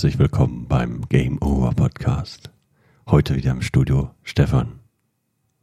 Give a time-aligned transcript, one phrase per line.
[0.00, 2.48] herzlich willkommen beim Game Over Podcast.
[3.06, 4.80] Heute wieder im Studio Stefan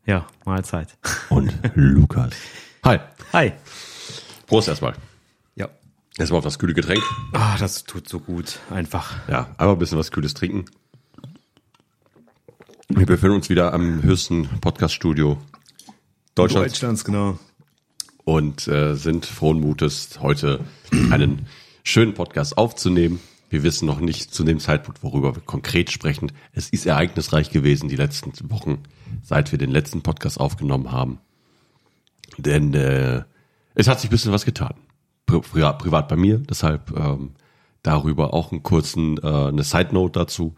[0.06, 0.96] Ja, Mahlzeit.
[1.30, 2.36] und Lukas.
[2.84, 3.00] Hi.
[3.34, 3.54] Hi.
[4.46, 4.94] Prost erstmal.
[5.56, 5.70] Ja.
[6.20, 7.02] Erstmal auf das kühle Getränk.
[7.34, 8.60] Ah, das tut so gut.
[8.70, 9.28] Einfach.
[9.28, 10.66] Ja, einmal ein bisschen was Kühles trinken.
[12.90, 15.40] Wir befinden uns wieder am höchsten Podcast-Studio
[16.36, 17.40] Deutschlands Deutschlands, genau.
[18.24, 20.64] und äh, sind frohen Mutes, heute
[21.12, 21.48] einen
[21.84, 23.20] schönen Podcast aufzunehmen.
[23.50, 26.32] Wir wissen noch nicht zu dem Zeitpunkt, worüber wir konkret sprechen.
[26.52, 28.84] Es ist ereignisreich gewesen die letzten Wochen,
[29.24, 31.20] seit wir den letzten Podcast aufgenommen haben.
[32.38, 33.24] Denn äh,
[33.76, 34.74] es hat sich ein bisschen was getan.
[35.26, 37.32] Pri pri privat bei mir, deshalb ähm,
[37.84, 40.56] darüber auch einen kurzen, äh, eine Side Note dazu.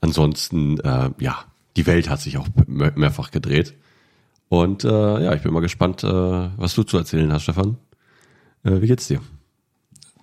[0.00, 1.44] Ansonsten, äh, ja,
[1.76, 3.74] die Welt hat sich auch mehr- mehrfach gedreht.
[4.48, 4.88] Und äh,
[5.24, 7.78] ja, ich bin mal gespannt, äh, was du zu erzählen hast, Stefan.
[8.64, 9.20] Äh, wie geht's dir?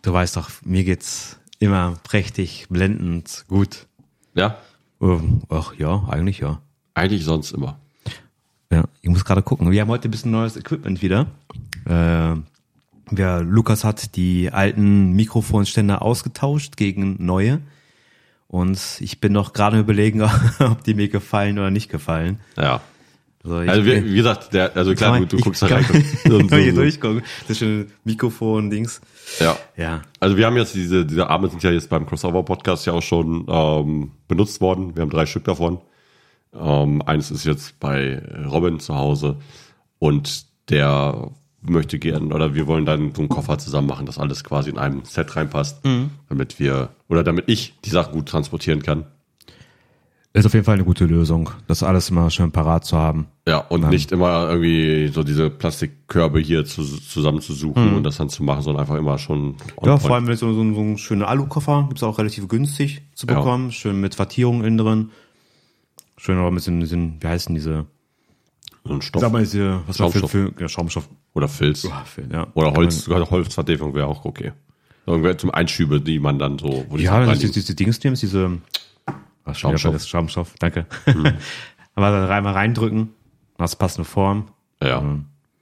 [0.01, 3.87] Du weißt doch, mir geht's immer prächtig, blendend, gut.
[4.33, 4.57] Ja,
[5.01, 6.61] Ähm, Ach ja, eigentlich ja.
[6.93, 7.77] eigentlich sonst immer.
[8.71, 9.69] Ja, ich muss gerade gucken.
[9.71, 11.27] Wir haben heute ein bisschen neues Equipment wieder.
[11.85, 12.35] Äh,
[13.15, 17.61] ja, Lukas hat die alten Mikrofonständer ausgetauscht gegen neue.
[18.47, 20.21] Und ich bin noch gerade überlegen,
[20.59, 22.39] ob die mir gefallen oder nicht gefallen.
[22.57, 22.81] Ja.
[23.45, 26.05] Also, ich Also wie, wie gesagt, der, also klar, du, du guckst da kann, rein.
[26.27, 26.81] So, kann hier so, so.
[26.81, 27.21] durchgucken.
[27.47, 29.01] Das schöne Mikrofon-Dings.
[29.39, 29.57] Ja.
[29.77, 30.01] Ja.
[30.19, 33.45] Also wir haben jetzt diese, diese Arme sind ja jetzt beim Crossover-Podcast ja auch schon
[33.47, 34.95] ähm, benutzt worden.
[34.95, 35.79] Wir haben drei Stück davon.
[36.53, 39.37] Ähm, eines ist jetzt bei Robin zu Hause
[39.99, 44.43] und der möchte gern oder wir wollen dann so einen Koffer zusammen machen, dass alles
[44.43, 45.81] quasi in einem Set reinpasst,
[46.29, 49.05] damit wir oder damit ich die Sachen gut transportieren kann.
[50.35, 53.27] Ist auf jeden Fall eine gute Lösung, das alles immer schön parat zu haben.
[53.47, 58.43] Ja, und nicht immer irgendwie so diese Plastikkörbe hier zu, zusammenzusuchen und das dann zu
[58.43, 60.01] machen, sondern einfach immer schon on Ja, point.
[60.01, 63.35] vor allem wenn so, so, so ein schöner Alukoffer, gibt's auch relativ günstig zu Ja.
[63.35, 63.71] bekommen.
[63.71, 65.09] Schön mit Wattierung innen drin.
[66.17, 67.85] Schön aber bisschen, bisschen wie heißen diese,
[68.83, 70.31] so ein Stoff sag mal, diese, was war für, Schaumstoff.
[70.31, 71.09] für ja, Schaumstoff.
[71.33, 71.85] oder Filz.
[71.89, 72.47] Ah, für, ja.
[72.55, 74.51] Oder Holz, sogar Holzvertiefung wäre auch okay.
[75.05, 77.39] Irgendwer zum Einschübe, die man dann so, Ja, reinliegen.
[77.39, 78.57] diese, diese Dings nehmen, diese,
[79.45, 80.03] was Schaumstoff.
[80.03, 80.85] Schaumstoff, danke.
[81.05, 81.33] Hm.
[81.95, 83.09] aber dann einmal reindrücken,
[83.57, 84.47] hast passende Form.
[84.81, 85.01] ja.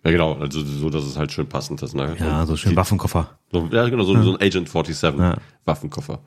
[0.03, 1.93] ja, genau, also so, dass es halt schön passend ist.
[1.93, 2.15] Ne?
[2.19, 3.37] Ja, so schön Waffenkoffer.
[3.51, 5.37] So, ja, genau, so, so ein Agent 47 Ja.
[5.65, 6.19] Waffenkoffer.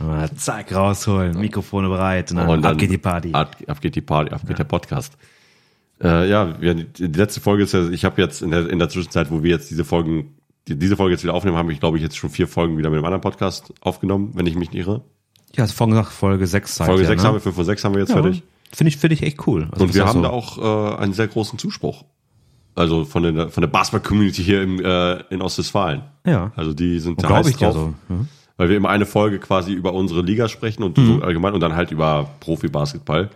[0.00, 3.32] Mal zack, rausholen, Mikrofone bereit und dann, Und dann ab geht die Party.
[3.32, 5.16] Ab, ab geht die Party, ab geht der Podcast.
[6.02, 8.88] Äh, ja, die, die letzte Folge ist ja, ich habe jetzt in der, in der
[8.88, 10.34] Zwischenzeit, wo wir jetzt diese Folgen,
[10.66, 12.90] die, diese Folge jetzt wieder aufnehmen, habe ich, glaube ich, jetzt schon vier Folgen wieder
[12.90, 15.04] mit einem anderen Podcast aufgenommen, wenn ich mich nicht irre.
[15.56, 17.28] Ja, hast vorhin gesagt, Folge 6 seid Folge ihr, 6 ne?
[17.28, 18.42] haben wir, 5 und 6 haben wir jetzt Ja, fertig.
[18.72, 19.68] Finde ich, finde ich echt cool.
[19.70, 22.04] Also Und wir haben so- da auch äh, einen sehr großen Zuspruch.
[22.74, 26.02] Also von der, von der Basketball-Community hier im, äh, in Ostwestfalen.
[26.26, 26.52] Ja.
[26.56, 27.94] Also die sind da heiß ich drauf, so.
[28.08, 28.16] Ja.
[28.56, 31.06] weil wir immer eine Folge quasi über unsere Liga sprechen und Mhm.
[31.18, 33.28] so allgemein und dann halt über Profi-Basketball.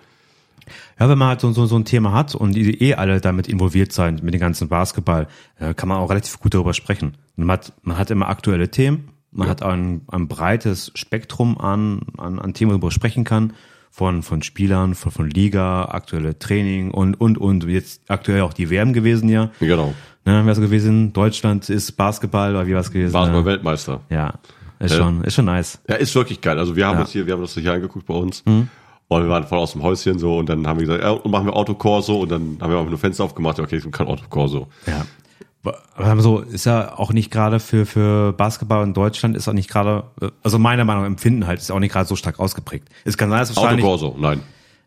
[0.98, 3.47] Ja, wenn man halt so, so, so ein Thema hat und die eh alle damit
[3.47, 5.28] involviert sein, mit dem ganzen Basketball,
[5.60, 7.15] äh, kann man auch relativ gut darüber sprechen.
[7.37, 12.38] Man hat, man hat immer aktuelle Themen, man hat ein, ein breites Spektrum an, an,
[12.38, 13.52] an Themen, worüber man sprechen kann,
[13.91, 17.64] von, von Spielern, von, von Liga, aktuelle Training und, und, und.
[17.64, 19.50] Jetzt aktuell auch die WM gewesen, ja.
[19.60, 19.94] Genau.
[20.24, 23.12] Ne, wäre so gewesen, Deutschland ist Basketball oder wie war es gewesen?
[23.12, 24.00] Basketball-Weltmeister.
[24.10, 24.34] Ja,
[24.80, 24.98] ist Ja.
[24.98, 25.78] schon, ist schon nice.
[25.88, 26.58] Ja, ist wirklich geil.
[26.58, 26.98] Also wir haben Ja.
[26.98, 27.03] Mhm.
[27.04, 28.42] uns hier, wir haben das hier angeguckt bei uns.
[29.08, 31.47] Und wir waren voll aus dem Häuschen so und dann haben wir gesagt, ja, machen
[31.47, 34.08] wir Autokorso und dann haben wir einfach nur Fenster aufgemacht, ja, okay, es gibt kein
[34.08, 34.66] Autokorso.
[34.86, 35.06] Ja.
[35.97, 39.69] Aber so ist ja auch nicht gerade für, für Basketball in Deutschland ist auch nicht
[39.71, 40.04] gerade,
[40.43, 42.88] also meiner Meinung nach Empfinden halt, ist auch nicht gerade so stark ausgeprägt.
[43.04, 44.43] Es kann sein, dass wahrscheinlich, Autokorso, nein.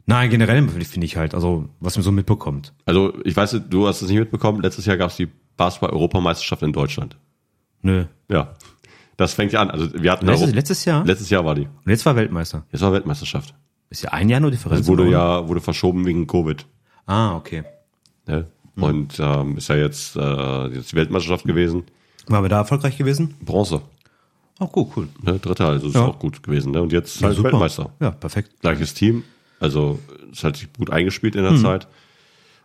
[0.06, 2.74] nein, generell finde ich halt, also was man so mitbekommt.
[2.86, 6.72] Also ich weiß, du hast es nicht mitbekommen, letztes Jahr gab es die Basketball-Europameisterschaft in
[6.74, 7.18] Deutschland.
[7.82, 8.06] Nö.
[8.30, 8.54] Ja.
[9.18, 9.70] Das fängt ja an.
[9.72, 11.06] Also wir hatten Letztes, Europ- letztes Jahr?
[11.06, 11.64] letztes Jahr war die.
[11.66, 12.64] Und jetzt war Weltmeister.
[12.72, 13.54] Jetzt war Weltmeisterschaft.
[13.90, 14.82] Ist ja ein Jahr nur Differenz.
[14.82, 15.12] Das wurde oder?
[15.12, 16.66] ja wurde verschoben wegen Covid.
[17.06, 17.64] Ah, okay.
[18.80, 18.86] Ne?
[18.86, 21.84] Und ähm, ist ja jetzt, äh, jetzt die Weltmeisterschaft gewesen.
[22.28, 23.36] Waren wir da erfolgreich gewesen?
[23.42, 23.82] Bronze.
[24.60, 25.08] Oh, cool, cool.
[25.22, 25.40] Ne?
[25.40, 26.06] Dritter, also ist Ja.
[26.06, 26.72] auch gut gewesen.
[26.74, 26.82] Ne?
[26.82, 27.52] Und jetzt halt Super.
[27.52, 27.92] Weltmeister.
[28.00, 28.60] Ja, perfekt.
[28.62, 29.24] Gleiches Team.
[29.60, 30.00] Also
[30.32, 31.58] ist halt sich gut eingespielt in der Hm.
[31.60, 31.88] Zeit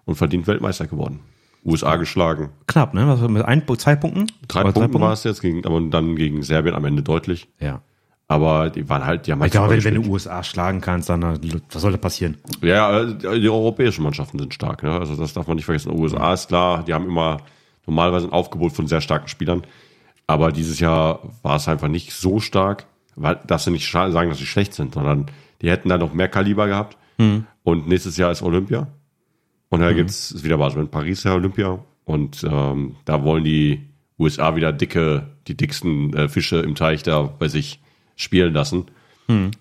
[0.04, 1.20] und verdient Weltmeister geworden.
[1.64, 2.50] USA geschlagen.
[2.66, 3.08] Knapp, ne?
[3.08, 4.26] Was mit ein, zwei Punkten?
[4.48, 7.48] Drei Oder Punkte war es jetzt, gegen, aber dann gegen Serbien am Ende deutlich.
[7.58, 7.80] Ja.
[8.26, 10.10] Aber die waren halt, die haben halt Ich glaube, wenn, wenn du.
[10.10, 11.38] USA schlagen kannst, dann, äh,
[11.70, 12.38] was soll da passieren?
[12.62, 14.82] Ja, äh, die europäischen Mannschaften sind stark.
[14.82, 14.92] Ne?
[14.92, 15.92] Also das darf man nicht vergessen.
[15.92, 17.38] USA ist klar, die haben immer
[17.86, 19.62] normalerweise ein Aufgebot von sehr starken Spielern.
[20.26, 24.38] Aber dieses Jahr war es einfach nicht so stark, weil darfst du nicht sagen, dass
[24.38, 25.26] sie schlecht sind, sondern
[25.60, 26.96] die hätten da noch mehr Kaliber gehabt.
[27.62, 28.88] Und nächstes Jahr ist Olympia.
[29.68, 30.74] Und da gibt's ist wieder was.
[30.76, 31.78] In Paris ja Olympia.
[32.04, 33.88] Und ähm, da wollen die
[34.18, 37.80] USA wieder dicke, die dicksten äh, Fische im Teich da bei sich
[38.16, 38.86] spielen lassen.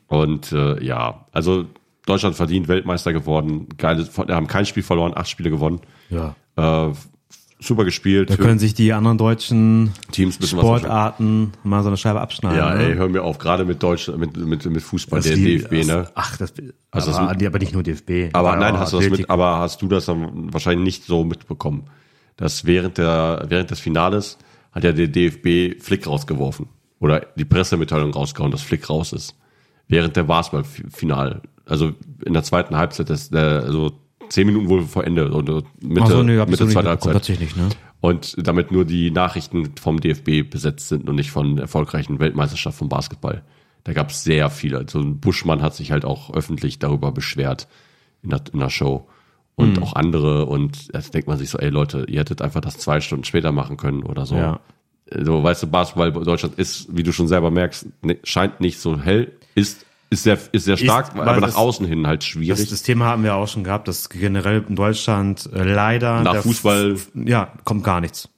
[0.07, 1.65] Und äh, ja, also
[2.05, 3.67] Deutschland verdient Weltmeister geworden.
[3.77, 5.79] Geile, haben kein Spiel verloren, acht Spiele gewonnen.
[6.09, 6.35] Ja.
[6.57, 6.93] Äh,
[7.59, 8.29] super gespielt.
[8.29, 12.57] Da können sich die anderen deutschen Teams Sportarten mal so eine Scheibe abschneiden.
[12.57, 12.83] Ja, ne?
[12.89, 15.87] ey, hör mir auf, gerade mit Deutsch, mit, mit, mit Fußball, Das der die- DFB,
[15.87, 16.09] ne?
[16.13, 16.53] Ach, das,
[16.91, 18.29] Also aber, das- aber nicht nur DFB.
[18.33, 21.85] Aber nein, hast du das mit, aber hast du das dann wahrscheinlich nicht so mitbekommen,
[22.35, 24.37] dass während der, während des Finales
[24.73, 26.67] hat ja der DFB Flick rausgeworfen
[27.03, 29.35] oder die Pressemitteilung rausgehauen, dass Flick raus ist.
[29.89, 31.91] Während der Basketballfinal, also
[32.25, 33.91] in der zweiten Halbzeit, das, der, also
[34.29, 37.13] zehn Minuten wohl vor Ende oder Mitte, Ach so, nee, so Mitte nicht zweiter Halbzeit.
[37.13, 37.67] tatsächlich, ne?
[37.99, 42.77] Und damit nur die Nachrichten vom DFB besetzt sind und nicht von der erfolgreichen Weltmeisterschaft
[42.77, 43.43] vom Basketball.
[43.83, 44.77] Da gab es sehr viele.
[44.79, 47.67] Also ein Buschmann hat sich halt auch öffentlich darüber beschwert
[48.21, 49.07] in der, in der Show.
[49.55, 49.83] Und Mhm.
[49.83, 50.45] auch andere.
[50.47, 53.51] Und jetzt denkt man sich so, ey Leute, ihr hättet einfach das zwei Stunden später
[53.51, 54.35] machen können oder so.
[54.35, 54.59] Ja.
[55.09, 58.99] So, weißt du, Basketball Deutschland ist, wie du schon selber merkst, ne, scheint nicht so
[58.99, 62.27] hell, ist, ist sehr, ist sehr stark, weil aber nach das- außen hin halt Das,
[62.29, 62.69] schwierig.
[62.69, 66.97] das Thema haben wir auch schon gehabt, dass generell in Deutschland äh, leider Nach Fußball-
[67.15, 68.29] ja kommt gar nichts.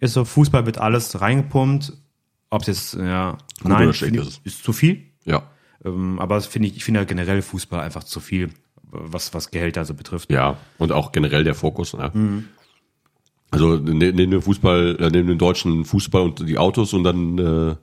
[0.00, 1.92] Ist so Fußball wird alles reingepumpt,
[2.50, 5.42] ob es jetzt ja nein schlecht finde ich, ist ist zu viel, ja.
[5.84, 8.50] ähm, aber das finde ich ich finde ja generell Fußball einfach zu viel,
[8.90, 10.30] was was Gehälter so betrifft.
[10.30, 11.94] Ja, und auch generell der Fokus.
[11.94, 12.44] Ne?
[13.52, 17.38] Also ne- neben dem Fußball, äh, neben dem deutschen Fußball und die Autos und dann
[17.38, 17.76] äh,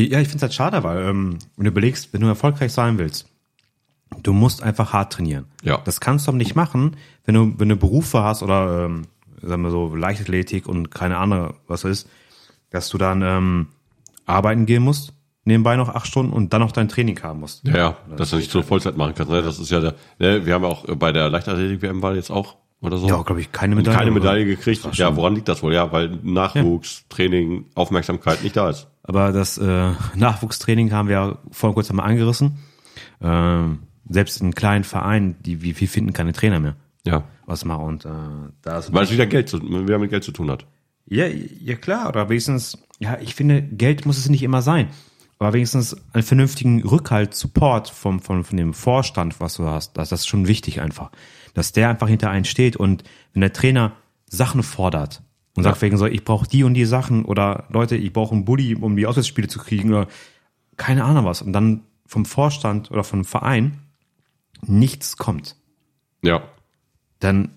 [0.00, 2.96] Ja, ich finde es halt schade, weil ähm, wenn du überlegst, wenn du erfolgreich sein
[2.98, 3.26] willst,
[4.22, 5.46] du musst einfach hart trainieren.
[5.62, 5.78] Ja.
[5.84, 9.02] Das kannst du aber nicht machen, wenn du, wenn du Berufe hast oder ähm,
[9.42, 12.08] sagen wir so Leichtathletik und keine Ahnung, was ist,
[12.70, 13.66] dass du dann ähm,
[14.26, 15.12] arbeiten gehen musst,
[15.44, 17.66] nebenbei noch acht Stunden und dann noch dein Training haben musst.
[17.66, 19.32] ja, ja, dass du nicht zur Vollzeit machen kannst.
[19.32, 19.42] Ne?
[19.42, 20.46] Das ist ja der, ne?
[20.46, 23.08] wir haben ja auch bei der Leichtathletik-WM war jetzt auch oder so.
[23.08, 23.98] Ja, glaube ich, keine Medaille.
[23.98, 24.20] keine oder?
[24.20, 24.84] Medaille gekriegt.
[24.84, 25.74] war Ja, woran liegt das wohl?
[25.74, 28.88] Ja, weil Nachwuchs, Training, Aufmerksamkeit nicht da ist.
[29.02, 32.58] Aber das äh, Nachwuchstraining haben wir ja vor kurzem mal angerissen.
[33.20, 36.76] Ähm, selbst in kleinen Vereinen, die wie, wie finden keine Trainer mehr.
[37.04, 37.24] Ja.
[37.46, 38.08] Was machen und äh,
[38.62, 40.66] da ist Weil es wieder Geld zu, wieder mit Geld zu tun hat.
[41.06, 44.88] Ja, ja klar, oder wenigstens, ja, ich finde, Geld muss es nicht immer sein.
[45.38, 50.10] Aber wenigstens einen vernünftigen Rückhalt, Support vom, von, von dem Vorstand, was du hast, das,
[50.10, 51.10] das ist schon wichtig einfach.
[51.54, 53.92] Dass der einfach hinter einen steht und wenn der Trainer
[54.26, 55.22] Sachen fordert
[55.56, 58.44] und sagt wegen so, ich brauche die und die Sachen oder Leute, ich brauche einen
[58.44, 60.06] Bulli, um die Auswärtsspiele zu kriegen oder
[60.76, 63.78] keine Ahnung was und dann vom Vorstand oder vom Verein
[64.66, 65.56] nichts kommt
[66.22, 66.42] Ja.
[67.18, 67.50] dann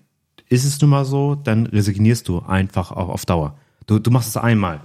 [0.48, 3.58] ist es nun mal so, dann resignierst du einfach auch auf Dauer.
[3.86, 4.80] Du, du machst es einmal,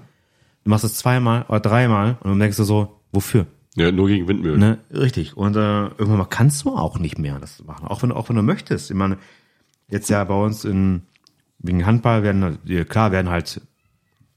[0.63, 3.45] du machst es zweimal oder dreimal und dann denkst du so, wofür?
[3.75, 4.59] Ja, nur gegen Windmühlen.
[4.59, 4.77] Ne?
[4.91, 5.37] Richtig.
[5.37, 8.35] Und äh, irgendwann mal kannst du auch nicht mehr das machen, auch wenn, auch wenn
[8.35, 8.89] du möchtest.
[8.89, 9.17] Ich meine,
[9.87, 11.03] jetzt ja bei uns in
[11.59, 13.61] wegen Handball werden halt- klar werden halt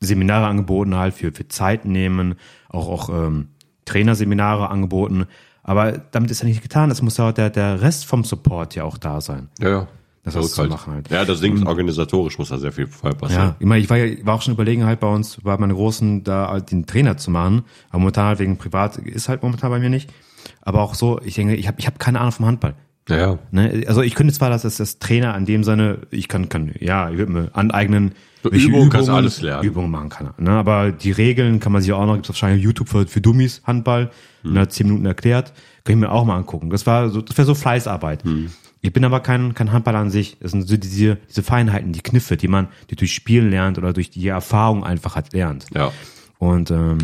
[0.00, 2.34] Seminare angeboten halt für für Zeit nehmen,
[2.68, 3.48] auch auch ähm,
[3.84, 5.26] Trainerseminare angeboten.
[5.62, 6.90] Aber damit ist ja nicht getan.
[6.90, 9.48] Es muss ja auch der der Rest vom Support ja auch da sein.
[9.60, 9.88] Ja, ja.
[10.24, 11.10] Das So was ist zu machen halt.
[11.10, 13.54] Ja, das Ding ist organisatorisch muss da sehr viel Fall Ja, passieren.
[13.58, 16.22] ich meine, ich war, ja, war auch schon überlegen halt bei uns, bei meinen Großen,
[16.22, 17.62] da halt den Trainer zu machen.
[17.90, 20.12] Aber momentan halt wegen privat ist halt momentan bei mir nicht.
[20.60, 22.74] Aber auch so, ich denke, ich habe ich hab keine Ahnung vom Handball.
[23.08, 23.38] Ja, ja.
[23.50, 23.82] Ne?
[23.88, 27.10] Also ich könnte zwar, dass das, das Trainer an dem Sinne, ich kann, kann ja,
[27.10, 28.12] ich würde mir aneignen,
[28.44, 29.64] So Übungen kannst du alles lernen.
[29.64, 30.30] Übungen machen kann.
[30.38, 30.50] Ne?
[30.50, 34.10] Aber die Regeln kann man sich auch noch, gibt's wahrscheinlich YouTube für, für Dummies, Handball,
[34.42, 34.56] Hm.
[34.56, 35.52] in zehn Minuten erklärt,
[35.84, 36.70] kann ich mir auch mal angucken.
[36.70, 38.22] Das war so, das wäre so Fleißarbeit.
[38.24, 38.50] Hm.
[38.84, 40.38] Ich bin aber kein, kein Handballer an sich.
[40.40, 43.92] Das sind so diese, diese Feinheiten, die Kniffe, die man die durch Spielen lernt oder
[43.92, 45.66] durch die Erfahrung einfach hat lernt.
[45.72, 45.92] Ja.
[46.38, 46.98] Und ähm,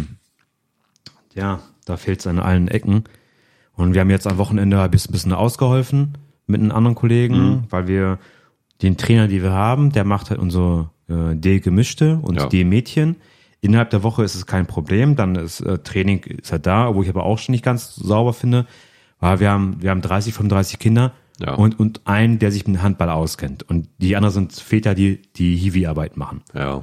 [1.34, 3.04] ja, da fehlt es an allen Ecken.
[3.74, 7.62] Und wir haben jetzt am Wochenende ein bisschen, bisschen ausgeholfen mit einem anderen Kollegen, Mhm.
[7.70, 8.18] weil wir
[8.82, 12.46] den Trainer, die wir haben, der macht halt unsere äh, D-Gemischte und Ja.
[12.46, 13.16] D-Mädchen.
[13.60, 17.02] Innerhalb der Woche ist es kein Problem, dann ist äh, Training ist halt da, wo
[17.02, 18.66] ich aber auch schon nicht ganz sauber finde,
[19.20, 21.54] weil wir haben, wir haben 30, 35 Kinder Ja.
[21.54, 23.62] und, und einen, der sich mit Handball auskennt.
[23.62, 26.42] Und die anderen sind Väter, die die Hiwi-Arbeit machen.
[26.52, 26.82] Ja.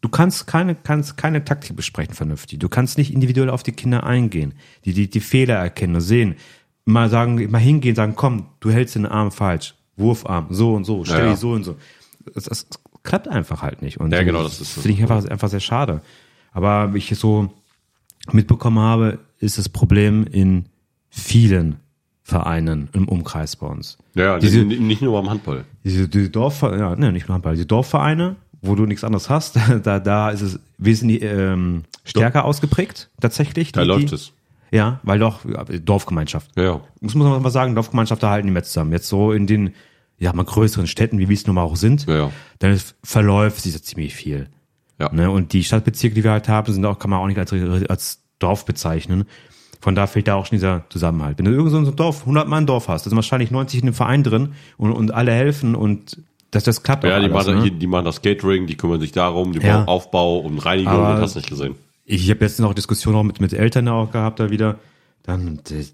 [0.00, 2.58] Du kannst keine, kannst keine Taktik besprechen vernünftig.
[2.58, 4.54] Du kannst nicht individuell auf die Kinder eingehen,
[4.84, 6.36] die, die, die Fehler erkennen und sehen.
[6.84, 9.74] Mal sagen, mal hingehen, sagen, komm, du hältst den Arm falsch.
[9.96, 11.76] Wurfarm, so und so, stell Ja, dich so und so.
[12.34, 12.66] Das, das
[13.02, 13.98] klappt einfach halt nicht.
[13.98, 14.72] Und Ja, genau, das ist.
[14.72, 16.02] Finde ich einfach, einfach sehr schade.
[16.52, 17.50] Aber wie ich es so
[18.32, 20.66] mitbekommen habe, ist das Problem in
[21.08, 21.76] vielen
[22.26, 23.98] Vereinen im Umkreis bei uns.
[24.16, 25.64] Ja, Diese- nicht, nicht nur beim Handball.
[25.84, 29.56] Diese die Dorf, ja, ne, nicht nur Handball, die Dorfvereine, wo du nichts anderes hast,
[29.84, 33.70] da, da ist es wesentlich ähm, stärker ausgeprägt, tatsächlich.
[33.70, 34.32] Da die, läuft die, es.
[34.72, 35.42] Ja, weil doch,
[35.84, 36.50] Dorfgemeinschaft.
[36.56, 36.80] Ja, ja.
[37.00, 38.90] Das muss man mal sagen, Dorfgemeinschaften halten die mehr zusammen.
[38.90, 39.72] Jetzt so in den,
[40.18, 42.32] ja, mal größeren Städten, wie wir es nun mal auch sind, Ja, ja.
[42.58, 44.48] dann verläuft sich da ziemlich viel.
[44.98, 45.12] Ja.
[45.12, 45.30] Ne?
[45.30, 47.52] Und die Stadtbezirke, die wir halt haben, sind auch, kann man auch nicht als,
[47.88, 49.26] als Dorf bezeichnen.
[49.80, 51.38] Von da fehlt da auch schon dieser Zusammenhalt.
[51.38, 53.86] Wenn du irgend so ein Dorf, 100 Mann Dorf hast, da sind wahrscheinlich 90 in
[53.86, 56.18] dem Verein drin und, und alle helfen und
[56.50, 57.64] dass das klappt Ja, die, alles, machen, ne?
[57.64, 59.78] die, die machen das Catering, die kümmern sich darum, die Ja.
[59.78, 61.74] bauen Aufbau und Reinigung Aber- und hast nicht gesehen.
[62.04, 64.78] Ich, habe jetzt noch Diskussionen auch mit, mit Eltern auch gehabt da wieder.
[65.24, 65.86] Dann die,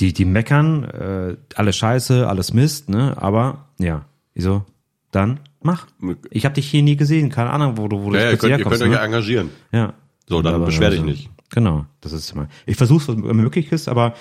[0.00, 3.16] die, die meckern, äh, alles Scheiße, alles Mist, ne?
[3.16, 4.04] Aber ja,
[4.34, 4.64] wieso?
[5.12, 5.86] Dann mach.
[6.30, 8.50] Ich habe dich hier nie gesehen, keine Ahnung, wo du wo du Ja, ihr könnt,
[8.50, 9.06] ihr herkommst, könnt euch ja ne?
[9.06, 9.50] engagieren.
[9.70, 9.92] Ja.
[10.28, 11.30] So, dann beschwer dich also, nicht.
[11.50, 12.48] Genau, das ist immer.
[12.66, 14.14] Ich versuche, was immer möglich ist, aber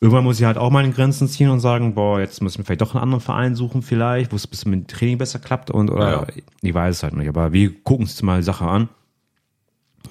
[0.00, 2.64] irgendwann muss ich halt auch meine Grenzen ziehen und sagen, boah, jetzt muss ich mir
[2.64, 5.38] vielleicht doch einen anderen Verein suchen, vielleicht, wo es ein bisschen mit dem Training besser
[5.38, 6.26] klappt und oder Ja.
[6.62, 7.28] ich weiß es halt nicht.
[7.28, 8.88] Aber wir gucken uns mal die Sache an.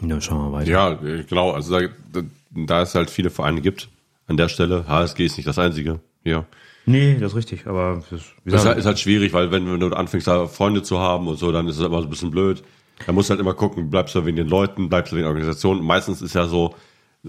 [0.02, 0.70] Und dann schauen wir weiter.
[0.72, 1.52] Ja, genau.
[1.52, 2.22] Also da,
[2.52, 3.90] da, es halt viele Vereine gibt
[4.28, 6.00] an der Stelle, HSG ist nicht das einzige.
[6.24, 6.46] Ja.
[6.88, 9.88] Nee, das ist richtig, aber das, Das halt, ist halt schwierig, weil wenn, wenn du
[9.96, 12.64] anfängst, da Freunde zu haben und so, dann ist es immer so ein bisschen blöd.
[13.06, 15.30] Da musst du halt immer gucken, bleibst du wegen den Leuten, bleibst du wegen der
[15.30, 15.80] Organisation.
[15.80, 16.76] Und meistens ist ja so,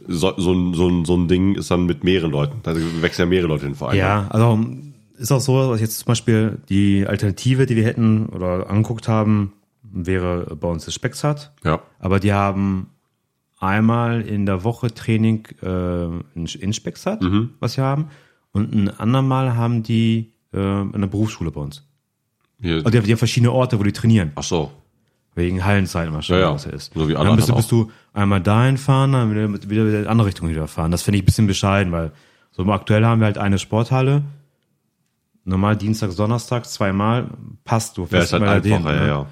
[0.07, 2.61] so, so, ein, so, ein, so ein Ding ist dann mit mehreren Leuten.
[2.63, 3.97] Da wechseln ja mehrere Leute in den Verein.
[3.97, 4.59] Ja, also
[5.17, 9.53] ist auch so, was jetzt zum Beispiel die Alternative, die wir hätten oder angeguckt haben,
[9.83, 11.53] wäre bei uns das Spexart.
[11.65, 11.81] Ja.
[11.99, 12.91] Aber die haben
[13.59, 16.05] einmal in der Woche Training äh,
[16.35, 17.25] in, in Spexart,
[17.61, 18.09] was wir haben.
[18.53, 21.87] Und ein andermal haben die äh, eine Berufsschule bei uns.
[22.61, 24.33] Hier, Also die, haben, die haben verschiedene Orte, wo die trainieren.
[24.35, 24.71] ach so.
[25.37, 26.55] Wegen Hallenzeiten wahrscheinlich, Ja, ja.
[26.55, 26.95] was er ist.
[26.95, 29.99] So wie alle dann bist du, bist du einmal dahin fahren, dann wieder, wieder, wieder
[29.99, 30.91] in die andere Richtung wieder fahren.
[30.91, 32.13] Das finde ich ein bisschen bescheiden, weil
[32.53, 34.23] so aktuell haben wir halt eine Sporthalle.
[35.45, 37.29] Normal Dienstag, Donnerstag, zweimal,
[37.65, 38.03] passt du.
[38.03, 39.09] Ja, fährst ist halt einfacher, ja, ne?
[39.09, 39.27] ja.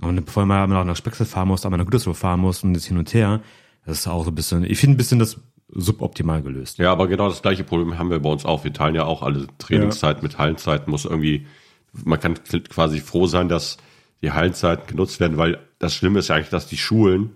[0.00, 2.84] Und bevor man noch nach Spexel fahren muss, aber nach Gütersloh fahren muss und das
[2.84, 3.40] hin und her,
[3.84, 6.78] das ist auch so ein bisschen, ich finde ein bisschen das suboptimal gelöst.
[6.78, 8.62] Ja, aber genau das gleiche Problem haben wir bei uns auch.
[8.62, 10.90] Wir teilen ja auch alle Trainingszeiten mit Hallenzeiten.
[10.90, 11.46] Muss irgendwie,
[11.92, 13.78] man kann quasi froh sein, dass
[14.22, 17.32] die Hallenzeiten genutzt werden, weil das Schlimme ist ja eigentlich, dass die Schulen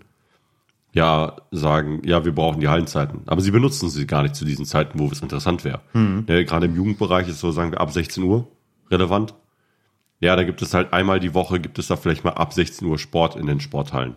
[0.93, 3.23] ja sagen, ja, wir brauchen die Hallenzeiten.
[3.27, 5.81] Aber sie benutzen sie gar nicht zu diesen Zeiten, wo es interessant wäre.
[6.27, 8.49] Ne, gerade im Jugendbereich ist so, sagen wir, ab 16 Uhr
[8.91, 9.35] relevant.
[10.21, 12.89] Ja, da gibt es halt einmal die Woche, gibt es da vielleicht mal ab 16
[12.89, 14.17] Uhr Sport in den Sporthallen.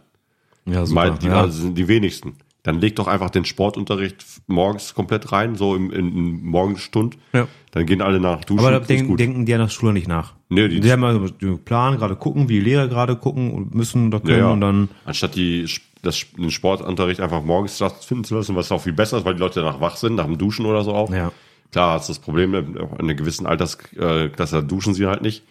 [0.66, 1.42] Ja, Mal, die ja.
[1.42, 2.38] also sind die wenigsten.
[2.64, 7.18] Dann leg doch einfach den Sportunterricht morgens komplett rein, so im, in, in Morgenstund.
[7.34, 7.48] Ja.
[7.72, 8.66] Dann gehen alle nach duschen.
[8.66, 10.34] Aber ist denken, die an der Schule nicht nach.
[10.50, 13.74] Nee, die- die haben also den Plan, gerade gucken, wie die Lehrer gerade gucken und
[13.76, 14.52] müssen oder ja, können ja.
[14.52, 15.70] und dann, Anstatt die,
[16.02, 19.40] das, den Sportunterricht einfach morgens stattfinden zu lassen, was auch viel besser ist, weil die
[19.40, 21.10] Leute danach wach sind, nach dem Duschen oder so auch.
[21.14, 21.32] Ja.
[21.72, 25.44] Klar, hast du das Problem, in einer gewissen Altersklasse duschen sie halt nicht.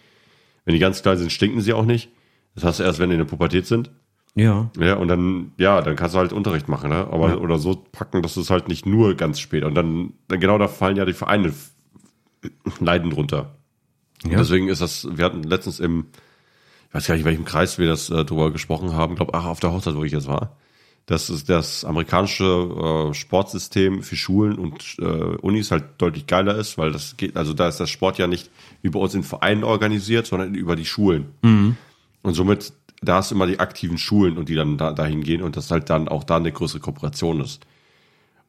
[0.65, 2.09] Wenn die ganz klein sind, stinken sie auch nicht.
[2.55, 3.89] Das hast du erst, wenn die in der Pubertät sind.
[4.35, 7.07] Ja, Ja, und dann, ja, dann kannst du halt Unterricht machen, ne?
[7.11, 7.37] Aber, Ja.
[7.37, 9.63] oder so packen, dass es halt nicht nur ganz spät.
[9.63, 11.53] Und dann, dann genau da fallen ja die Vereine
[12.79, 13.55] leiden drunter.
[14.25, 14.37] Ja.
[14.37, 16.07] deswegen ist das, wir hatten letztens im,
[16.89, 19.45] ich weiß gar nicht, in welchem Kreis wir das äh, drüber gesprochen haben, glaube ach,
[19.45, 20.57] auf der Hochzeit, wo ich jetzt war.
[21.05, 26.77] dass es das amerikanische äh, Sportsystem für Schulen und äh, Unis halt deutlich geiler ist,
[26.77, 28.49] weil das geht, also da ist das Sport ja nicht
[28.81, 31.27] wie bei uns in Vereinen organisiert, sondern über die Schulen.
[32.21, 35.41] Und somit, da hast du immer die aktiven Schulen und die dann da, dahin gehen
[35.41, 37.65] und das halt dann auch da eine größere Kooperation ist.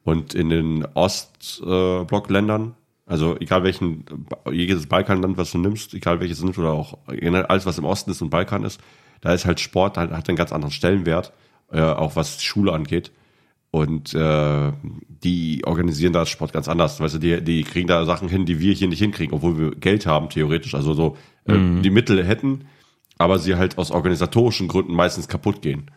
[0.03, 4.05] Und in den Ostblockländern, also egal welchen,
[4.51, 8.11] jedes Balkanland, was du nimmst, egal welches du nimmst oder auch alles, was im Osten
[8.11, 8.81] ist und Balkan ist,
[9.21, 11.31] da ist halt Sport, halt, hat einen ganz anderen Stellenwert,
[11.71, 13.11] äh, auch was Schule angeht.
[13.69, 14.73] Und äh,
[15.07, 16.99] die organisieren da Sport ganz anders.
[16.99, 19.71] Weißt du, die, die kriegen da Sachen hin, die wir hier nicht hinkriegen, obwohl wir
[19.71, 20.75] Geld haben, theoretisch.
[20.75, 22.65] Also so äh, die Mittel hätten,
[23.21, 25.89] aber sie halt aus organisatorischen Gründen meistens kaputt gehen.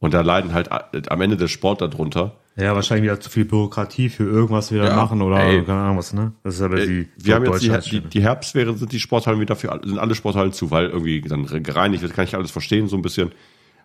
[0.00, 2.36] Und da leiden halt a- am Ende der Sport darunter.
[2.56, 5.62] Ja, wahrscheinlich wieder zu viel Bürokratie für irgendwas wieder Ja, machen oder ey.
[5.64, 6.32] keine Ahnung was, ne?
[6.42, 9.40] Das ist aber die Äh, wir haben jetzt die, die, die Herbstferien sind die Sporthallen
[9.40, 12.50] wieder für alle- sind alle Sporthallen zu, weil irgendwie dann gereinigt wird, kann ich alles
[12.50, 13.32] verstehen so ein bisschen.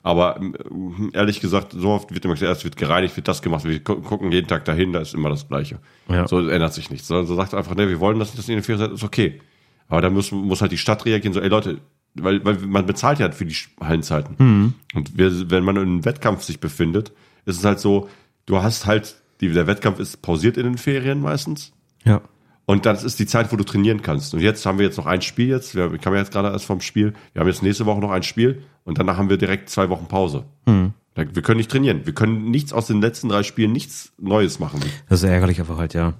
[0.03, 3.65] Aber ähm, ehrlich gesagt, so oft wird immer gesagt, es wird gereinigt, wird das gemacht,
[3.65, 5.79] wir gu- gucken jeden Tag dahin, da ist immer das Gleiche.
[6.09, 6.27] Ja.
[6.27, 7.07] So ändert sich nichts.
[7.07, 8.91] So, so sagt einfach, ne, wir wollen das nicht, dass ihr in den Ferien seid,
[8.91, 9.41] ist okay.
[9.87, 11.79] Aber da muss, muss halt die Stadt reagieren, so, ey Leute,
[12.15, 14.35] weil, weil man bezahlt ja für die Hallenzeiten.
[14.37, 14.73] Mhm.
[14.95, 17.11] Und wir, wenn man in einem Wettkampf sich befindet,
[17.45, 18.09] ist es halt so,
[18.45, 21.71] du hast halt, die, der Wettkampf ist pausiert in den Ferien meistens.
[22.03, 22.21] Ja.
[22.65, 24.33] Und das ist die Zeit, wo du trainieren kannst.
[24.33, 25.73] Und jetzt haben wir jetzt noch ein Spiel jetzt.
[25.75, 27.13] Wir kamen jetzt gerade erst vom Spiel.
[27.33, 30.07] Wir haben jetzt nächste Woche noch ein Spiel und danach haben wir direkt zwei Wochen
[30.07, 30.43] Pause.
[30.67, 30.93] Hm.
[31.15, 32.05] Da- Wir können nicht trainieren.
[32.05, 34.81] Wir können nichts aus den letzten drei Spielen, nichts Neues machen.
[35.09, 36.13] Das ist ärgerlich einfach halt, ja.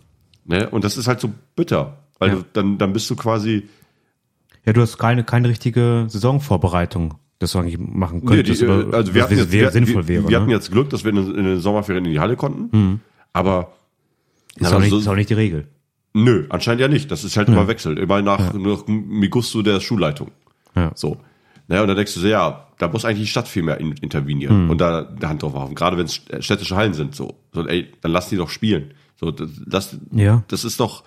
[0.45, 0.67] Ne?
[0.69, 1.97] Und das ist halt so bitter.
[2.17, 2.35] Weil Ja.
[2.37, 3.69] du, dann, dann bist du quasi,
[4.69, 8.61] Ja, du hast keine, keine richtige Saisonvorbereitung, das du eigentlich machen Nee, könntest.
[8.61, 10.29] die, oder äh, also wir hatten jetzt, wir, sinnvoll wir, wäre.
[10.29, 10.53] wir hatten ne?
[10.53, 13.01] jetzt Glück, dass wir in, den- in den Sommerferien in die Halle konnten.
[13.33, 13.73] Aber
[14.55, 15.67] ist, aber auch nicht, so- ist auch nicht die Regel.
[16.13, 17.11] Nö, anscheinend ja nicht.
[17.11, 17.97] Das ist halt immer Wechsel.
[17.97, 20.31] Immer nach, nach Migusto der Schulleitung.
[20.75, 20.91] Ja.
[20.95, 21.17] So.
[21.67, 23.91] Naja, und dann denkst du so, ja, da muss eigentlich die Stadt viel mehr in,
[23.93, 24.69] intervenieren Hm.
[24.71, 25.75] und da die Hand drauf machen.
[25.75, 27.35] Gerade wenn es städtische Hallen sind, so.
[27.53, 27.65] so.
[27.67, 28.91] Ey, dann lass die doch spielen.
[29.17, 30.43] So, das, das, Ja.
[30.47, 31.03] das ist doch,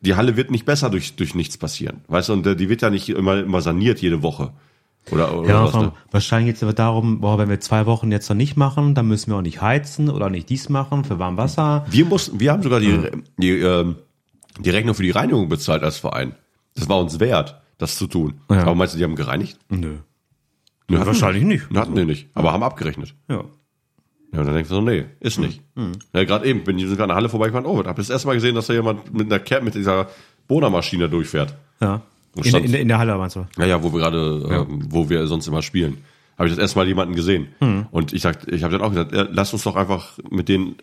[0.00, 2.02] die Halle wird nicht besser durch, durch nichts passieren.
[2.08, 4.52] Weißt du, und äh, die wird ja nicht immer, immer saniert jede Woche.
[5.10, 8.28] Oder, oder Ja, was, wahrscheinlich geht es aber darum, boah, wenn wir zwei Wochen jetzt
[8.28, 11.36] noch nicht machen, dann müssen wir auch nicht heizen oder nicht dies machen für warm
[11.36, 11.84] Wasser.
[11.90, 12.98] Wir mussten, wir haben sogar die,
[13.36, 13.96] die, ähm,
[14.58, 16.34] die Rechnung für die Reinigung bezahlt als Verein.
[16.74, 18.40] Das war uns wert, das zu tun.
[18.50, 18.62] Ja.
[18.62, 19.58] Aber meinst du, die haben gereinigt?
[19.68, 19.98] Nö.
[20.88, 21.70] Nö, hatten wahrscheinlich nicht.
[21.74, 23.14] Hatten die nicht, aber haben abgerechnet.
[23.28, 23.44] Ja.
[24.34, 25.62] Ja, und dann denkst du so, nee, ist nicht.
[26.12, 28.34] Ja, gerade eben bin ich sogar in der Halle vorbeigefahren, oh, hab das erste Mal
[28.34, 30.08] gesehen, dass da jemand mit einer Cap mit dieser
[30.48, 31.54] Bohnermaschine durchfährt.
[31.80, 32.02] Ja.
[32.36, 33.46] In, stand- in, in der Halle meinst du?
[33.58, 35.98] Ja, ja, wo wir gerade, ähm, wo wir sonst immer spielen.
[36.36, 37.46] Habe ich das erste Mal jemanden gesehen.
[37.92, 40.74] Und ich sag, ich habe dann auch gesagt, ja, lass uns doch einfach mit denen,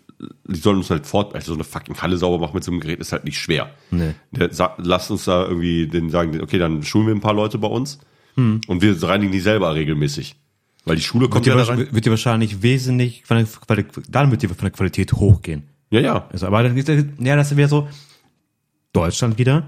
[0.46, 2.79] die sollen uns halt fort, also so eine fucking Halle sauber machen mit so einem
[2.79, 3.70] Gerät ist halt nicht schwer.
[3.89, 4.13] Nee.
[4.31, 7.58] Der, sa- lasst uns da irgendwie den sagen, okay, dann schulen wir ein paar Leute
[7.58, 8.00] bei uns
[8.38, 10.36] und wir reinigen die selber regelmäßig.
[10.85, 11.67] Weil die Schule kommt Wird ja da rein.
[11.69, 15.63] wahrscheinlich- wird dir wahrscheinlich wesentlich, von der, dann wird dir von der Qualität hochgehen.
[15.91, 16.27] Ja, ja.
[16.31, 17.88] Also, aber dann, ja, das wäre so,
[18.93, 19.67] Deutschland wieder,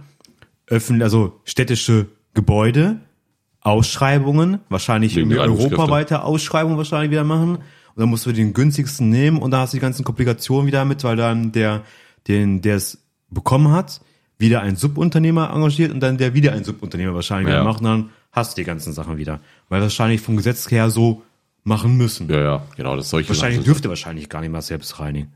[0.67, 3.00] öffentlich, also städtische Gebäude,
[3.62, 7.55] Ausschreibungen, wahrscheinlich europaweite Ausschreibungen wahrscheinlich wieder machen.
[7.58, 10.84] Und dann musst du den günstigsten nehmen und dann hast du die ganzen Komplikationen wieder
[10.84, 11.84] mit, weil dann der,
[12.27, 12.98] den, der es
[13.29, 14.01] bekommen hat,
[14.39, 17.60] wieder ein Subunternehmer engagiert und dann der wieder ein Subunternehmer wahrscheinlich Ja.
[17.62, 19.40] wieder macht und dann hast du die ganzen Sachen wieder.
[19.70, 21.22] Weil wahrscheinlich vom Gesetz her so
[21.63, 22.30] machen müssen.
[22.30, 23.66] Ja, ja, genau, das solche Wahrscheinlich Sachen.
[23.66, 25.32] dürfte wahrscheinlich gar nicht mal selbst reinigen.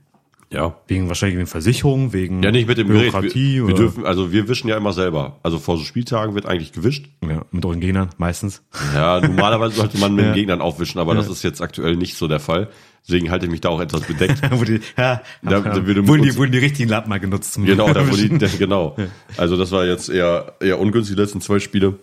[0.49, 0.75] Ja.
[0.87, 3.11] Wegen wahrscheinlich wegen Versicherung, wegen Ja, nicht mit dem Gerät.
[3.11, 5.39] Bürokratie Wir, wir oder dürfen, also wir wischen ja immer selber.
[5.43, 7.07] Also vor so Spieltagen wird eigentlich gewischt.
[7.21, 8.61] ja, mit euren Gegnern meistens.
[8.95, 10.31] Ja, normalerweise sollte man mit Ja.
[10.31, 12.69] den Gegnern aufwischen, aber das ist jetzt aktuell nicht so der Fall.
[13.05, 14.41] Deswegen halte ich mich da auch etwas bedeckt.
[14.67, 17.53] die, ja, Da- da wurden, die, wurden die richtigen Lappen mal genutzt.
[17.53, 18.95] Zum Genau, da wurde die, genau.
[19.35, 21.99] Also das war jetzt eher, eher ungünstig, die letzten zwölf Spiele.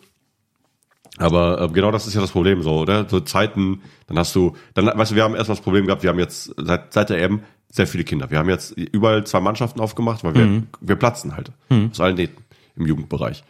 [1.18, 3.09] Aber äh, genau das ist ja das Problem so, oder?
[3.09, 6.11] So Zeiten, dann hast du, dann, weißt du, wir haben erstmal das Problem gehabt, wir
[6.11, 8.31] haben jetzt seit, seit der EM sehr viele Kinder.
[8.31, 11.50] Wir haben jetzt überall zwei Mannschaften aufgemacht, weil wir, wir platzen halt
[11.92, 12.42] aus allen Nähten
[12.77, 13.44] im Jugendbereich.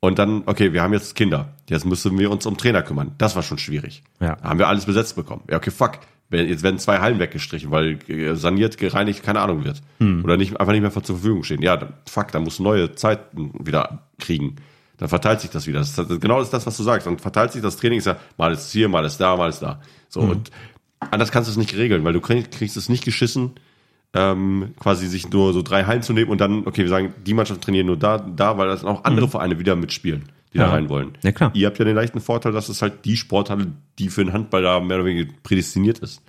[0.00, 1.54] Und dann, okay, wir haben jetzt Kinder.
[1.68, 3.12] Jetzt müssen wir uns um Trainer kümmern.
[3.18, 4.02] Das war schon schwierig.
[4.20, 4.36] Ja.
[4.36, 5.42] Da haben wir alles besetzt bekommen.
[5.50, 5.98] Ja, okay, fuck.
[6.30, 9.80] Wenn- Jetzt werden zwei Hallen weggestrichen, weil äh, saniert, gereinigt, keine Ahnung wird.
[10.24, 11.62] Oder nicht, einfach nicht mehr zur Verfügung stehen.
[11.62, 14.56] Ja, fuck, dann musst du neue Zeiten wieder kriegen.
[14.98, 15.78] Dann verteilt sich das wieder.
[15.78, 17.06] Das ist, genau das ist das, was du sagst.
[17.06, 19.60] Dann verteilt sich das Training, ist ja, mal ist hier, mal ist da, mal ist
[19.60, 19.80] da.
[20.08, 20.50] So, und
[21.00, 23.52] anders kannst du es nicht regeln, weil du kriegst, kriegst es nicht geschissen,
[24.14, 27.34] ähm, quasi sich nur so drei Hallen zu nehmen und dann, okay, wir sagen, die
[27.34, 30.70] Mannschaften trainieren nur da, da, weil das auch andere Vereine wieder mitspielen, die da Ja.
[30.72, 31.12] rein wollen.
[31.22, 31.50] Ja, klar.
[31.54, 33.66] Ihr habt ja den leichten Vorteil, dass es halt die Sporthalle,
[33.98, 36.22] die für den Handball da mehr oder weniger prädestiniert ist.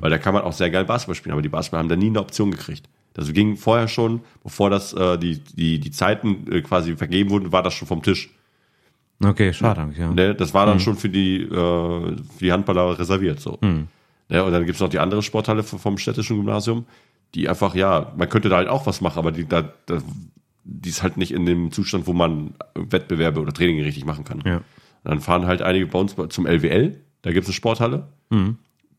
[0.00, 2.06] Weil da kann man auch sehr geil Basketball spielen, aber die Basketball haben da nie
[2.06, 2.88] eine Option gekriegt.
[3.14, 7.52] Das ging vorher schon, bevor das äh, die, die, die Zeiten äh, quasi vergeben wurden,
[7.52, 8.30] war das schon vom Tisch.
[9.22, 10.12] Okay, schade eigentlich, ja.
[10.12, 10.34] Ne?
[10.34, 13.40] Das war dann schon für die, äh, für die Handballer reserviert.
[13.40, 13.58] So.
[14.28, 14.42] Ne?
[14.42, 16.86] Und dann gibt's noch die andere Sporthalle vom städtischen Gymnasium,
[17.34, 19.98] die einfach, ja, man könnte da halt auch was machen, aber die, da, da,
[20.64, 24.42] die ist halt nicht in dem Zustand, wo man Wettbewerbe oder Training richtig machen kann.
[24.44, 24.56] Ja.
[24.56, 24.64] Und
[25.04, 28.08] dann fahren halt einige bei uns zum LWL, da gibt's eine Sporthalle.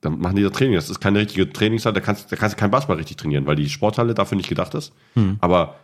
[0.04, 0.76] Dann machen die da Training.
[0.76, 3.56] Das ist keine richtige Trainingshalle, da kannst, da kannst du kein Basketball richtig trainieren, weil
[3.56, 4.94] die Sporthalle dafür nicht gedacht ist.
[5.40, 5.76] Aber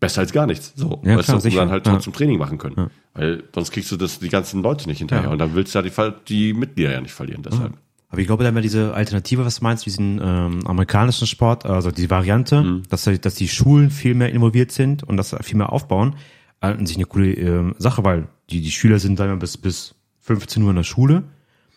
[0.00, 0.72] besser als gar nichts.
[0.74, 1.92] So, Ja, weißt klar, du, dann halt Ja.
[1.92, 2.90] trotzdem Training machen können.
[3.14, 5.26] Weil sonst kriegst du das die ganzen Leute nicht hinterher.
[5.26, 5.30] Ja.
[5.30, 7.42] Und dann willst du ja die, die Mitglieder ja nicht verlieren.
[7.42, 7.74] Deshalb.
[8.08, 11.64] Aber ich glaube, da haben wir diese Alternative, was du meinst, diesen ähm, amerikanischen Sport,
[11.66, 12.82] also die Variante, Mhm.
[12.90, 16.16] dass, dass die Schulen viel mehr involviert sind und das viel mehr aufbauen,
[16.60, 19.94] äh, an sich eine coole ähm, Sache, weil die, die Schüler sind wir, bis, bis
[20.20, 21.22] 15 Uhr in der Schule,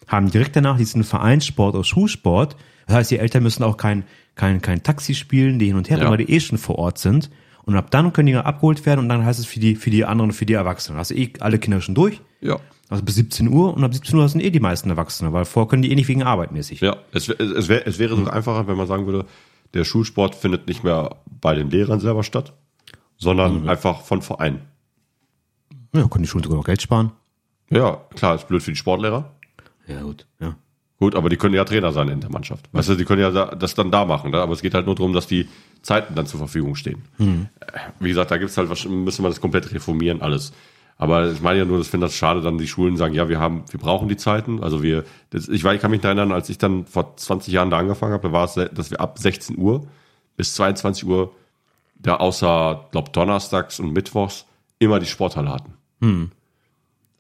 [0.08, 2.56] haben direkt danach diesen Vereinssport oder Schulsport.
[2.88, 4.04] Das heißt, die Eltern müssen auch kein,
[4.36, 6.10] kein, kein Taxi spielen, die hin und her, Ja.
[6.10, 7.30] weil die eh schon vor Ort sind.
[7.64, 10.06] Und ab dann können die abgeholt werden und dann heißt es für die, für die
[10.06, 11.00] anderen, für die Erwachsenen.
[11.00, 12.22] Hast du eh alle Kinder schon durch.
[12.42, 12.60] Ja.
[12.90, 15.68] Also bis 17 Uhr und ab 17 Uhr sind eh die meisten Erwachsene, weil vorher
[15.68, 16.82] können die eh nicht wegen Arbeit mäßig.
[16.82, 19.26] Ja, es, es, wär, es wäre sogar einfacher, wenn man sagen würde,
[19.74, 22.54] der Schulsport findet nicht mehr bei den Lehrern selber statt,
[23.18, 24.62] sondern einfach von Vereinen.
[25.96, 27.12] Ja, können die Schulen sogar noch Geld sparen.
[27.72, 29.32] Ja, klar, ist blöd für die Sportlehrer.
[29.88, 30.26] Ja, gut.
[30.40, 30.56] Ja.
[30.98, 32.70] Gut, aber die können ja Trainer sein in der Mannschaft.
[32.72, 34.32] Weißt du, die können ja da- das dann da machen.
[34.32, 34.38] Ne?
[34.42, 35.48] Aber es geht halt nur darum, dass die
[35.82, 37.04] Zeiten dann zur Verfügung stehen.
[37.20, 37.26] Äh,
[38.00, 40.54] Wie gesagt, da gibt's halt, müsste man das komplett reformieren, alles.
[40.98, 43.40] Aber ich meine ja nur, ich finde das schade, dann die Schulen sagen, ja, wir
[43.42, 44.64] haben, wir brauchen die Zeiten.
[44.64, 47.70] Also wir, das, ich, weiß, ich kann mich erinnern, als ich dann vor 20 Jahren
[47.70, 49.86] da angefangen habe, da war es, dass wir ab 16 Uhr
[50.38, 51.34] bis 22 Uhr,
[51.96, 54.46] da außer, glaub, donnerstags und mittwochs
[54.80, 55.74] immer die Sporthalle hatten.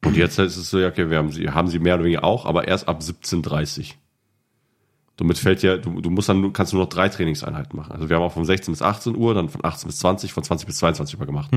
[0.05, 2.23] Und jetzt ist es so, ja, okay, wir haben sie, haben sie mehr oder weniger
[2.23, 3.93] auch, aber erst ab 17.30
[5.17, 7.93] Somit fällt ja, du, du musst dann, kannst nur noch drei Trainingseinheiten machen.
[7.93, 10.43] Also wir haben auch von 16 bis 18 Uhr, dann von 18 bis 20, von
[10.43, 11.53] 20 bis 22 Uhr gemacht.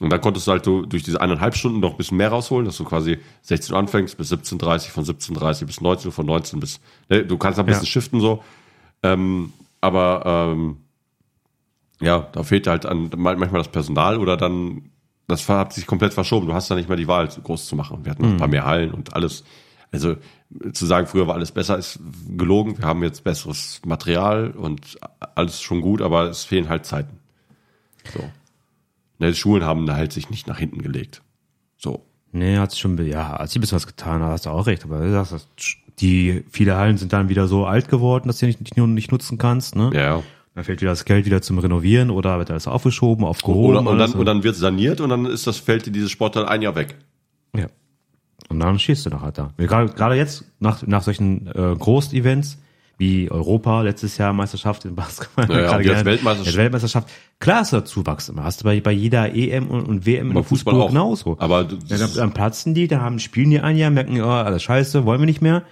[0.00, 2.66] Und dann konntest du halt so durch diese eineinhalb Stunden noch ein bisschen mehr rausholen,
[2.66, 6.58] dass du quasi 16 Uhr anfängst bis 17.30 von 17.30 bis 19 Uhr, von 19
[6.58, 7.88] bis, ne, du kannst ein bisschen Ja.
[7.88, 8.42] shiften so.
[9.04, 10.78] Ähm, aber ähm,
[12.00, 14.90] ja, da fehlt halt an, manchmal das Personal oder dann,
[15.28, 16.46] das hat sich komplett verschoben.
[16.46, 18.04] Du hast da nicht mehr die Wahl, so groß zu machen.
[18.04, 19.44] Wir hatten noch ein paar mehr Hallen und alles.
[19.92, 20.16] Also
[20.72, 22.00] zu sagen, früher war alles besser, ist
[22.36, 22.78] gelogen.
[22.78, 24.98] Wir haben jetzt besseres Material und
[25.34, 27.18] alles schon gut, aber es fehlen halt Zeiten.
[28.12, 28.20] So.
[29.18, 31.22] Ne, die Schulen haben da halt sich nicht nach hinten gelegt.
[31.76, 32.04] So.
[32.32, 34.66] Nee, hat sich schon, ja, hat sich ein bisschen was getan, da hast du auch
[34.66, 34.84] recht.
[34.84, 35.48] Aber du sagst,
[36.00, 39.12] die, viele Hallen sind dann wieder so alt geworden, dass du nicht, nicht, nur nicht
[39.12, 39.90] nutzen kannst, ne?
[39.92, 40.22] Ja, ja.
[40.54, 43.76] Da fehlt wieder das Geld wieder zum Renovieren oder wird alles aufgeschoben, aufgehoben.
[43.76, 46.62] Oder, und, dann, und dann wird saniert und dann ist das Feld dieses Sportteil ein
[46.62, 46.96] Jahr weg.
[47.54, 47.66] Ja.
[48.48, 49.52] Und dann stehst du noch halt da.
[49.56, 52.58] Gerade, gerade jetzt, nach, nach solchen äh, Groß-Events,
[52.98, 55.48] wie Europa, letztes Jahr Meisterschaft in Basketball.
[55.48, 56.46] Ja, ja, gerade und jetzt Weltmeisterschaft.
[56.46, 57.08] Jetzt Weltmeisterschaft.
[57.38, 58.42] Klar ist da Zuwachs immer.
[58.42, 60.88] Hast du bei, bei jeder EM und, und WM im Fußball Fußball auch.
[60.88, 61.36] genauso.
[61.38, 64.64] Aber ja, dann, dann platzen die, da haben, spielen die ein Jahr, merken, oh, alles
[64.64, 65.62] scheiße, wollen wir nicht mehr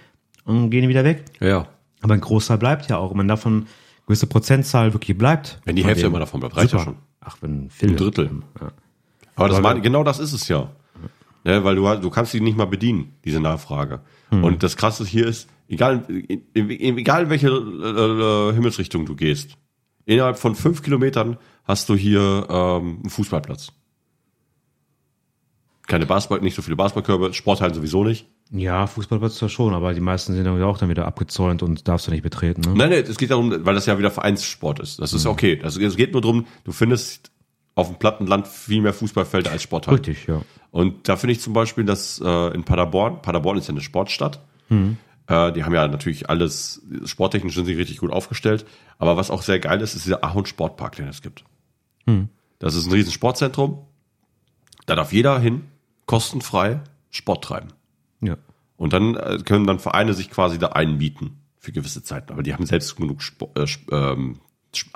[0.45, 1.25] und gehen wieder weg.
[1.41, 1.67] Ja.
[2.01, 3.11] Aber ein Großteil bleibt ja auch.
[3.11, 3.67] Und wenn davon
[4.07, 5.61] gewisse Prozentzahl wirklich bleibt.
[5.65, 6.93] Wenn die Hälfte immer davon bleibt, reicht ja Super.
[6.93, 7.03] schon.
[7.21, 7.91] Ach, wenn viel.
[7.91, 8.31] Ein Drittel.
[8.61, 8.73] Ja.
[9.35, 10.71] Aber das meine, genau das ist es ja.
[11.45, 14.01] ja weil du, du kannst die nicht mal bedienen, diese Nachfrage.
[14.31, 14.45] Hm.
[14.45, 16.07] Und das Krasse hier ist, egal,
[16.55, 19.57] egal in welche äh, Himmelsrichtung du gehst,
[20.05, 23.73] innerhalb von fünf Kilometern hast du hier ähm, einen Fußballplatz.
[25.87, 28.29] Keine Basketball, nicht so viele Basketballkörbe, Sporthallen sowieso nicht.
[28.53, 32.07] Ja, Fußballplatz zwar schon, aber die meisten sind dann auch dann wieder abgezäunt und darfst
[32.07, 32.61] du nicht betreten.
[32.61, 32.75] Ne?
[32.77, 35.01] Nein, nein, es geht darum, weil das ja wieder Vereinssport ist.
[35.01, 35.33] Das ist Hm.
[35.33, 35.61] okay.
[35.65, 37.33] Also, es geht nur darum, du findest
[37.75, 39.99] auf dem platten Land viel mehr Fußballfelder als Sporthallen.
[39.99, 40.43] Richtig, ja.
[40.71, 44.41] Und da finde ich zum Beispiel, dass äh, in Paderborn, Paderborn ist ja eine Sportstadt,
[44.69, 44.97] Mhm.
[45.27, 48.65] äh, die haben ja natürlich alles, sporttechnisch sind sie richtig gut aufgestellt,
[48.99, 51.45] aber was auch sehr geil ist, ist dieser Ahorn Sportpark, den es gibt.
[52.07, 52.29] Mhm.
[52.61, 53.79] Das ist ein riesen Sportzentrum,
[54.87, 55.65] da darf jeder hin,
[56.07, 56.81] kostenfrei
[57.11, 57.69] Sport treiben.
[58.77, 62.33] Und dann äh, können dann Vereine sich quasi da einmieten für gewisse Zeiten.
[62.33, 64.39] Aber die haben selbst genug Spo äh, Sp- ähm,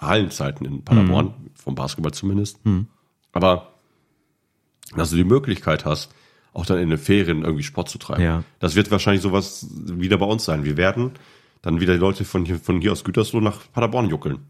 [0.00, 1.50] Hallenzeiten in Paderborn, Mhm.
[1.54, 2.58] vom Basketball zumindest.
[3.32, 3.72] Aber
[4.96, 6.12] dass du die Möglichkeit hast,
[6.52, 8.22] auch dann in den Ferien irgendwie Sport zu treiben.
[8.22, 8.42] Ja.
[8.58, 10.64] Das wird wahrscheinlich sowas wieder bei uns sein.
[10.64, 11.12] Wir werden
[11.62, 14.40] dann wieder die Leute von hier, von hier aus Gütersloh nach Paderborn juckeln.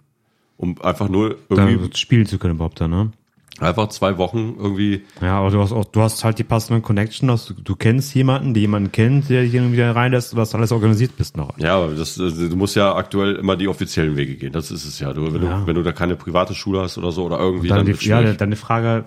[0.56, 3.12] Um einfach nur irgendwie, Da spielen zu können überhaupt da, ne?
[3.58, 7.28] Einfach zwei Wochen irgendwie Ja, aber du hast auch, du hast halt die passenden Connection,
[7.28, 10.72] dass du, du kennst jemanden, der jemanden kennt, der dich irgendwie da reinlässt, was alles
[10.72, 11.58] organisiert bist noch.
[11.58, 14.52] Ja, aber das, äh, du musst ja aktuell immer die offiziellen Wege gehen.
[14.52, 15.12] Das ist es ja.
[15.12, 15.60] Du, wenn, Ja.
[15.60, 18.06] Du, wenn du da keine private Schule hast oder so oder irgendwie, Dann dann, die,
[18.08, 19.04] ja, dann die Frage,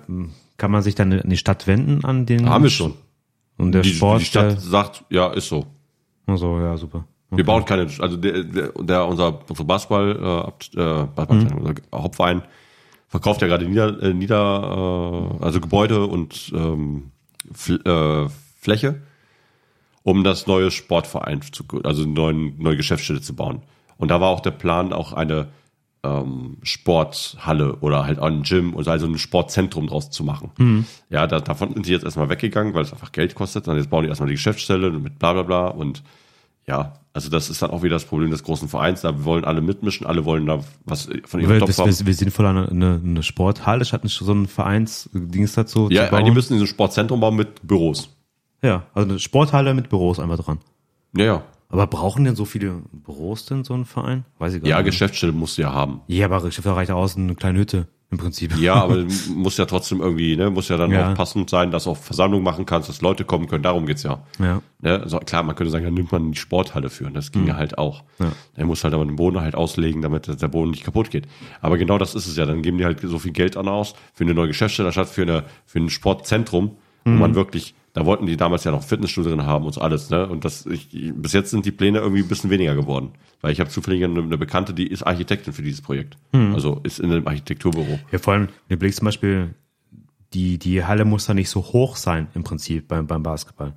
[0.58, 2.94] kann man sich dann an die Stadt wenden, an den haben wir schon.
[3.58, 5.66] Und der Die, Sport, die Stadt der, sagt, ja, ist so.
[6.28, 7.06] also, ja, super.
[7.32, 10.12] Wir bauen keine, also der, der, der unser, unser Basketball,
[10.76, 11.58] äh, äh, Basketball Mhm.
[11.58, 12.42] unser Hauptverein
[13.14, 17.12] verkauft ja gerade Nieder, äh, Nieder äh, also Gebäude und ähm,
[17.54, 18.28] Fl äh,
[18.60, 19.04] Fläche,
[20.02, 23.62] um das neue Sportverein zu, also eine neue, Geschäftsstelle zu bauen.
[23.98, 25.50] Und da war auch der Plan, auch eine
[26.04, 30.50] ähm, Sporthalle oder halt ein Gym oder also ein Sportzentrum draus zu machen.
[31.12, 33.68] Ja, da, davon sind sie jetzt erstmal weggegangen, weil es einfach Geld kostet.
[33.68, 36.02] Dann jetzt bauen die erstmal die Geschäftsstelle mit bla bla bla und
[36.68, 39.02] ja, also das ist dann auch wieder das Problem des großen Vereins.
[39.02, 41.92] Da wollen alle mitmischen, alle wollen da was von ihrem Topf haben.
[42.00, 46.32] wär, wär sinnvoller eine, eine, eine Sporthalle statt nicht so ein Vereinsdings dazu Ja, die
[46.32, 48.10] müssen so ein Sportzentrum bauen mit Büros.
[48.64, 50.60] ja, also eine Sporthalle mit Büros einfach dran.
[51.16, 51.44] Ja, ja.
[51.70, 54.26] Aber brauchen denn so viele Büros denn so ein Verein?
[54.38, 54.86] Weiß ich gar Ja, nicht.
[54.92, 56.02] Geschäftsstelle musst du ja haben.
[56.08, 58.56] Ja, aber Geschäfte reicht aus eine kleine Hütte im Prinzip.
[58.58, 59.04] Ja, aber
[59.36, 61.12] muss ja trotzdem irgendwie, ne, muss ja dann Ja.
[61.12, 63.64] auch passend sein, dass du auch Versammlungen machen kannst, dass Leute kommen können.
[63.64, 64.24] Darum geht's ja.
[64.40, 64.62] Ja.
[64.82, 65.00] Ne?
[65.02, 67.06] Also klar, man könnte sagen, dann nimmt man die Sporthalle für.
[67.06, 68.04] Und das ging ja halt auch.
[68.20, 68.26] Mhm.
[68.26, 68.32] Ja.
[68.56, 71.28] Er muss halt aber den Boden halt auslegen, damit der Boden nicht kaputt geht.
[71.62, 72.46] Aber genau das ist es ja.
[72.46, 75.24] Dann geben die halt so viel Geld an aus für eine neue Geschäftsstelle, statt für,
[75.24, 76.72] eine, für ein Sportzentrum,
[77.06, 77.20] wo Mhm.
[77.20, 80.10] man wirklich, da wollten die damals ja noch Fitnessstudio drin haben und so alles.
[80.10, 80.28] Ne?
[80.28, 83.12] Und das, ich, bis jetzt sind die Pläne irgendwie ein bisschen weniger geworden.
[83.42, 86.18] Weil ich habe zufällig eine, eine Bekannte, die ist Architektin für dieses Projekt.
[86.32, 86.56] Mhm.
[86.56, 88.00] Also ist in einem Architekturbüro.
[88.12, 89.54] Ja, vor allem, wenn du blickst zum Beispiel,
[90.34, 93.74] die, die Halle muss da nicht so hoch sein im Prinzip beim, beim Basketball.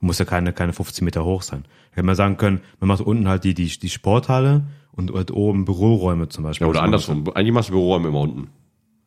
[0.00, 1.62] Muss ja keine, keine 15 Meter hoch sein.
[1.90, 5.30] Da hätte man sagen können, man macht unten halt die, die, die Sporthalle und halt
[5.30, 6.66] oben Büroräume zum Beispiel.
[6.66, 7.24] Ja, oder andersrum.
[7.34, 8.48] Eigentlich machst du Büroräume immer unten.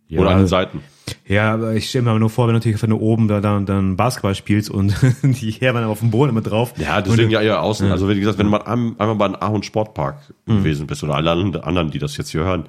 [0.07, 0.81] Ja, oder an den Seiten.
[1.27, 3.59] Ja, aber ich stelle mir aber nur vor, wenn du natürlich du oben da, da
[3.59, 6.73] dann Basketball spielst und die Herren auf dem Boden immer drauf.
[6.77, 7.91] Ja, deswegen und, ja eher außen.
[7.91, 11.15] Also wie gesagt, wenn du mal ein- einmal bei einem Ahorn Sportpark gewesen bist oder
[11.15, 12.67] alle anderen, die das jetzt hier hören,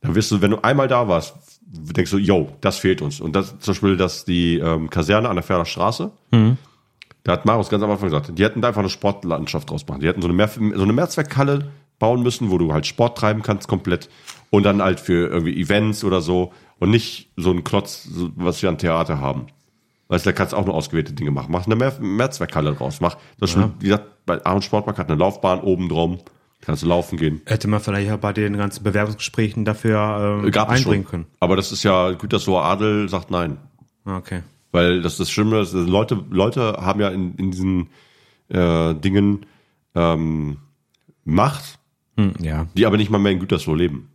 [0.00, 3.20] dann wirst du, wenn du einmal da warst, denkst du, yo, das fehlt uns.
[3.20, 6.10] Und das zum Beispiel, dass die ähm, Kaserne an der Ferner Straße,
[7.24, 10.00] da hat Marius ganz am Anfang gesagt, die hätten da einfach eine Sportlandschaft draus machen.
[10.00, 13.42] Die hätten so eine, Mehr, so eine Mehrzweckhalle bauen müssen, wo du halt Sport treiben
[13.42, 14.08] kannst komplett
[14.50, 18.68] und dann halt für irgendwie Events oder so Und nicht so ein Klotz, was wir
[18.68, 19.46] an Theater haben.
[20.08, 21.52] Weißt du, da kannst du auch nur ausgewählte Dinge machen.
[21.52, 23.00] Mach eine Mehr Mehrzweckhalle draus.
[23.00, 23.70] Mach, das ja.
[23.78, 26.18] wie gesagt, bei Aaron Sportmarkt hat eine Laufbahn oben drum.
[26.60, 27.40] Kannst du laufen gehen.
[27.46, 31.26] Hätte man vielleicht ja bei den ganzen Bewerbungsgesprächen dafür ähm, Gab einbringen können.
[31.38, 33.58] Aber das ist ja, gut, dass so Adel sagt nein.
[34.04, 34.42] Ah, okay.
[34.72, 37.88] Weil das ist das Schlimme, ist, Leute, Leute haben ja in, in diesen
[38.48, 39.46] äh, Dingen
[39.94, 40.58] ähm,
[41.24, 41.78] Macht,
[42.16, 42.66] hm, ja.
[42.74, 44.10] die aber nicht mal mehr in Gütersloh leben.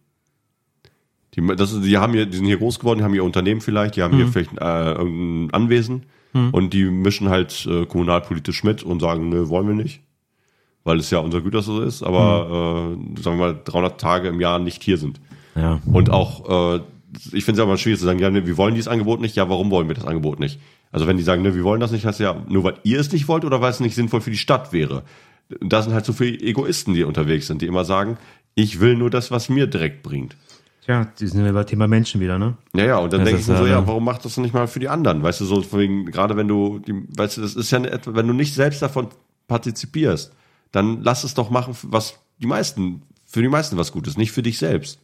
[1.36, 3.96] Die, das die haben hier, die sind hier groß geworden, die haben ihr Unternehmen vielleicht,
[3.96, 4.18] die haben hm.
[4.18, 6.52] hier vielleicht äh, irgendein Anwesen hm.
[6.52, 10.02] und die mischen halt äh, kommunalpolitisch mit und sagen, nö, wollen wir nicht,
[10.84, 13.16] weil es ja unser Gütersloh ist, aber hm.
[13.16, 15.20] äh, sagen wir mal 300 Tage im Jahr nicht hier sind.
[15.56, 15.80] Ja.
[15.92, 16.82] Und auch, äh,
[17.32, 19.50] ich finde es aber schwierig zu sagen, ja, ne, wir wollen dieses Angebot nicht, ja,
[19.50, 20.60] warum wollen wir das Angebot nicht?
[20.92, 23.12] Also wenn die sagen, ne, wir wollen das nicht, heißt ja, nur weil ihr es
[23.12, 25.04] nicht wollt oder weil es nicht sinnvoll für die Stadt wäre.
[25.60, 28.18] Da sind halt so viele Egoisten, die unterwegs sind, die immer sagen,
[28.56, 30.36] ich will nur das, was mir direkt bringt.
[30.86, 32.58] Tja, die sind ja über Thema Menschen wieder, ne?
[32.76, 34.80] Ja, ja, und dann denke ich mir so, ja, warum macht das nicht mal für
[34.80, 35.24] die anderen?
[35.24, 38.28] Weißt du, so wegen, gerade wenn du, die, weißt du, das ist ja, eine, wenn
[38.28, 39.08] du nicht selbst davon
[39.48, 40.34] partizipierst,
[40.72, 44.44] dann lass es doch machen, was die meisten, für die meisten was Gutes, nicht für
[44.44, 45.00] dich selbst.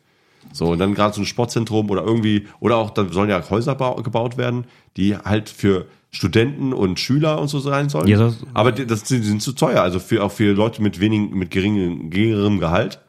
[0.51, 3.75] So, und dann gerade so ein Sportzentrum oder irgendwie, oder auch, da sollen ja Häuser
[3.75, 4.65] gebaut werden,
[4.97, 8.07] die halt für Studenten und Schüler und so sein sollen.
[8.07, 11.31] Ja, das, Aber das, die sind zu teuer, also für, auch für Leute mit wenig,
[11.31, 12.99] mit geringem, geringerem Gehalt.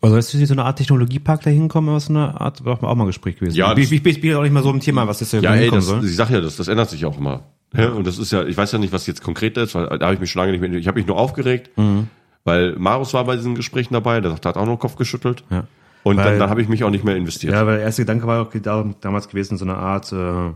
[0.00, 3.06] Also ist so eine Art Technologiepark da hinkommen, was eine Art, war auch mal ein
[3.06, 3.56] Gespräch gewesen.
[3.56, 5.54] Ja, ich, ich, ich bin auch nicht mal so im Thema, was jetzt da ja,
[5.54, 6.04] ey, das, soll.
[6.04, 7.42] Ich sag ja, das, das ändert sich auch immer.
[7.74, 10.06] Ja, und das ist ja, ich weiß ja nicht, was jetzt konkret ist, weil da
[10.06, 12.08] habe ich mich schon lange nicht mehr, ich habe mich nur aufgeregt, mhm.
[12.44, 15.44] weil Marius war bei diesen Gesprächen dabei, der hat auch noch den Kopf geschüttelt.
[15.50, 15.64] Ja.
[16.02, 17.52] Und weil, dann, dann habe ich mich auch nicht mehr investiert.
[17.52, 20.52] Ja, weil der erste Gedanke war auch damals gewesen, so eine Art, äh,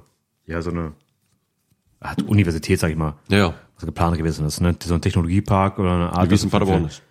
[0.47, 0.93] ja, so eine
[2.01, 3.15] Art Universität, sag ich mal.
[3.29, 3.55] Ja, ja.
[3.77, 4.75] Was geplant gewesen ist, ne?
[4.83, 6.31] So ein Technologiepark oder eine Art.
[6.31, 7.03] Wie es in Paderborn ist.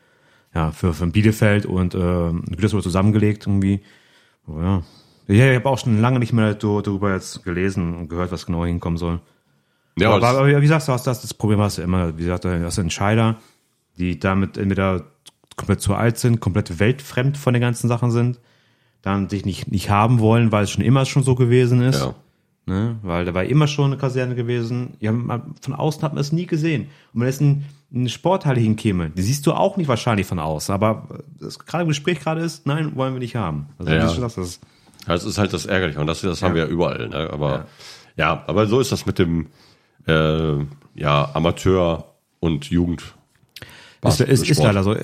[0.54, 3.82] Ja, für, für Bielefeld und äh, Gütersloh zusammengelegt irgendwie.
[4.48, 4.84] Oh, ja.
[5.28, 8.66] Ja, ich habe auch schon lange nicht mehr darüber jetzt gelesen und gehört, was genau
[8.66, 9.22] hinkommen soll.
[9.98, 12.24] Ja, aber, aber, aber wie sagst du, hast das, das Problem hast du immer, wie
[12.24, 13.38] gesagt, du hast Entscheider,
[13.98, 15.06] die damit entweder
[15.56, 18.40] komplett zu alt sind, komplett weltfremd von den ganzen Sachen sind,
[19.02, 22.02] dann dich nicht, nicht haben wollen, weil es schon immer schon so gewesen ist.
[22.02, 22.16] Ja.
[22.66, 22.98] Ne?
[23.02, 24.96] Weil da war immer schon eine Kaserne gewesen.
[25.00, 26.88] Ja, von außen hat man es nie gesehen.
[27.14, 30.74] Und wenn es in eine Sporthalle hinkäme, die siehst du auch nicht wahrscheinlich von außen.
[30.74, 31.08] Aber
[31.40, 33.68] das gerade im Gespräch gerade ist, nein, wollen wir nicht haben.
[33.78, 34.62] Also ja, das, das, ist,
[35.06, 36.00] das ist halt das Ärgerliche.
[36.00, 37.10] Und das, das haben wir ja überall.
[37.10, 37.30] Ne?
[37.32, 37.66] Aber
[38.16, 38.34] ja.
[38.34, 38.44] ja.
[38.48, 39.48] aber so ist das mit dem
[40.08, 40.56] äh,
[40.96, 42.06] ja, Amateur
[42.40, 43.14] und Jugend
[44.10, 44.96] ist, ist, ist leider so.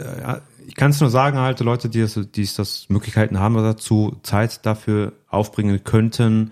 [0.67, 4.65] Ich kann es nur sagen, halt, Leute, die, das, die das Möglichkeiten haben dazu, Zeit
[4.65, 6.52] dafür aufbringen könnten.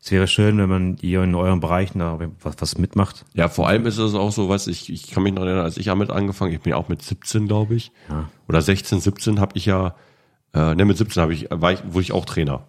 [0.00, 3.24] Es wäre schön, wenn man ihr in euren Bereichen da was, was mitmacht.
[3.34, 5.76] Ja, vor allem ist es auch so, was ich, ich kann mich noch erinnern, als
[5.76, 8.28] ich damit angefangen, ich bin ja auch mit 17, glaube ich, ja.
[8.48, 9.96] oder 16, 17 habe ich ja,
[10.54, 12.68] äh, ne, mit 17 habe ich, war ich, wurde ich auch Trainer.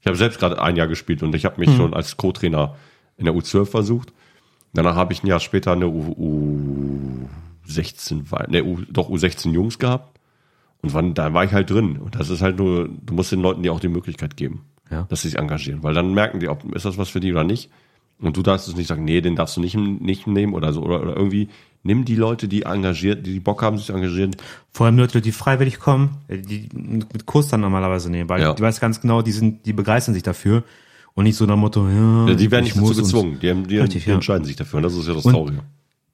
[0.00, 1.76] Ich habe selbst gerade ein Jahr gespielt und ich habe mich mhm.
[1.76, 2.74] schon als Co-Trainer
[3.16, 4.12] in der U12 versucht.
[4.74, 7.28] Danach habe ich ein Jahr später eine U, U
[7.64, 10.18] 16 war, ne, U, doch U16 Jungs gehabt.
[10.82, 11.96] Und wann, da war ich halt drin.
[11.96, 15.06] Und das ist halt nur, du musst den Leuten die auch die Möglichkeit geben, ja.
[15.08, 15.82] dass sie sich engagieren.
[15.82, 17.70] Weil dann merken die, ob ist das was für die oder nicht.
[18.20, 20.82] Und du darfst es nicht sagen, nee, den darfst du nicht, nicht nehmen oder so.
[20.82, 21.48] Oder, oder irgendwie,
[21.82, 24.36] nimm die Leute, die engagiert, die Bock haben, sich zu engagieren.
[24.70, 28.54] Vor allem Leute, die freiwillig kommen, äh, die mit Kurs dann normalerweise nehmen, weil ja.
[28.54, 30.62] du weißt ganz genau, die sind, die begeistern sich dafür.
[31.14, 32.26] Und nicht so nach Motto, ja.
[32.28, 33.38] ja die werden nicht dazu gezwungen.
[33.40, 34.78] Die, haben, die, richtig, die entscheiden sich dafür.
[34.78, 35.60] Und das ist ja das Traurige.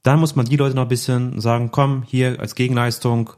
[0.03, 3.31] Dann muss man die Leute noch ein bisschen sagen, komm, hier als Gegenleistung,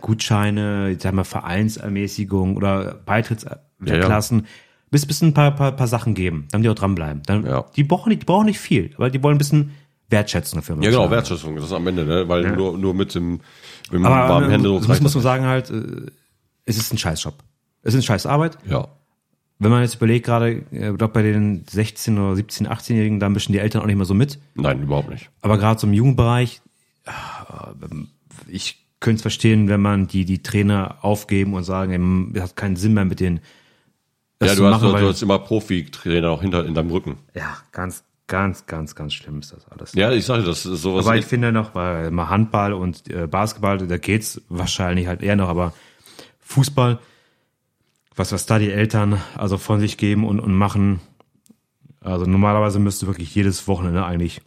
[0.00, 4.50] Gutscheine, ich sag mal Vereinsermäßigung oder Beitrittsklassen, ja, ja.
[4.90, 7.22] bis, bis ein paar, paar, paar Sachen geben, dann die auch dranbleiben.
[7.26, 7.64] Dann, ja.
[7.74, 9.72] die, brauchen nicht, die brauchen nicht viel, aber die wollen ein bisschen
[10.08, 10.76] Wertschätzung dafür.
[10.80, 12.28] Ja, genau, Wertschätzung, das ist am Ende, ne?
[12.28, 13.32] weil nur, nur mit dem,
[13.90, 16.06] mit dem aber, warmen Hände so muss, muss man sagen halt, äh,
[16.64, 17.34] es ist ein Scheißjob.
[17.82, 18.58] Es ist eine scheiß Arbeit.
[18.68, 18.88] Ja
[19.58, 23.28] wenn man jetzt überlegt, gerade, äh, ich glaube, bei den 16 oder 17, 18-Jährigen, da
[23.28, 24.38] mischen die Eltern auch nicht mehr so mit.
[24.54, 25.30] Nein, überhaupt nicht.
[25.40, 26.60] Aber gerade so im Jugendbereich,
[27.04, 27.10] äh,
[28.48, 32.76] ich könnte es verstehen, wenn man die, die Trainer aufgeben und sagen, es hat keinen
[32.76, 33.40] Sinn mehr mit denen.
[34.42, 37.16] Ja, du, machen, hast, du hast immer Profi-Trainer auch hinter in deinem Rücken.
[37.34, 39.94] Ja, ganz, ganz, ganz, ganz schlimm ist das alles.
[39.94, 41.06] Ja, ich sage, das ist sowas.
[41.06, 45.48] Aber ich finde noch, bei Handball und äh, Basketball, da geht's wahrscheinlich halt eher noch,
[45.48, 45.72] aber
[46.40, 46.98] Fußball,
[48.14, 51.00] was, was da die Eltern also von sich geben und, und machen.
[52.00, 54.42] Also normalerweise müsste wirklich jedes Wochenende eigentlich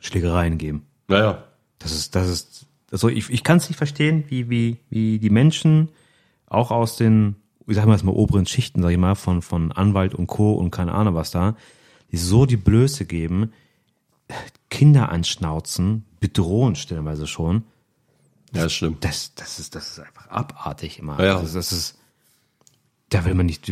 [0.00, 0.86] Schlägereien geben.
[1.08, 1.44] Naja.
[1.78, 5.30] Das ist, das ist, also ich, ich kann es nicht verstehen, wie, wie, wie die
[5.30, 5.88] Menschen
[6.46, 9.72] auch aus den, ich sag mal jetzt mal oberen Schichten, sag ich mal, von, von
[9.72, 10.52] Anwalt und Co.
[10.52, 11.56] und keine Ahnung was da,
[12.12, 13.52] die so die Blöße geben,
[14.70, 17.64] Kinder anschnauzen, bedrohen stellenweise schon.
[18.54, 19.02] Ja, das stimmt.
[19.04, 21.18] Das, das ist, das ist einfach abartig immer.
[21.18, 21.40] Ja, ja.
[21.40, 21.98] Das, das ist,
[23.08, 23.70] da will man nicht,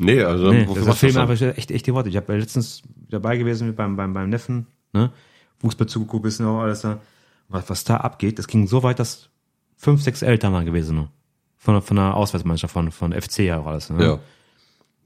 [0.00, 1.22] Nee, also Nee, wofür das das dann?
[1.22, 2.08] aber echt, echt die Worte.
[2.08, 5.12] Ich habe ja letztens dabei gewesen mit beim, beim, beim Neffen, ne?
[5.58, 7.00] Fußball zugeguckt, bisschen auch alles da.
[7.48, 9.30] Was, was da abgeht, das ging so weit, dass
[9.76, 11.08] fünf, sechs Eltern waren gewesen, ne?
[11.56, 14.04] Von, von der Auswärtsmannschaft, von, von FC ja auch alles, ne?
[14.04, 14.20] Ja.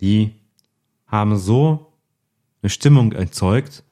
[0.00, 0.34] Die
[1.06, 1.92] haben so
[2.62, 3.84] eine Stimmung erzeugt,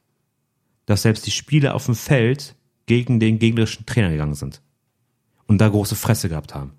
[0.86, 4.60] dass selbst die Spieler auf dem Feld gegen den gegnerischen Trainer gegangen sind.
[5.46, 6.72] Und da große Fresse gehabt haben.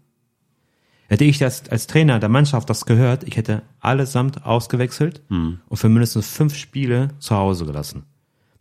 [1.08, 5.22] Hätte ich als, als Trainer der Mannschaft das gehört, ich hätte allesamt ausgewechselt
[5.68, 8.04] und für mindestens fünf Spiele zu Hause gelassen.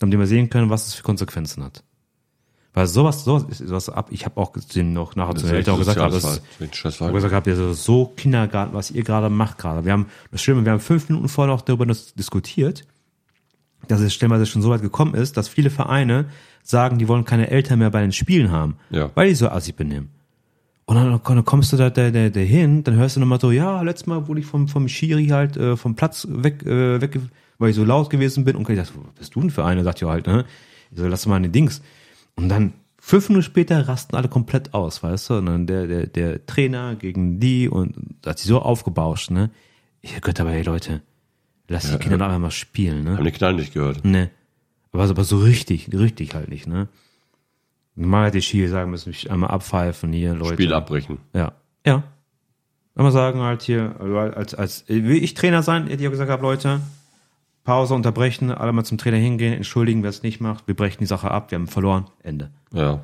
[0.01, 1.85] Damit wir sehen können, was es für Konsequenzen hat.
[2.72, 4.09] Weil sowas, sowas ist sowas ab.
[4.11, 6.40] Ich habe auch gesehen, noch nachher zu den Eltern auch gesagt, habe, das,
[7.00, 9.85] habe gesagt, ihr so, so Kindergarten, was ihr gerade macht gerade.
[9.85, 12.85] Wir haben, das Schlimme, wir haben fünf Minuten vorher noch darüber dis- diskutiert,
[13.88, 16.26] dass es stellenweise schon so weit gekommen ist, dass viele Vereine
[16.62, 19.11] sagen, die wollen keine Eltern mehr bei den Spielen haben, Ja.
[19.16, 20.11] weil die so assig benehmen.
[20.85, 23.50] Und dann, dann kommst du da, da, da, da hin, dann hörst du nochmal so,
[23.50, 27.18] ja, letztes Mal wurde ich vom, vom Schiri halt äh, vom Platz weg, äh, weg,
[27.59, 28.54] weil ich so laut gewesen bin.
[28.56, 29.83] Und ich dachte, was bist du denn für eine?
[29.83, 30.44] Sagt ja halt, ne?
[30.92, 31.80] Ich so, lass mal den Dings.
[32.37, 35.35] Und dann fünf Minuten später rasten alle komplett aus, weißt du?
[35.38, 37.95] Und dann der, der, der Trainer gegen die und
[38.27, 39.51] hat sich so aufgebauscht, ne?
[40.03, 41.03] Ich hab gehört aber, hey Leute,
[41.69, 43.16] lass die Kinder doch einfach mal spielen, ne?
[43.16, 44.05] Haben die Knall nicht gehört.
[44.05, 44.31] Ne.
[44.93, 46.88] Aber, so- aber so richtig, richtig halt nicht, ne?
[47.97, 50.55] Normal hätte die Schiri sagen müssen, ich einmal abpfeifen hier, Leute.
[50.55, 51.19] Spiel abbrechen.
[51.35, 51.53] Ja.
[51.85, 52.03] Ja.
[52.95, 56.31] Einmal sagen halt hier, also als, als, will ich Trainer sein, hätte ich auch gesagt,
[56.31, 56.81] hab, Leute,
[57.70, 61.06] Pause unterbrechen, alle mal zum Trainer hingehen, entschuldigen, wer es nicht macht, wir brechen die
[61.06, 62.50] Sache ab, wir haben verloren, Ende.
[62.72, 63.00] Ja.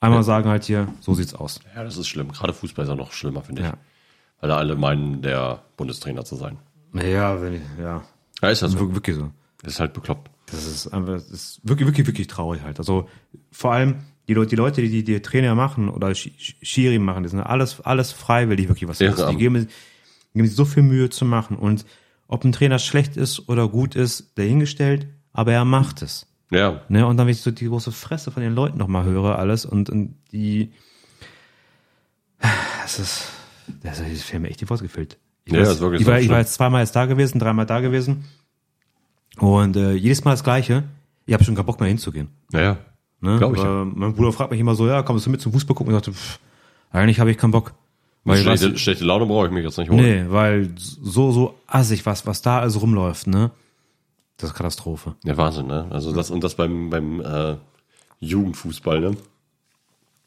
[0.00, 1.60] Einmal sagen halt hier, so sieht's aus.
[1.76, 2.32] Ja, das ist schlimm.
[2.32, 3.68] Gerade Fußball ist ja noch schlimmer, finde ich.
[3.68, 3.74] Ja.
[4.40, 6.58] Weil da alle meinen, der Bundestrainer zu sein.
[6.94, 8.02] Ja, wenn ich, ja.
[8.42, 8.80] Ja, ist ja so.
[8.80, 9.30] Wir- Wirklich so.
[9.62, 10.28] Ist halt bekloppt.
[10.46, 12.80] Das ist einfach, das ist wirklich, wirklich, wirklich traurig halt.
[12.80, 13.08] Also
[13.52, 17.22] vor allem die Leute, die Leute, die die Trainer machen oder Sch- Sch- Schiri machen,
[17.22, 18.98] die sind alles, alles freiwillig wirklich was.
[18.98, 19.68] Die geben,
[20.34, 21.86] geben sich so viel Mühe zu machen und
[22.32, 26.26] ob ein Trainer schlecht ist oder gut ist, dahingestellt, aber er macht es.
[26.50, 26.80] Ja.
[26.88, 27.06] Ne?
[27.06, 29.90] Und dann, wenn ich so die große Fresse von den Leuten nochmal höre, alles und,
[29.90, 30.72] und die,
[32.82, 33.24] das ist,
[33.82, 35.18] das ist mich echt die Wurst gefüllt.
[35.44, 37.66] Ich, Ja, weiß, ist wirklich ich, war, ich war jetzt zweimal jetzt da gewesen, dreimal
[37.66, 38.24] da gewesen
[39.36, 40.84] und äh, jedes Mal das Gleiche.
[41.26, 42.28] Ich habe schon keinen Bock mehr hinzugehen.
[42.50, 42.78] Naja.
[43.20, 43.36] Ne?
[43.38, 45.76] Glaub ich Aber Mein Bruder fragt mich immer so, ja, kommst du mit zum Fußball
[45.76, 45.92] gucken?
[45.92, 46.38] Und ich dachte, pff,
[46.90, 47.74] eigentlich habe ich keinen Bock.
[48.24, 50.00] Weil, Schlechte, weiß, schlechte Laune brauche ich mich jetzt nicht holen.
[50.00, 53.50] nee, weil so, so assig, was, was da also rumläuft, ne?
[54.36, 55.16] Das ist Katastrophe.
[55.24, 55.86] Ja, Wahnsinn, ne?
[55.90, 57.56] Also das und das beim, beim äh,
[58.20, 59.16] Jugendfußball, ne?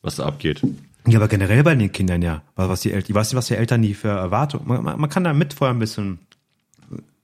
[0.01, 0.61] Was da abgeht.
[1.07, 2.41] Ja, aber generell bei den Kindern ja.
[2.55, 4.67] Was was die Eltern, ich weiß nicht, was die Eltern die für Erwartungen.
[4.67, 6.19] Man, man, man kann da mit vorher ein bisschen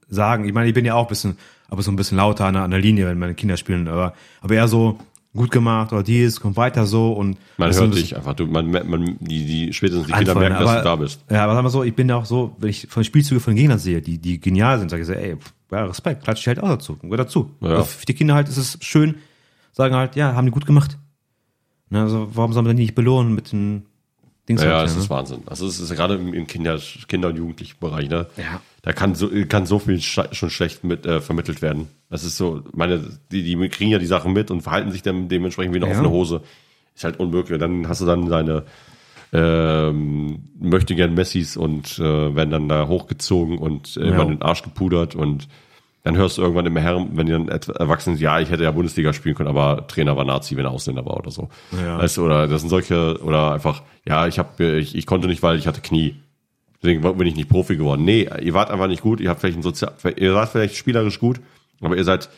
[0.08, 0.46] sagen.
[0.46, 2.64] Ich meine, ich bin ja auch ein bisschen, aber so ein bisschen lauter an der,
[2.64, 3.88] an der Linie, wenn meine Kinder spielen.
[3.88, 5.00] Aber, aber eher so
[5.34, 8.34] gut gemacht oder dies, kommt weiter so und Man hört dich einfach.
[8.34, 11.24] Du, man, man, die, die, spätestens die Kinder merken, dass aber- du da bist.
[11.30, 13.56] Ja, aber sagen wir so, ich bin ja auch so, wenn ich von Spielzüge von
[13.56, 15.38] Gegnern sehe, die, die genial sind, sage ich so, ey,
[15.72, 17.52] ja, Respekt, klatsche ich halt auch dazu, gehört dazu.
[17.62, 17.70] Ja.
[17.70, 19.16] Also für die Kinder halt ist es schön,
[19.72, 20.98] sagen halt, ja, haben die gut gemacht.
[21.90, 23.86] Ne, also warum soll man die nicht belohnen mit den
[24.50, 24.62] Dings?
[24.62, 25.02] Ja, halt, das ne?
[25.02, 25.44] ist Wahnsinn.
[25.46, 28.28] Also es ist ja gerade im, Kinder, Kinder- und Jugendlichen Bereich, ne?
[28.38, 28.62] Ja.
[28.82, 31.88] Da kann so, kann so viel schon schlecht mit äh, vermittelt werden.
[32.12, 35.28] Das ist so, meine, die, die kriegen ja die Sachen mit und verhalten sich dann
[35.30, 35.94] dementsprechend wie eine Ja.
[35.94, 36.42] offene Hose.
[36.94, 37.58] Ist halt unmöglich.
[37.60, 38.64] Dann hast du dann deine
[39.34, 44.24] ähm, möchte gern Messis und äh, werden dann da hochgezogen und äh, immer Ja.
[44.24, 45.48] in den Arsch gepudert und
[46.04, 48.72] dann hörst du irgendwann im Herren, wenn die dann erwachsen sind, ja, ich hätte ja
[48.72, 51.50] Bundesliga spielen können, aber Trainer war Nazi, wenn er Ausländer war oder so.
[51.80, 52.00] Ja.
[52.00, 55.44] Weißt du, oder das sind solche, oder einfach, ja, ich hab, ich, ich konnte nicht,
[55.44, 56.16] weil ich hatte Knie.
[56.82, 58.04] Deswegen bin ich nicht Profi geworden.
[58.04, 61.20] Nee, ihr wart einfach nicht gut, ihr habt vielleicht ein sozial, ihr seid vielleicht spielerisch
[61.20, 61.40] gut,
[61.88, 62.30] aber ihr seid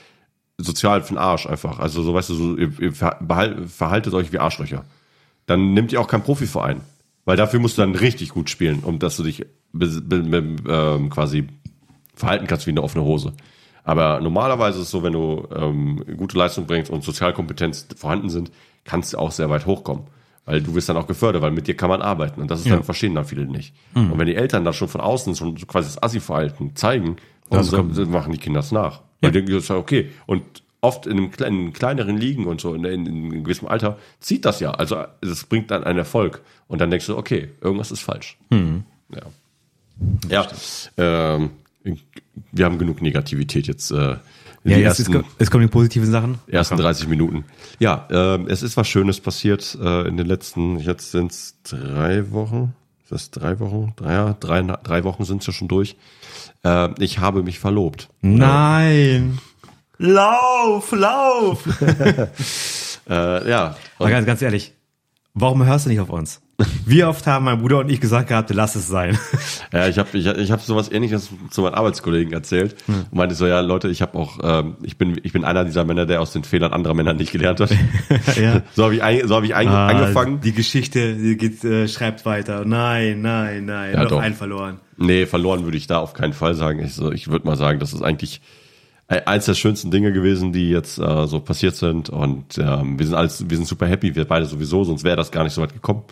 [0.57, 1.79] sozial für den Arsch einfach.
[1.79, 4.85] Also so weißt du, so, ihr, ihr verhal- verhaltet euch wie Arschlöcher.
[5.45, 6.81] Dann nimmt ihr auch keinen Profiverein.
[7.25, 9.45] Weil dafür musst du dann richtig gut spielen, um dass du dich
[9.79, 11.47] ähm, quasi
[12.15, 13.33] verhalten kannst wie eine offene Hose.
[13.85, 18.51] Aber normalerweise ist es so, wenn du ähm, gute Leistung bringst und Sozialkompetenz vorhanden sind,
[18.85, 20.03] kannst du auch sehr weit hochkommen.
[20.45, 22.41] Weil du wirst dann auch gefördert, weil mit dir kann man arbeiten.
[22.41, 23.73] Und das ist dann, verstehen dann viele nicht.
[24.11, 27.15] Und wenn die Eltern da schon von außen schon so quasi das Assi-Verhalten zeigen,
[27.49, 29.01] dann so, machen die Kinder das nach.
[29.23, 30.09] Weil die denken, das ist ja okay.
[30.25, 30.43] Und
[30.81, 34.45] oft in einem kleinen, kleineren Ligen und so, in, in, in einem gewissen Alter, zieht
[34.45, 34.71] das ja.
[34.71, 36.41] Also es bringt dann einen Erfolg.
[36.67, 38.37] Und dann denkst du, okay, irgendwas ist falsch.
[38.51, 39.21] Ja.
[40.29, 40.47] Ja.
[40.97, 41.51] Ähm,
[42.51, 43.91] wir haben genug Negativität jetzt.
[43.91, 44.15] Äh,
[44.65, 46.39] die Ja, jetzt, ersten, jetzt, jetzt kommen die positiven Sachen.
[46.47, 47.43] ersten 30 Minuten.
[47.79, 52.31] Ja, ähm, es ist was Schönes passiert äh, in den letzten, jetzt sind es drei
[52.31, 52.73] Wochen.
[53.03, 53.93] Ist das drei Wochen?
[53.95, 55.95] Drei, ja, drei, drei Wochen sind es ja schon durch.
[56.63, 58.09] Äh, ich habe mich verlobt.
[58.21, 59.39] Nein!
[59.97, 61.63] Lauf, lauf!
[63.09, 64.71] Äh, ja, Aber ganz, ganz ehrlich,
[65.33, 66.41] warum hörst du nicht auf uns?
[66.85, 69.17] Wie oft haben mein Bruder und ich gesagt gehabt, lass es sein.
[69.71, 73.47] Ja, ich habe ich, ich hab sowas ähnliches zu meinen Arbeitskollegen erzählt und meinte so,
[73.47, 76.31] ja Leute, ich habe auch, ähm, ich bin ich bin einer dieser Männer, der aus
[76.31, 77.71] den Fehlern anderer Männer nicht gelernt hat.
[78.39, 78.61] ja.
[78.75, 80.41] So habe ich, ein, so hab ich ein, Ah, angefangen.
[80.41, 82.65] Die Geschichte die geht, äh, schreibt weiter.
[82.65, 83.93] Nein, nein, nein.
[83.93, 84.19] Ja, noch doch.
[84.21, 84.79] einen verloren.
[84.97, 86.79] Nee, verloren würde ich da auf keinen Fall sagen.
[86.83, 88.41] Ich, so, ich würde mal sagen, das ist eigentlich
[89.07, 92.09] äh, eins der schönsten Dinge gewesen, die jetzt äh, so passiert sind.
[92.09, 95.31] Und ähm, wir sind alles, wir sind super happy, wir beide sowieso, sonst wäre das
[95.31, 96.03] gar nicht so weit gekommen.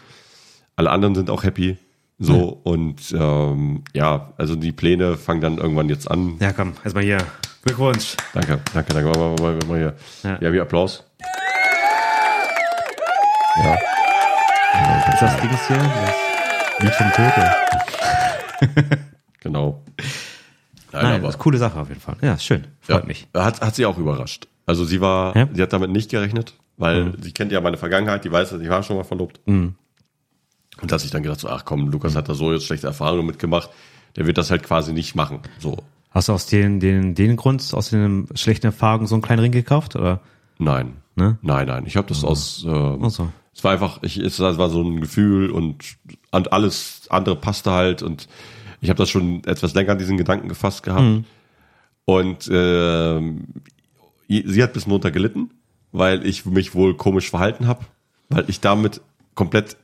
[0.81, 1.77] Alle anderen sind auch happy.
[2.17, 6.37] So und ähm, ja, also die Pläne fangen dann irgendwann jetzt an.
[6.39, 7.19] Ja, komm, erstmal hier.
[7.63, 8.15] Glückwunsch.
[8.33, 9.09] Danke, danke, danke.
[9.11, 9.93] Mal, mal, mal, mal hier.
[10.23, 10.39] Ja.
[10.41, 11.03] Ja, wie Applaus.
[13.63, 13.75] Ja.
[15.13, 15.77] Ist das Ding hier?
[15.77, 17.51] Das Lied vom Tote.
[19.43, 19.83] Genau.
[20.91, 22.15] Nein, Nein, aber das ist eine coole Sache auf jeden Fall.
[22.21, 22.65] Ja, schön.
[22.79, 23.27] Freut ja, mich.
[23.35, 24.47] Hat, hat sie auch überrascht.
[24.67, 25.45] Also sie war, Ja?
[25.45, 25.55] Mhm.
[25.55, 28.83] sie hat damit nicht gerechnet, weil sie kennt ja meine Vergangenheit, die weiß, ich war
[28.83, 29.39] schon mal verlobt.
[30.81, 32.87] Und da hat sich dann gedacht, so, ach komm, Lukas hat da so jetzt schlechte
[32.87, 33.69] Erfahrungen mitgemacht,
[34.15, 35.39] der wird das halt quasi nicht machen.
[35.59, 35.77] So,
[36.11, 39.51] Hast du aus den, den, den Grund, aus den schlechten Erfahrungen so einen kleinen Ring
[39.51, 39.95] gekauft?
[39.95, 40.19] Oder?
[40.59, 40.93] nein.
[41.15, 41.37] Ne?
[41.41, 41.83] Nein, nein.
[41.87, 43.29] Ich habe das aus, äh, Ach so.
[43.53, 45.97] es war einfach, ich, es war so ein Gefühl und,
[46.31, 48.29] und alles andere passte halt und
[48.79, 51.01] ich habe das schon etwas länger diesen Gedanken gefasst gehabt.
[51.01, 51.25] Mhm.
[52.05, 53.47] Und ähm,
[54.27, 55.51] sie hat bisschen drunter gelitten,
[55.91, 57.85] weil ich mich wohl komisch verhalten habe,
[58.29, 59.01] weil ich damit
[59.35, 59.75] komplett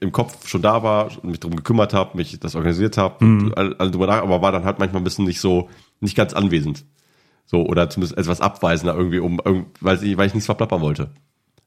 [0.00, 3.52] im Kopf schon da war, mich drum gekümmert habe, mich das organisiert habe, Mhm.
[3.54, 5.68] alle, drüber nach, aber war dann halt manchmal ein bisschen nicht so,
[6.00, 6.84] nicht ganz anwesend.
[7.46, 9.40] So, oder zumindest etwas abweisender irgendwie, um
[9.80, 11.10] weil ich, weil ich nichts verplappern wollte.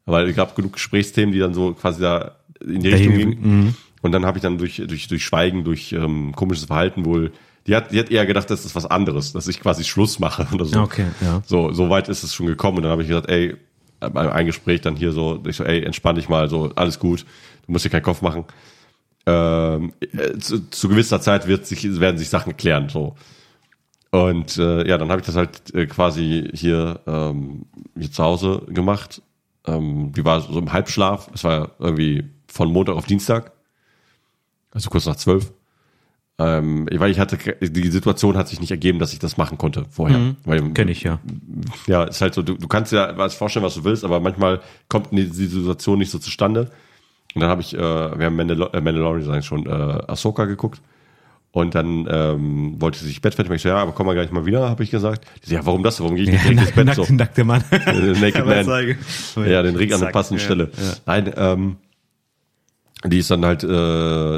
[0.05, 3.75] Weil es gab genug Gesprächsthemen, die dann so quasi da in die Richtung gingen.
[4.01, 7.31] Und dann habe ich dann durch, durch, durch Schweigen, durch ähm, komisches Verhalten wohl,
[7.67, 10.47] die hat, die hat eher gedacht, das ist was anderes, dass ich quasi Schluss mache
[10.53, 10.81] oder so.
[10.81, 11.41] Okay, ja.
[11.45, 12.77] So, so weit ist es schon gekommen.
[12.77, 13.55] Und dann habe ich gesagt, ey,
[13.99, 17.25] ein Gespräch dann hier so, ich so, ey, entspann dich mal, so, alles gut,
[17.67, 18.45] du musst dir keinen Kopf machen.
[19.25, 23.15] Ähm, äh, zu, zu gewisser Zeit wird sich, werden sich Sachen klären, so.
[24.09, 27.65] Und äh, ja, dann habe ich das halt äh, quasi hier, ähm,
[27.97, 29.21] hier zu Hause gemacht.
[29.65, 31.29] Ähm, die war so im Halbschlaf.
[31.33, 33.51] Es war irgendwie von Montag auf Dienstag.
[34.71, 35.51] Also kurz nach zwölf.
[36.39, 39.85] Ähm, weil ich hatte, die Situation hat sich nicht ergeben, dass ich das machen konnte
[39.89, 40.35] vorher.
[40.45, 41.19] Weil, Kenn ich ja.
[41.87, 44.61] ja, ist halt so, du, du kannst ja was vorstellen, was du willst, aber manchmal
[44.87, 46.69] kommt die Situation nicht so zustande.
[47.35, 50.81] Und dann habe ich, äh, wir haben Mandal äh, Mandalorian schon, äh, Ahsoka geguckt.
[51.51, 53.55] Und dann ähm, wollte sie sich Bett fertig machen.
[53.55, 55.25] Ich so, ja, aber komm mal gleich mal wieder, habe ich gesagt.
[55.41, 55.99] So, ja, warum das?
[55.99, 56.93] Warum gehe ich nicht direkt ins Bett?
[56.93, 57.01] So.
[57.01, 57.63] Nackte, nackte Mann.
[58.21, 58.45] Naked
[59.35, 59.49] Man.
[59.49, 60.71] Ja, den Ring an der passenden ja, Stelle.
[60.75, 60.93] ja.
[61.05, 61.77] Nein, ähm,
[63.09, 63.67] die ist dann halt, äh,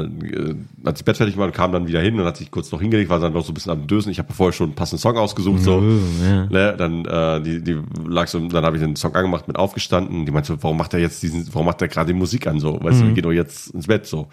[0.02, 0.54] äh,
[0.84, 2.80] hat sich Bett fertig gemacht und kam dann wieder hin und hat sich kurz noch
[2.80, 4.10] hingelegt, war dann noch so ein bisschen am Dösen.
[4.10, 5.76] Ich habe vorher schon einen passenden Song ausgesucht, so.
[5.78, 6.46] Oh, ja.
[6.46, 10.26] Ne, dann, äh, die, die lag so, dann habe ich den Song angemacht, mit aufgestanden.
[10.26, 12.78] Die meinte warum macht er jetzt diesen, warum macht er gerade die Musik an, so?
[12.82, 14.28] Weißt du, wir gehen doch jetzt ins Bett, so.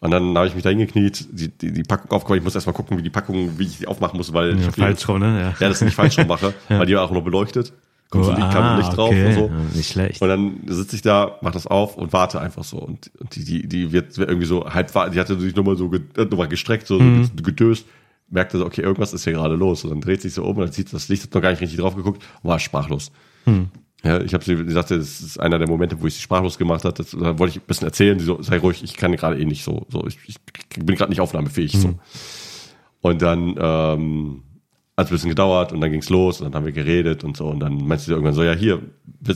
[0.00, 2.38] Und dann habe ich mich da hingekniet, die, die, die Packung aufgemacht.
[2.38, 4.70] Ich muss erstmal gucken, wie die Packung, wie ich die aufmachen muss, weil ich Ja,
[4.72, 5.40] die- falsch rum, ne?
[5.40, 5.54] Ja.
[5.60, 7.72] ja, das nicht falsch rum mache, weil die war auch noch beleuchtet.
[8.12, 9.26] Kommt so Oh, Licht, ah, Licht drauf okay.
[9.26, 9.46] und so.
[9.48, 10.20] Ja, nicht schlecht.
[10.22, 12.76] Und dann sitze ich da, mach das auf und warte einfach so.
[12.78, 15.90] Und, und die, die, die wird irgendwie so halb, wa- die hatte sich nochmal so
[16.16, 17.24] nochmal gestreckt, so, Mhm.
[17.36, 17.86] so gedöst,
[18.28, 19.82] merkte so, okay, irgendwas ist hier gerade los.
[19.84, 21.60] Und dann dreht sich so um und dann sieht das Licht, hat noch gar nicht
[21.62, 23.10] richtig drauf geguckt und war sprachlos.
[23.46, 23.68] Mhm.
[24.04, 26.58] Ja, ich habe sie sie sagte, das ist einer der Momente, wo ich sie sprachlos
[26.58, 26.98] gemacht hat.
[26.98, 28.18] Das, da wollte ich ein bisschen erzählen.
[28.18, 30.36] Sie so, sei ruhig, ich kann gerade eh nicht so, so ich, ich
[30.84, 31.74] bin gerade nicht aufnahmefähig.
[31.76, 31.80] Mhm.
[31.80, 31.94] So.
[33.00, 34.42] Und dann ähm,
[34.96, 37.36] hat es ein bisschen gedauert und dann ging's los und dann haben wir geredet und
[37.36, 38.80] so und dann meinte sie irgendwann so, ja hier,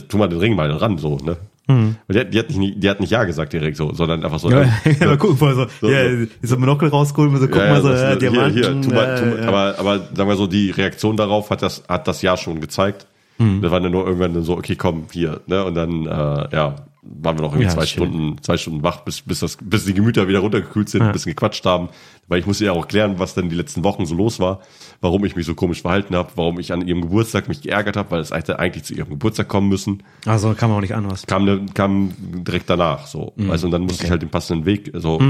[0.07, 1.37] tu mal den Ring mal ran, so, ne?
[1.69, 4.39] Und die, hat- die, hat nicht, die hat nicht Ja gesagt direkt so, sondern einfach
[4.39, 4.49] so.
[4.49, 4.71] Ja, ne?
[5.01, 6.25] ja, mal gucken, so, So, ja, so.
[6.41, 8.53] ist ein Monokel rausgeholt, mal so, guck Ja, mal so, ja, hier, Diamanten.
[8.53, 9.47] hier, tu mal, tu mal, äh, ja.
[9.49, 13.05] aber, aber sagen wir so, die Reaktion darauf hat das, hat das Ja schon gezeigt.
[13.37, 13.61] Hm.
[13.61, 15.65] Da war dann nur irgendwann dann so, okay, komm, hier, ne?
[15.65, 16.75] Und dann, äh, ja,
[17.21, 18.07] waren wir noch irgendwie Ja, zwei schön.
[18.11, 21.31] Stunden, zwei Stunden wach, bis, bis das, bis die Gemüter wieder runtergekühlt sind, ein bisschen
[21.31, 21.89] gequatscht haben.
[22.27, 24.59] Weil ich musste ja auch klären, was denn die letzten Wochen so los war,
[24.99, 28.11] warum ich mich so komisch verhalten habe, warum ich an ihrem Geburtstag mich geärgert habe,
[28.11, 30.03] weil es hätte eigentlich zu ihrem Geburtstag kommen müssen.
[30.25, 31.25] Also man auch nicht anders.
[31.25, 33.33] Kam, ne, kam direkt danach, so.
[33.37, 33.49] Mhm.
[33.49, 35.21] Also, und dann musste ich halt den passenden Weg, so,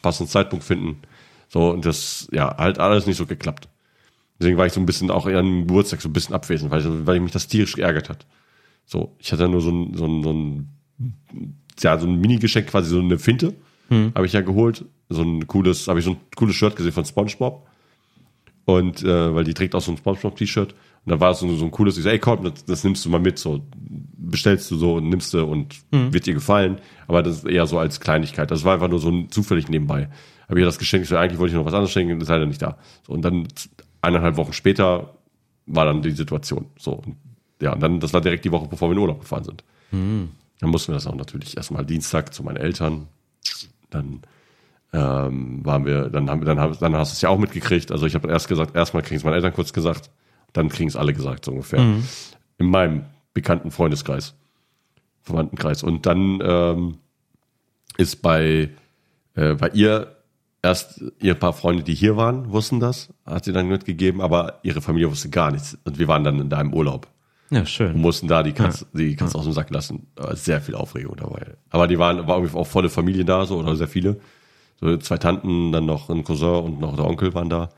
[0.00, 0.96] passenden Zeitpunkt finden.
[1.48, 3.68] So, und das, ja, halt alles nicht so geklappt.
[4.40, 6.80] Deswegen war ich so ein bisschen auch eher am Geburtstag so ein bisschen abwesend, weil,
[6.80, 8.24] ich- weil mich das tierisch geärgert hat.
[8.86, 10.68] So, ich hatte nur so ein, so ein, so ein,
[11.80, 13.54] ja, so ein Mini-Geschenk, quasi so eine Finte,
[14.14, 14.84] habe ich ja geholt.
[15.08, 17.66] So ein cooles, habe ich so ein cooles Shirt gesehen von SpongeBob.
[18.64, 20.74] Und äh, weil die trägt auch so ein SpongeBob-T-Shirt.
[21.04, 23.04] Und da war es so, so ein cooles, ich so, ey komm, das, das nimmst
[23.04, 23.60] du mal mit, so
[24.16, 25.82] bestellst du so und nimmst du und
[26.12, 26.78] wird dir gefallen.
[27.08, 28.50] Aber das ist eher so als Kleinigkeit.
[28.50, 30.08] Das war einfach nur so ein zufällig nebenbei.
[30.48, 32.30] Habe ich das geschenkt, ich so, eigentlich wollte ich noch was anderes schenken, das ist
[32.30, 32.78] leider nicht da.
[33.06, 33.48] So, und dann
[34.00, 35.14] eineinhalb Wochen später
[35.66, 36.66] war dann die Situation.
[36.78, 37.16] So, und,
[37.60, 39.64] ja, und dann, das war direkt die Woche, bevor wir in Urlaub gefahren sind.
[40.62, 43.08] Dann mussten wir das auch natürlich erstmal Dienstag zu meinen Eltern.
[43.90, 44.22] Dann
[44.92, 47.90] ähm, waren wir, dann haben wir, dann, haben, dann hast du es ja auch mitgekriegt.
[47.90, 50.10] Also ich habe erst gesagt, erstmal kriegen es meine Eltern kurz gesagt,
[50.52, 51.80] dann kriegen es alle gesagt, so ungefähr.
[51.80, 52.06] Mhm.
[52.58, 54.34] In meinem bekannten Freundeskreis,
[55.22, 55.82] Verwandtenkreis.
[55.82, 56.98] Und dann ähm,
[57.96, 58.70] ist bei,
[59.34, 60.16] äh, bei ihr
[60.62, 64.80] erst ihr paar Freunde, die hier waren, wussten das, hat sie dann mitgegeben, aber ihre
[64.80, 65.76] Familie wusste gar nichts.
[65.82, 67.08] Und wir waren dann in deinem Urlaub
[67.52, 67.96] Ja, und schön.
[67.98, 70.08] mussten da die Katze, die Katze aus dem Sack lassen.
[70.32, 71.54] Sehr viel Aufregung dabei.
[71.70, 74.20] Aber die waren, war irgendwie auch volle Familien da, so, oder sehr viele.
[74.80, 77.68] So zwei Tanten, dann noch ein Cousin und noch der Onkel waren da.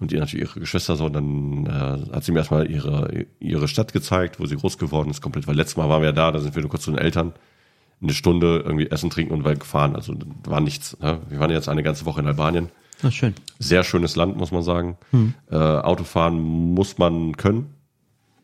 [0.00, 1.06] Und die natürlich ihre Geschwister so.
[1.06, 5.10] Und dann äh, hat sie mir erstmal ihre, ihre Stadt gezeigt, wo sie groß geworden
[5.10, 5.48] ist, komplett.
[5.48, 7.32] Weil letztes Mal waren wir ja da, da sind wir nur kurz zu den Eltern.
[8.00, 9.96] Eine Stunde irgendwie essen, trinken und weil gefahren.
[9.96, 10.14] Also
[10.44, 10.96] war nichts.
[11.00, 11.18] Ne?
[11.28, 12.68] Wir waren jetzt eine ganze Woche in Albanien.
[13.02, 13.34] Ja, schön.
[13.58, 14.96] Sehr schönes Land, muss man sagen.
[15.50, 17.74] Äh, Autofahren muss man können.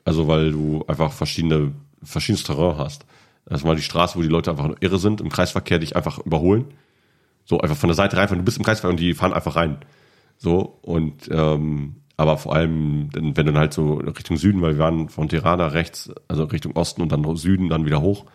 [0.05, 1.73] Also, weil du einfach verschiedene,
[2.03, 3.05] verschiedenes Terrain hast.
[3.49, 6.67] Erstmal die Straße, wo die Leute einfach irre sind, im Kreisverkehr dich einfach überholen.
[7.45, 8.41] So einfach von der Seite reinfahren.
[8.41, 9.79] Du bist im Kreisverkehr und die fahren einfach rein.
[10.37, 14.85] So, und ähm, aber vor allem, wenn du dann halt so Richtung Süden, weil wir
[14.85, 18.27] waren von Tirana rechts, also Richtung Osten und dann Süden, dann wieder hoch,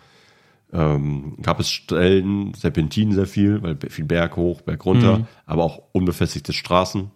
[0.74, 5.84] ähm, gab es Stellen, Serpentinen sehr viel, weil viel Berg hoch, Berg runter, aber auch
[5.92, 7.12] unbefestigte Straßen.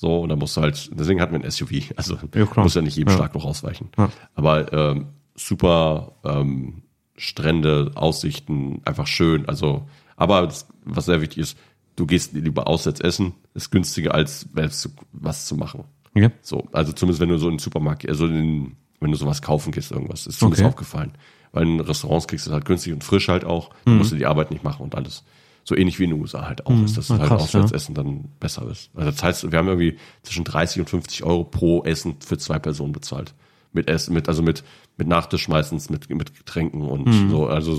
[0.00, 1.72] So, und da musst du halt, deswegen hatten wir ein SUV.
[1.96, 3.16] Also Ja, musst ja nicht jedem Ja.
[3.18, 3.90] Schlag noch ausweichen.
[3.98, 4.08] Ja.
[4.34, 6.84] Aber ähm, super ähm,
[7.18, 9.46] Strände, Aussichten, einfach schön.
[9.46, 9.86] Also,
[10.16, 11.58] aber das, was sehr wichtig ist,
[11.96, 15.84] du gehst lieber auswärts essen, ist günstiger als selbst was zu machen.
[16.14, 16.30] Ja.
[16.40, 19.70] So, also zumindest wenn du so in den Supermarkt, also in, wenn du sowas kaufen
[19.70, 20.68] gehst, irgendwas, ist zumindest Okay.
[20.70, 21.12] aufgefallen.
[21.52, 24.16] Weil in Restaurants kriegst du es halt günstig und frisch halt auch, da musst du
[24.16, 25.24] die Arbeit nicht machen und alles.
[25.70, 28.24] So ähnlich wie in den USA halt auch ist, dass Ah, halt krass, Auswärtsessen dann
[28.40, 28.90] besser ist.
[28.94, 32.58] Also das heißt, wir haben irgendwie zwischen 30 und 50 Euro pro Essen für zwei
[32.58, 33.34] Personen bezahlt.
[33.72, 34.64] Mit Essen, mit, also mit,
[34.96, 37.30] mit Nachtisch meistens, mit, mit Getränken und Mhm.
[37.30, 37.78] so, also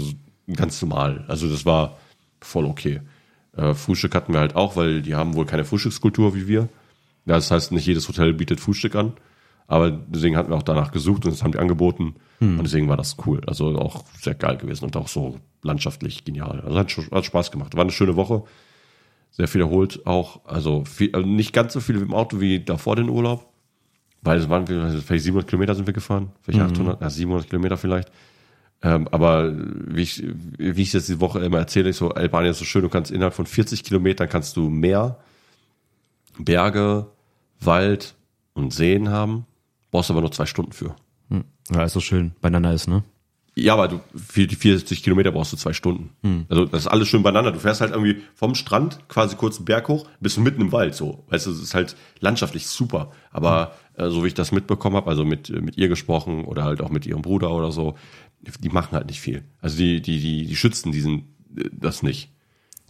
[0.55, 1.25] ganz normal.
[1.27, 1.97] Also das war
[2.39, 3.01] voll okay.
[3.57, 6.69] Äh, Frühstück hatten wir halt auch, weil die haben wohl keine Frühstückskultur wie wir.
[7.25, 9.11] Ja, Das heißt, nicht jedes Hotel bietet Frühstück an.
[9.67, 12.15] Aber deswegen hatten wir auch danach gesucht und das haben die angeboten.
[12.39, 12.57] Hm.
[12.57, 13.41] Und deswegen war das cool.
[13.47, 16.61] Also auch sehr geil gewesen und auch so landschaftlich genial.
[16.61, 17.75] Also hat, hat Spaß gemacht.
[17.75, 18.43] War eine schöne Woche.
[19.31, 20.45] Sehr viel erholt auch.
[20.45, 23.47] Also, viel, also nicht ganz so viel im Auto wie davor den Urlaub.
[24.21, 26.31] Weil es waren also vielleicht 700 Kilometer sind wir gefahren.
[26.41, 28.11] Vielleicht 800, ja, 700 Kilometer vielleicht.
[28.83, 30.23] Ähm, aber wie ich,
[30.57, 33.11] wie ich jetzt die Woche immer erzähle, ich so, Albanien ist so schön, du kannst
[33.11, 35.19] innerhalb von 40 Kilometern kannst du Meer,
[36.39, 37.07] Berge,
[37.59, 38.15] Wald
[38.53, 39.45] und Seen haben,
[39.91, 40.95] brauchst aber nur zwei Stunden für.
[41.73, 43.03] Ja, ist so schön beieinander ist, ne?
[43.55, 46.09] Ja, aber du, für die 40 Kilometer brauchst du zwei Stunden.
[46.49, 47.51] Also das ist alles schön beieinander.
[47.51, 50.71] Du fährst halt irgendwie vom Strand quasi kurz einen Berg hoch, bist du mitten im
[50.71, 51.25] Wald so.
[51.29, 53.11] Weißt du, es ist halt landschaftlich super.
[53.31, 56.81] Aber äh, so wie ich das mitbekommen habe, also mit, mit ihr gesprochen oder halt
[56.81, 57.95] auch mit ihrem Bruder oder so,
[58.59, 59.43] die machen halt nicht viel.
[59.61, 62.31] Also die, die, die, die schützen diesen äh, das nicht.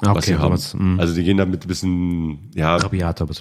[0.03, 0.53] Ah, was sie haben.
[0.53, 2.77] was, mm, Also die gehen damit ein bisschen, ja,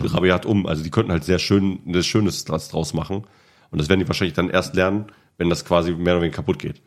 [0.00, 0.04] du.
[0.14, 0.66] rabiat um.
[0.66, 3.24] Also die könnten halt sehr schön, das Schönes draus machen.
[3.70, 5.06] Und das werden die wahrscheinlich dann erst lernen,
[5.38, 6.82] wenn das quasi mehr oder weniger kaputt geht.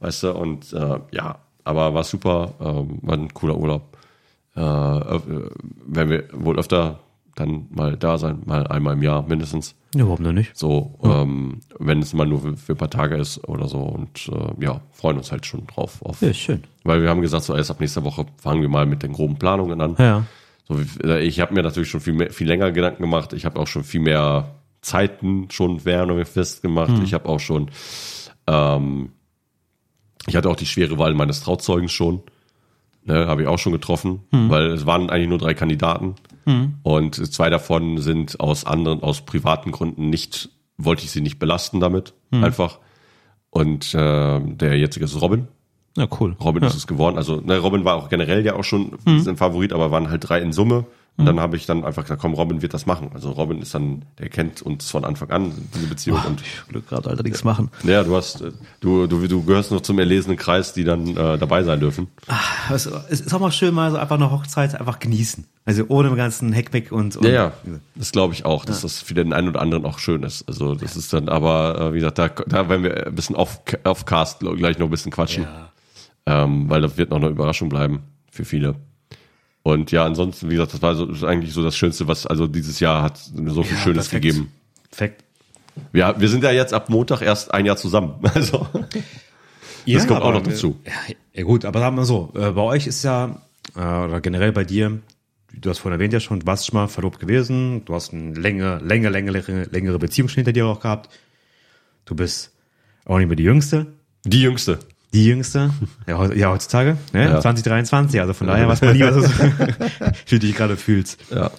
[0.00, 3.96] Weißt du, und äh, ja, aber war super, ähm, war ein cooler Urlaub.
[4.56, 5.20] Äh, äh,
[5.86, 7.00] werden wir wohl öfter
[7.34, 9.74] dann mal da sein, mal einmal im Jahr mindestens.
[9.94, 10.56] Ja, warum denn nicht?
[10.56, 13.80] So, ähm, wenn es mal nur für, für ein paar Tage ist oder so.
[13.80, 16.00] Und äh, ja, freuen uns halt schon drauf.
[16.02, 16.64] Auf, Ja, schön.
[16.84, 19.38] Weil wir haben gesagt, so erst ab nächster Woche fangen wir mal mit den groben
[19.38, 19.96] Planungen an.
[19.98, 20.24] Ja.
[20.66, 20.80] So,
[21.20, 23.34] ich habe mir natürlich schon viel, mehr, viel länger Gedanken gemacht.
[23.34, 26.92] Ich habe auch schon viel mehr Zeiten schon während festgemacht.
[27.02, 27.70] Ich habe auch schon,
[28.46, 29.10] ähm,
[30.26, 32.22] ich hatte auch die schwere Wahl meines Trauzeugens schon.
[33.04, 36.16] Ne, habe ich auch schon getroffen, weil es waren eigentlich nur drei Kandidaten
[36.82, 41.78] und zwei davon sind aus anderen, aus privaten Gründen nicht, wollte ich sie nicht belasten
[41.78, 42.80] damit, einfach.
[43.50, 45.46] Und äh, der jetzige ist Robin.
[45.96, 46.36] Ja, cool.
[46.42, 47.16] Robin ist es geworden.
[47.16, 50.40] Also ne, Robin war auch generell ja auch schon sein Favorit, aber waren halt drei
[50.40, 50.84] in Summe.
[51.18, 53.10] Und dann habe ich dann einfach gesagt, komm, Robin wird das machen.
[53.14, 56.20] Also Robin ist dann, der kennt uns von Anfang an, diese Beziehung.
[56.26, 57.70] und Glück gerade, Alter, nichts machen.
[57.84, 61.38] ja, du hast, äh, du, du, du gehörst noch zum erlesenen Kreis, die dann äh,
[61.38, 62.08] dabei sein dürfen.
[62.70, 65.46] Es, es ist auch mal schön, mal so einfach eine Hochzeit einfach genießen.
[65.64, 67.52] Also ohne den ganzen Heckmeck und, und Ja, ja,
[67.94, 70.46] das glaube ich auch, dass das für den einen oder anderen auch schön ist.
[70.46, 73.60] Also das ist dann, aber äh, wie gesagt, da, da werden wir ein bisschen off,
[73.84, 75.44] off Cast gleich noch ein bisschen quatschen.
[75.44, 76.44] Ja.
[76.44, 78.76] ähm, weil das wird noch eine Überraschung bleiben für viele.
[79.66, 82.24] Und ja, ansonsten, wie gesagt, das war so, das ist eigentlich so das Schönste, was
[82.24, 84.22] also dieses Jahr hat so viel Ja, Schönes perfekt.
[84.22, 84.52] gegeben.
[84.90, 85.24] Perfekt.
[85.92, 88.14] Ja, wir sind ja jetzt ab Montag erst ein Jahr zusammen.
[88.34, 88.68] Also
[89.84, 90.78] Ja, kommt auch aber, noch dazu.
[90.86, 90.92] Ja,
[91.34, 93.42] ja gut, aber sagen wir so, äh, bei euch ist ja,
[93.74, 95.00] äh, oder generell bei dir,
[95.52, 98.34] du hast vorhin erwähnt ja schon, du warst schon mal verlobt gewesen, du hast eine
[98.38, 101.10] längere, längere, längere, längere Beziehung schon hinter dir auch gehabt.
[102.04, 102.52] Du bist
[103.04, 103.86] auch nicht mehr die Jüngste.
[104.24, 104.78] die Jüngste.
[105.12, 105.70] Die jüngste,
[106.06, 107.24] ja, ja heutzutage, ne?
[107.24, 107.40] Ja.
[107.40, 109.38] 2023, also von daher weiß man nie, was
[110.26, 111.18] wie du dich gerade fühlst.
[111.30, 111.50] Ja.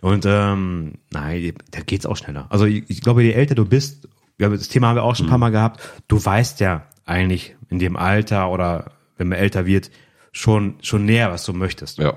[0.00, 2.46] Und ähm, nein, da geht's auch schneller.
[2.50, 5.26] Also ich, ich glaube, je älter du bist, ja, das Thema haben wir auch schon
[5.26, 9.66] ein paar Mal gehabt, du weißt ja eigentlich in dem Alter oder wenn man älter
[9.66, 9.90] wird,
[10.32, 11.98] schon schon näher, was du möchtest.
[11.98, 12.14] Ja.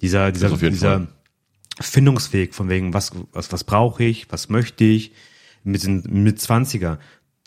[0.00, 1.08] Dieser, dieser, dieser Fall.
[1.80, 5.12] Findungsweg von wegen, was, was, was brauche ich, was möchte ich,
[5.64, 6.98] mit, den, mit 20er,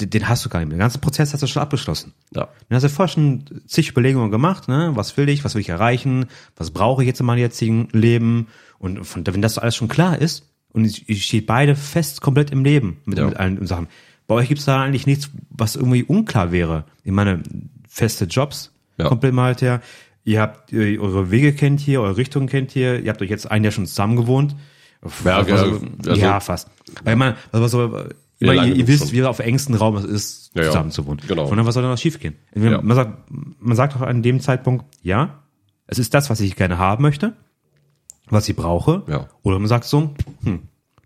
[0.08, 0.76] den, hast du gar nicht mehr.
[0.78, 2.14] Den ganzen Prozess hast du schon abgeschlossen.
[2.36, 2.48] Ja.
[2.70, 4.92] Dann hast du vorher schon zig Überlegungen gemacht, ne?
[4.96, 6.26] Was will ich, was will ich erreichen,
[6.56, 8.48] was brauche ich jetzt in meinem jetzigen Leben?
[8.80, 12.52] Und von, wenn das alles schon klar ist und ich, ich stehe beide fest komplett
[12.52, 13.26] im Leben mit, Ja.
[13.26, 13.88] mit allen Sachen.
[14.28, 16.86] Bei euch gibt's da eigentlich nichts, was irgendwie unklar wäre.
[17.04, 17.44] Ich meine,
[17.88, 19.08] feste Jobs, Ja.
[19.08, 19.82] komplett mal halt her.
[20.24, 23.02] Ihr habt äh, eure Wege kennt ihr, eure Richtung kennt ihr.
[23.04, 24.56] Ihr habt euch jetzt ein Jahr schon zusammen gewohnt.
[25.26, 26.68] Ja, Also- also- ja, fast.
[27.04, 28.10] Also so, ich meine,
[28.48, 29.12] lange ihr, ihr wisst, schon.
[29.14, 30.68] wie auf engstem Raum es ist, Ja, ja.
[30.70, 31.22] zusammen zu wohnen.
[31.28, 31.50] Genau.
[31.50, 32.36] Dann was soll dann noch schiefgehen?
[32.52, 32.82] Entweder Ja.
[32.82, 35.40] Man sagt, man sagt auch an dem Zeitpunkt, ja,
[35.88, 37.34] es ist das, was ich gerne haben möchte,
[38.30, 39.04] was ich brauche.
[39.08, 39.28] Ja.
[39.44, 40.14] Oder man sagt so,
[40.44, 40.60] hm,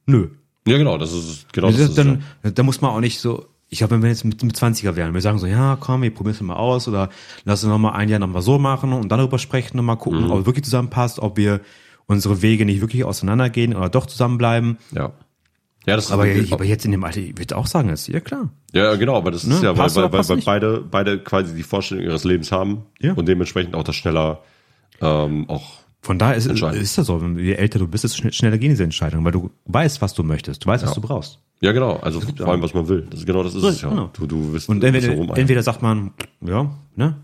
[0.05, 0.29] nö.
[0.67, 3.45] Ja, genau, das ist genau das Das ist dann, da muss man auch nicht so,
[3.69, 6.13] ich glaube, wenn wir jetzt mit, mit 20er wären, wir sagen so, ja, komm, wir
[6.13, 7.09] probieren es mal aus oder
[7.43, 9.85] lass uns noch mal ein Jahr noch mal so machen und dann darüber sprechen und
[9.85, 10.31] mal gucken, Mhm.
[10.31, 11.61] ob es wirklich zusammenpasst, ob wir
[12.07, 14.77] unsere Wege nicht wirklich auseinandergehen oder doch zusammenbleiben.
[14.91, 15.11] ja.
[15.85, 18.19] Ja, das Aber, ist, aber jetzt in dem Alter, ich würde auch sagen, ist ja
[18.19, 18.49] klar.
[18.73, 19.59] Ja, genau, aber das ist Ne?
[19.63, 23.13] ja, weil, weil, weil, weil beide, beide quasi die Vorstellung ihres Lebens haben Ja.
[23.13, 24.41] und dementsprechend auch das schneller
[25.01, 28.57] ähm, auch Von daher ist, ist das so, je älter du bist, desto schn- schneller
[28.57, 31.01] gehen diese Entscheidungen, weil du weißt, was du möchtest, du weißt, was Ja.
[31.01, 31.39] du brauchst.
[31.61, 33.07] Ja, genau, also vor allem, was man will.
[33.09, 33.89] Das ist genau das ist So, es ja.
[33.89, 34.09] genau.
[34.13, 36.11] Du, du wirst Und entweder, so rum- entweder sagt man,
[36.41, 37.15] ja, ne,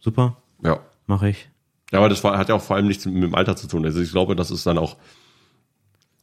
[0.00, 0.78] super, ja.
[1.06, 1.48] mache ich.
[1.92, 3.84] Ja, aber das hat ja auch vor allem nichts mit dem Alter zu tun.
[3.84, 4.96] Also ich glaube, das ist dann auch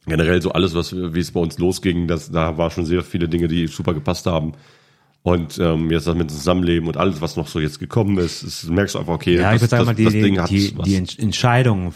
[0.06, 3.28] generell so alles, was wie es bei uns losging, das, da war schon sehr viele
[3.28, 4.52] Dinge, die super gepasst haben.
[5.22, 8.42] Und ähm, jetzt das mit dem Zusammenleben und alles, was noch so jetzt gekommen ist,
[8.42, 10.40] ist merkst du einfach, okay, Ja, das, ich würde sagen das, die, das Ding die,
[10.40, 10.84] hat die, was.
[10.88, 11.94] die Ent- Entscheidung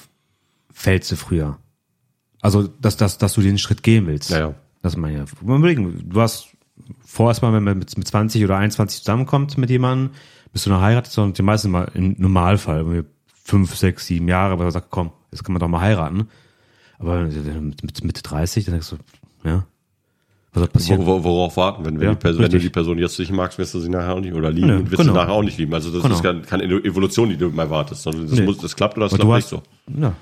[0.72, 1.58] fällt zu früher.
[2.40, 4.30] Also, dass, dass, dass du den Schritt gehen willst.
[4.30, 4.54] Ja, ja.
[4.82, 5.42] Das meine ich.
[5.42, 6.50] Überlegen, du hast
[7.04, 10.10] vor erstmal, wenn man mit, mit 20 oder 21 zusammenkommt mit jemandem,
[10.52, 13.04] bist du noch heiratet, sondern die meisten mal im Normalfall, wenn wir
[13.42, 16.28] fünf, sechs, sieben Jahre, aber man sagt, komm, jetzt kann man doch mal heiraten.
[16.98, 18.96] Aber mit, mit Mitte 30, dann denkst du,
[19.48, 19.64] ja,
[20.52, 21.06] was soll passieren?
[21.06, 21.84] Wo, wo, worauf warten?
[21.84, 23.90] Wenn, wenn, Ja, die Person, wenn du die Person jetzt nicht magst, wirst du sie
[23.90, 25.12] nachher auch nicht, oder lieben, Nö, wirst genau.
[25.12, 25.74] du nachher auch nicht lieben.
[25.74, 26.14] Also das Genau.
[26.14, 28.46] ist keine, keine Evolution, die du mal wartest, sondern das, Nee.
[28.46, 30.00] muss, das klappt oder das Und klappt du nicht hast, so.
[30.00, 30.14] ja,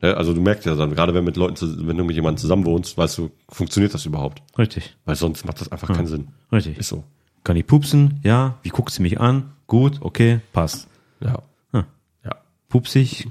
[0.00, 0.16] Ne?
[0.16, 2.96] Also du merkst ja dann, gerade wenn mit Leuten, wenn du mit jemandem zusammen wohnst,
[2.96, 4.42] weißt du, funktioniert das überhaupt?
[4.58, 6.28] richtig, Weil sonst macht das einfach keinen Sinn.
[6.50, 6.78] richtig.
[6.78, 7.04] Ist so.
[7.44, 8.18] Kann ich pupsen?
[8.24, 8.56] Ja.
[8.62, 9.52] Wie guckt sie mich an?
[9.68, 10.88] Gut, okay, passt.
[11.20, 11.42] Ja.
[11.72, 11.84] Hm.
[12.24, 12.36] Ja.
[12.68, 13.28] Pupsig,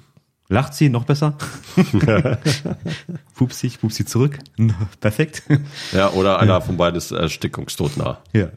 [0.48, 1.38] lacht sie, noch besser.
[3.36, 4.39] pupsig, pupsi zurück.
[5.00, 5.43] Perfekt.
[5.91, 8.20] Ja, oder einer von beiden ist erstickungstod nah.
[8.34, 8.50] ja.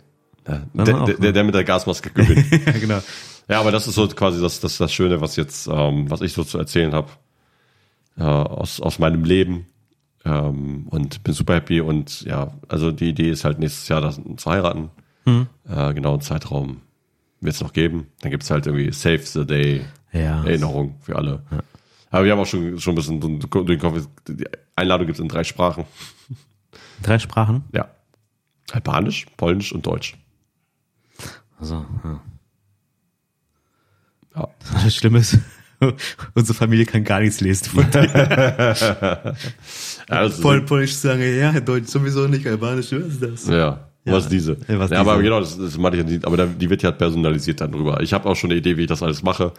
[0.46, 0.62] Ja.
[0.72, 1.32] Der, der, ne?
[1.32, 2.50] der, mit der Gasmaske gewinnt.
[2.66, 3.02] ja, genau.
[3.48, 6.32] ja, aber das ist so quasi das, das, das Schöne, was jetzt, ähm, was ich
[6.32, 7.10] so zu erzählen habe
[8.16, 9.66] äh, aus, aus meinem Leben.
[10.24, 14.18] Ähm, und bin super happy und ja, also die Idee ist halt nächstes Jahr das,
[14.36, 14.90] zu heiraten.
[15.68, 16.80] Äh, genau, einen Zeitraum
[17.40, 18.06] wird es noch geben.
[18.22, 19.82] Dann gibt's halt irgendwie Save the Day
[20.12, 20.42] Ja.
[20.44, 21.42] Erinnerung für alle.
[22.10, 24.46] Aber wir haben auch schon, schon ein bisschen den Kopf, die
[24.76, 25.84] Einladung gibt's in drei Sprachen.
[27.02, 27.64] Drei Sprachen.
[27.72, 27.88] Ja.
[28.72, 30.16] Albanisch, Polnisch und Deutsch.
[31.58, 32.20] Also, ja.
[34.36, 34.48] Ja.
[34.84, 35.38] Das Schlimme ist,
[36.34, 37.66] unsere Familie kann gar nichts lesen.
[37.66, 38.82] Von das
[40.34, 43.46] ist- Pol Polnisch sagen, ja, Deutsch sowieso nicht, Albanisch, was ist das?
[43.48, 44.56] Ja, was diese.
[44.68, 45.24] Ja, was ja, aber diese.
[45.24, 48.00] genau, das, das meine ich ja nicht, aber die wird ja personalisiert dann drüber.
[48.00, 49.52] Ich habe auch schon eine Idee, wie ich das alles mache.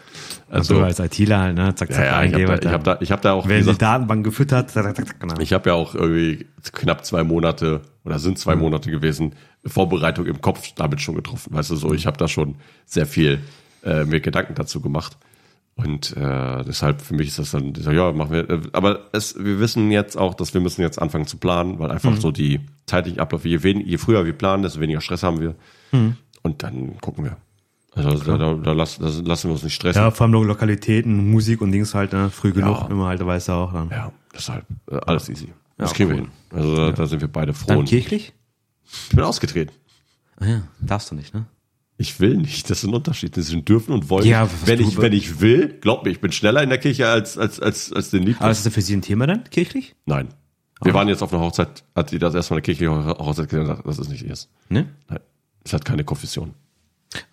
[0.50, 2.84] Also Also, als ITler halt, ne, zack, zack, ja, ja, ich habe da, ich hab
[2.84, 5.36] da, ich hab da auch, Wenn die gesagt, Datenbank gefüttert, zack, zack, zack, genau.
[5.40, 9.34] ich habe ja auch irgendwie knapp zwei Monate oder sind zwei Monate gewesen,
[9.66, 11.54] Vorbereitung im Kopf damit schon getroffen.
[11.54, 13.40] Weißt du, so, ich habe da schon sehr viel
[13.84, 15.18] äh, mir Gedanken dazu gemacht.
[15.76, 18.50] Und äh, deshalb für mich ist das dann, sag, ja, machen wir.
[18.50, 21.90] äh, Aber es, wir wissen jetzt auch, dass wir müssen jetzt anfangen zu planen, weil
[21.92, 25.40] einfach so die zeitlichen Abläufe, je, wen, je früher wir planen, desto weniger Stress haben
[25.40, 25.56] wir.
[26.42, 27.38] Und dann gucken wir.
[27.96, 30.02] Also da, da, da, lassen, da lassen wir uns nicht stressen.
[30.02, 32.88] Ja, vor allem Lo- Lokalitäten, Musik und Dings halt, ne, früh genug, Ja.
[32.88, 33.90] immer halt, weißt du auch dann.
[33.90, 35.48] Ja, deshalb äh, alles easy.
[35.78, 36.16] Das Ja, kriegen cool.
[36.18, 36.32] wir hin.
[36.52, 37.68] Also da, da sind wir beide froh.
[37.68, 38.34] Dann kirchlich?
[39.10, 39.72] Ich bin ausgetreten.
[40.40, 41.46] Ah ja, darfst du nicht, ne?
[42.02, 42.70] Ich will nicht.
[42.70, 44.26] Das ist ein Unterschied zwischen dürfen und wollen.
[44.26, 47.38] Ja, wenn ich, wenn ich will, glaub mir, ich bin schneller in der Kirche als,
[47.38, 48.38] als, als, als den Lieb.
[48.40, 49.96] Aber ist das für Sie ein Thema dann, kirchlich?
[50.06, 50.30] Nein.
[50.82, 54.00] Wir waren jetzt auf einer Hochzeit, hat die das erstmal eine kirchliche Hochzeit gesagt, das
[54.00, 54.48] ist nicht ihrs.
[54.70, 54.88] Ne?
[55.10, 55.20] Nein.
[55.66, 56.54] Es hat keine Konfession.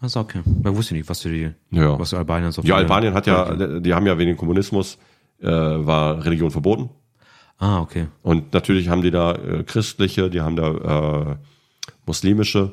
[0.01, 0.41] Also okay.
[0.65, 1.97] Man wusste nicht, was du die, Ja.
[1.97, 4.99] was du Albanien so Ja, Albanien hat ja, die haben ja wegen dem Kommunismus,
[5.41, 6.91] äh, war Religion verboten.
[7.59, 8.09] Ah, okay.
[8.23, 11.37] Und natürlich haben die da äh, christliche, die haben da äh,
[12.05, 12.73] muslimische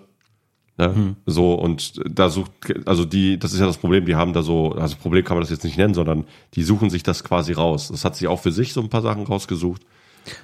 [0.77, 1.15] Ne?
[1.27, 2.51] So, und da sucht,
[2.85, 5.41] also die, das ist ja das Problem, die haben da so, also Problem kann man
[5.43, 7.89] das jetzt nicht nennen, sondern die suchen sich das quasi raus.
[7.89, 9.83] Das hat sie auch für sich so ein paar Sachen rausgesucht.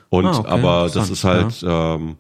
[0.10, 2.18] Und Ah, okay, aber das ist halt, ähm,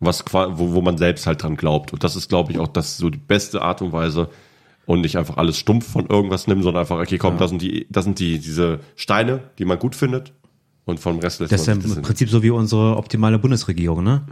[0.00, 1.92] was wo, wo man selbst halt dran glaubt.
[1.92, 4.28] Und das ist, glaube ich, auch das so die beste Art und Weise
[4.84, 7.86] und nicht einfach alles stumpf von irgendwas nimmt, sondern einfach, okay, komm, das sind die,
[7.90, 10.32] das sind die, diese Steine, die man gut findet.
[10.84, 14.04] Und vom Rest lässt Das ist ja sich im Prinzip so wie unsere optimale Bundesregierung,
[14.04, 14.24] ne?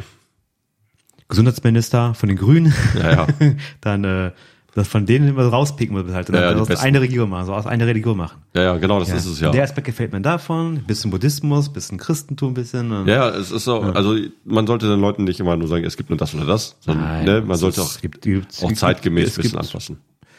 [1.34, 3.26] Gesundheitsminister von den Grünen, Ja, ja.
[3.80, 4.30] dann äh,
[4.76, 7.64] das von denen immer rauspicken wir halt, Ja, ja, aus eine Regierung machen, so aus
[7.66, 8.40] einer Religion machen.
[8.54, 9.50] ja, ja, genau, das ist es ja.
[9.52, 12.90] Der Aspekt gefällt mir davon, bisschen Buddhismus, bisschen Christentum, bisschen.
[12.90, 15.96] und- Ja, es ist so, also man sollte den Leuten nicht immer nur sagen, es
[15.96, 18.26] gibt nur das oder das, sondern Nein, ne, man sollte auch, gibt-
[18.62, 19.98] auch zeitgemäß ein bisschen anpassen.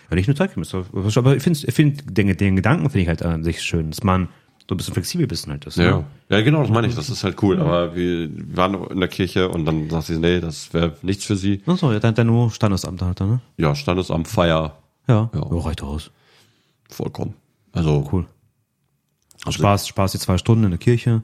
[0.09, 0.73] Ja, nicht nur zeitgemäß,
[1.15, 4.27] aber ich finde, find, den, den Gedanken finde ich halt an sich schön, dass man
[4.67, 5.77] so ein bisschen flexibel bisschen halt ist.
[5.77, 6.05] Ja, Ne?
[6.29, 7.59] ja, genau, das meine ich, das ist halt cool.
[7.59, 11.35] Aber wir waren in der Kirche und dann sagt sie, nee, das wäre nichts für
[11.35, 11.61] sie.
[11.67, 13.41] Ach so, ja, dann, dann nur Standesamt halt, ne?
[13.57, 15.41] Ja, Standesamt, Feier, Ja, Ja.
[15.51, 15.57] ja.
[15.59, 16.09] reicht aus.
[16.89, 17.33] vollkommen.
[17.73, 18.25] Also, Cool.
[19.47, 21.21] Spaß, Spaß die zwei Stunden in der Kirche.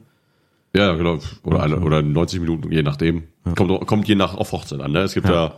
[0.74, 3.24] ja, genau, oder, eine, oder 90 Minuten, je nachdem.
[3.56, 4.92] Kommt, kommt je nach auf Hochzeit an.
[4.92, 5.00] Ne?
[5.00, 5.54] Es gibt ja.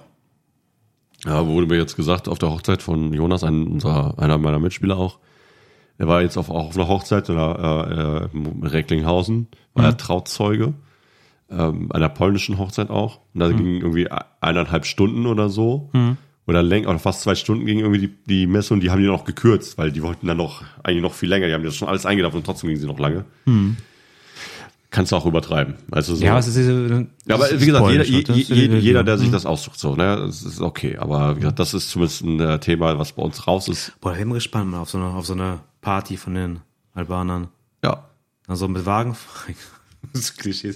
[1.27, 4.97] ja, wurde mir jetzt gesagt, auf der Hochzeit von Jonas, ein, unser, einer meiner Mitspieler
[4.97, 5.19] auch,
[5.99, 9.97] er war jetzt auf, auch auf einer Hochzeit in der, äh, in Recklinghausen, war er
[9.97, 10.75] Trauzeuge,
[11.51, 13.21] ähm, einer polnischen Hochzeit auch.
[13.33, 14.09] Und da ging irgendwie
[14.41, 15.91] eineinhalb Stunden oder so.
[16.47, 19.07] Oder länger, oder fast zwei Stunden ging irgendwie die, die Messe und die haben die
[19.07, 21.47] noch gekürzt, weil die wollten dann noch, eigentlich noch viel länger.
[21.47, 23.25] Die haben das schon alles eingedampft und trotzdem ging sie noch lange.
[24.91, 25.75] Kannst du auch übertreiben.
[25.91, 26.25] Also so.
[26.25, 28.37] Ja, es ist, äh, Ja, aber wie gesagt, jeder, ne?
[28.37, 29.33] je, je, jeder, der sich Mhm.
[29.33, 30.99] das aussucht, so, ne, das ist okay.
[30.99, 33.93] Aber wie gesagt, das ist zumindest ein äh, Thema, was bei uns raus ist.
[34.01, 36.61] Boah, da bin ich gespannt mal auf so eine, auf so eine Party von den
[36.95, 37.49] Albanern.
[37.85, 38.09] Ja.
[38.49, 39.17] Also mit Wagen.
[40.13, 40.75] das ist Klischee.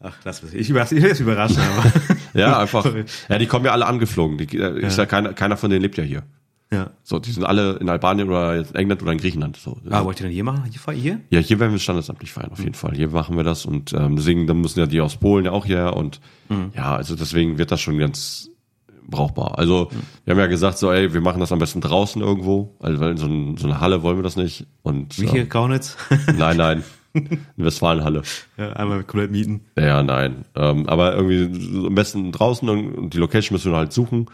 [0.00, 0.54] Ach, lass mich.
[0.54, 1.92] Ich überrasch- ich überraschen, aber.
[2.34, 2.84] Ja, einfach.
[3.28, 4.36] Ja, die kommen ja alle angeflogen.
[4.38, 6.22] Die, äh, ist ja keiner, keiner von denen lebt ja hier.
[6.70, 6.90] ja.
[7.02, 9.56] So, die sind alle in Albanien oder in England oder in Griechenland.
[9.56, 9.78] So.
[9.90, 10.64] Ah, wollt ihr denn hier machen?
[10.70, 11.20] Hier, hier?
[11.30, 12.94] Ja, hier werden wir standesamtlich feiern, auf jeden Fall.
[12.94, 15.66] Hier machen wir das und ähm, deswegen, dann müssen ja die aus Polen ja auch
[15.66, 16.20] her und
[16.76, 18.47] ja, also deswegen wird das schon ganz
[19.08, 19.58] brauchbar.
[19.58, 19.90] Also
[20.24, 23.12] wir haben ja gesagt, so, ey, wir machen das am besten draußen irgendwo, also weil
[23.12, 24.66] in so, ein, so eine Halle wollen wir das nicht.
[24.82, 25.96] Und Wie hier, ähm, Kaunitz?
[26.36, 26.84] nein, nein,
[27.14, 28.22] in Westfalenhalle.
[28.56, 29.62] ja, einmal komplett mieten.
[29.76, 30.44] Ja, nein.
[30.54, 34.26] Ähm, aber irgendwie am besten draußen und die Location müssen wir halt suchen.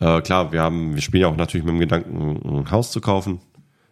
[0.00, 3.00] Äh, klar, wir haben, wir spielen ja auch natürlich mit dem Gedanken, ein Haus zu
[3.00, 3.40] kaufen.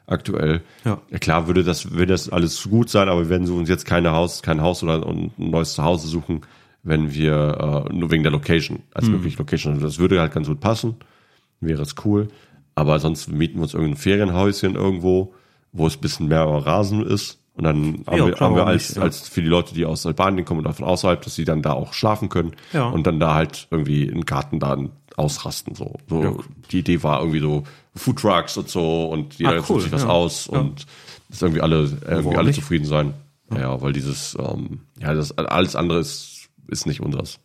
[0.06, 0.62] Aktuell.
[0.86, 1.02] Ja.
[1.20, 4.40] klar würde das, würde das alles gut sein, aber wir werden uns jetzt keine Haus,
[4.40, 6.40] kein Haus oder ein neues Zuhause suchen,
[6.88, 9.74] wenn wir äh, nur wegen der Location, als wirklich Location.
[9.74, 10.96] Also das würde halt ganz gut passen.
[11.60, 12.28] Wäre es cool.
[12.74, 15.34] Aber sonst mieten wir uns irgendein Ferienhäuschen irgendwo,
[15.72, 17.38] wo es ein bisschen mehr Rasen ist.
[17.54, 19.02] Und dann haben Ja, wir, klar, haben wir als, nicht, ja.
[19.02, 21.72] als für die Leute, die aus Albanien kommen oder von außerhalb, dass sie dann da
[21.72, 22.88] auch schlafen können Ja.
[22.88, 25.74] und dann da halt irgendwie im Garten dann ausrasten.
[25.74, 26.38] So, so
[26.70, 27.64] die Idee war irgendwie so
[27.96, 30.86] Food Trucks und so und jeder Ah, cool, sich was aus und
[31.28, 32.60] dass irgendwie alle irgendwie warum alle nicht?
[32.60, 33.14] zufrieden sein.
[33.52, 36.37] Ja, weil dieses ähm, ja das alles andere ist
[36.68, 37.40] ist nicht unseres.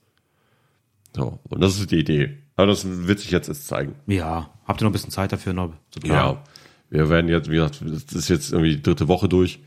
[1.15, 2.37] So und das ist die Idee.
[2.55, 3.95] Aber das wird sich jetzt erst zeigen.
[4.07, 4.49] Ja.
[4.65, 6.43] Habt ihr noch ein bisschen Zeit dafür noch zu Ja,
[6.89, 9.59] wir werden jetzt, wie gesagt, das ist jetzt irgendwie die dritte Woche durch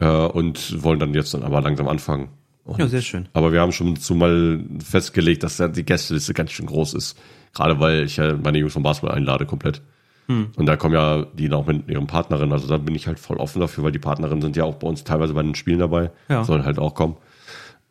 [0.00, 2.28] äh, und wollen dann jetzt dann aber langsam anfangen.
[2.64, 3.28] Und, Ja, sehr schön.
[3.32, 7.18] Aber wir haben schon zumal festgelegt, dass die Gästeliste ganz schön groß ist.
[7.54, 9.80] Gerade weil ich ja meine Jungs vom Basketball einlade komplett.
[10.26, 10.50] Hm.
[10.54, 12.52] Und da kommen ja die auch mit ihren Partnerinnen.
[12.52, 14.86] Also da bin ich halt voll offen dafür, weil die Partnerinnen sind ja auch bei
[14.86, 16.10] uns teilweise bei den Spielen dabei.
[16.28, 16.44] Ja.
[16.44, 17.16] Sollen halt auch kommen.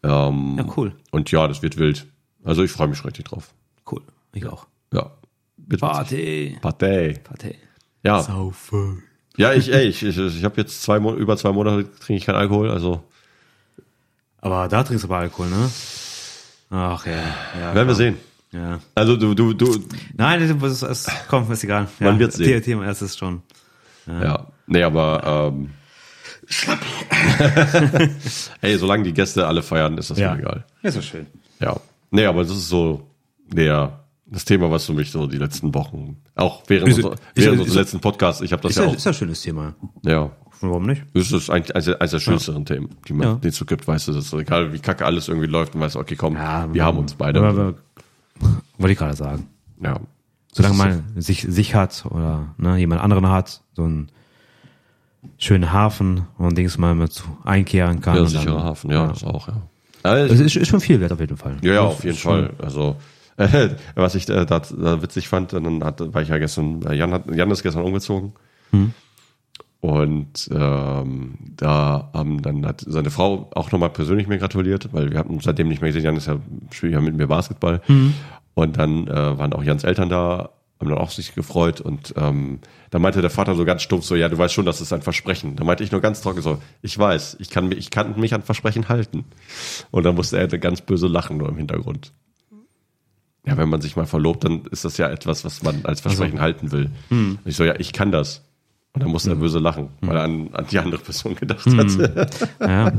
[0.08, 0.94] Ähm, Ja, cool.
[1.12, 2.08] Und ja, das wird wild.
[2.44, 3.54] Also ich freue mich richtig drauf.
[3.92, 4.02] Cool.
[4.34, 4.68] Ich auch.
[4.94, 5.12] Ja.
[5.58, 5.82] Wird.
[5.82, 6.58] Party.
[6.62, 7.20] Party.
[7.24, 7.56] Party.
[8.04, 8.22] Ja.
[8.22, 9.04] Saufen.
[9.38, 12.36] Ja, ich, ey, ich, ich, ich habe jetzt zwei über zwei Monate trinke ich keinen
[12.38, 13.04] Alkohol, also
[14.40, 15.70] Aber da trinkst du aber Alkohol, ne?
[16.70, 17.12] Ach ja.
[17.14, 17.96] ja werden wir komm.
[17.96, 18.18] sehen.
[18.52, 18.80] Ja.
[18.96, 19.78] Also du, du, du,
[20.16, 21.88] Nein, das ist, ist, komm, ist egal.
[22.00, 22.64] Ja, Man wird's sehen.
[22.64, 23.42] Thema, es ist schon.
[24.08, 25.72] ja, nee, aber ähm,
[28.62, 30.34] ey, solange die Gäste alle feiern, ist das Ja.
[30.34, 30.66] mir egal.
[30.84, 31.28] Ist so schön.
[31.60, 31.76] Ja,
[32.12, 33.08] nee, aber das ist so
[33.48, 37.22] der das Thema, was für mich so die letzten Wochen, auch während, Ist- unserer, ist-
[37.36, 39.16] während ist- unseres letzten Podcasts, ich habe das Ist ja ja, auch, ist ja ein
[39.16, 39.74] schönes Thema.
[40.04, 40.30] ja,
[40.60, 41.04] Warum nicht?
[41.14, 43.48] das ist eigentlich eines der, eines der schönsten Themen, die man, Ja.
[43.48, 45.82] es so gibt, weißt du, das ist so egal, wie kacke alles irgendwie läuft und
[45.82, 47.42] weißt du, okay, komm, Ja, wir haben uns beide.
[47.42, 47.76] Aber-
[48.78, 49.48] Wollte ich gerade sagen.
[49.82, 49.98] ja.
[50.52, 54.10] Solange man sich, sich hat oder ne, jemand anderen hat, so einen
[55.38, 58.16] schönen Hafen und Dings mal mit zu einkehren kann.
[58.16, 59.62] Ja, sicherer dann, Hafen, ja, das auch, ja.
[60.04, 61.58] ja Das ist, ist schon viel wert auf jeden Fall.
[61.62, 62.52] Ja, ja, auf jeden Fall.
[62.60, 62.96] Also,
[63.38, 66.96] äh, was ich äh, da, da witzig fand, dann hat, war ich ja gestern, äh,
[66.96, 68.34] Jan, hat, Jan ist gestern umgezogen.
[69.80, 75.20] Und ähm, da haben dann hat seine Frau auch nochmal persönlich mir gratuliert, weil wir
[75.20, 76.04] hatten uns seitdem nicht mehr gesehen.
[76.04, 76.38] Jan ist ja,
[76.72, 77.82] spielt ja mit mir Basketball.
[78.56, 80.50] Und dann äh, waren auch Jans Eltern da,
[80.80, 81.82] haben dann auch sich gefreut.
[81.82, 82.60] Und ähm,
[82.92, 85.02] da meinte der Vater so ganz stumpf so, ja, du weißt schon, das ist ein
[85.02, 85.56] Versprechen.
[85.56, 88.34] Da meinte ich nur ganz trocken so, ich weiß, ich kann, mich- ich kann mich
[88.34, 89.26] an Versprechen halten.
[89.92, 92.14] Und dann musste er ganz böse lachen nur im Hintergrund.
[93.46, 96.42] Ja, wenn man sich mal verlobt, dann ist das ja etwas, was man als Versprechen
[96.42, 96.92] halten will.
[97.10, 98.44] Und ich so, ja, ich kann das.
[98.94, 102.50] Und dann musste er böse lachen, weil er an, an die andere Person gedacht hat.
[102.60, 102.92] Ja.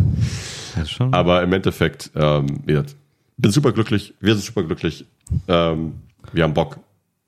[0.81, 1.13] Ist schon.
[1.13, 2.97] Aber im Endeffekt, ähm, gesagt,
[3.37, 5.05] bin super glücklich, wir sind super glücklich,
[5.49, 5.95] ähm,
[6.33, 6.79] wir haben Bock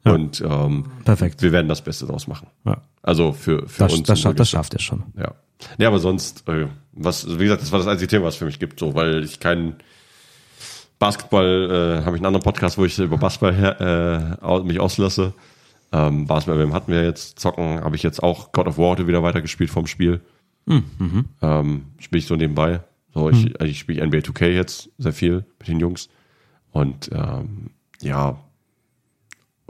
[0.04, 1.42] und ähm, Perfekt.
[1.42, 2.48] wir werden das Beste daraus machen.
[2.64, 2.82] Ja.
[3.02, 4.06] Also für, für Das, uns.
[4.06, 5.04] das, schafft, das schafft er schon.
[5.18, 5.34] Ja.
[5.78, 8.46] Nee, aber sonst, äh, was, wie gesagt, das war das einzige Thema, was es für
[8.46, 9.76] mich gibt, so, weil ich keinen
[10.98, 15.34] Basketball, äh, habe ich einen anderen Podcast, wo ich über Basketball her, äh, mich auslasse.
[15.92, 19.22] Ähm, Basketball hatten wir jetzt, zocken, habe ich jetzt auch God of War heute wieder
[19.22, 20.20] weitergespielt vom Spiel.
[20.68, 22.80] Ähm, spiele ich so nebenbei.
[23.12, 26.08] So, ich, ich spiele NBA 2K jetzt sehr viel mit den Jungs.
[26.70, 27.70] Und ähm,
[28.02, 28.38] ja,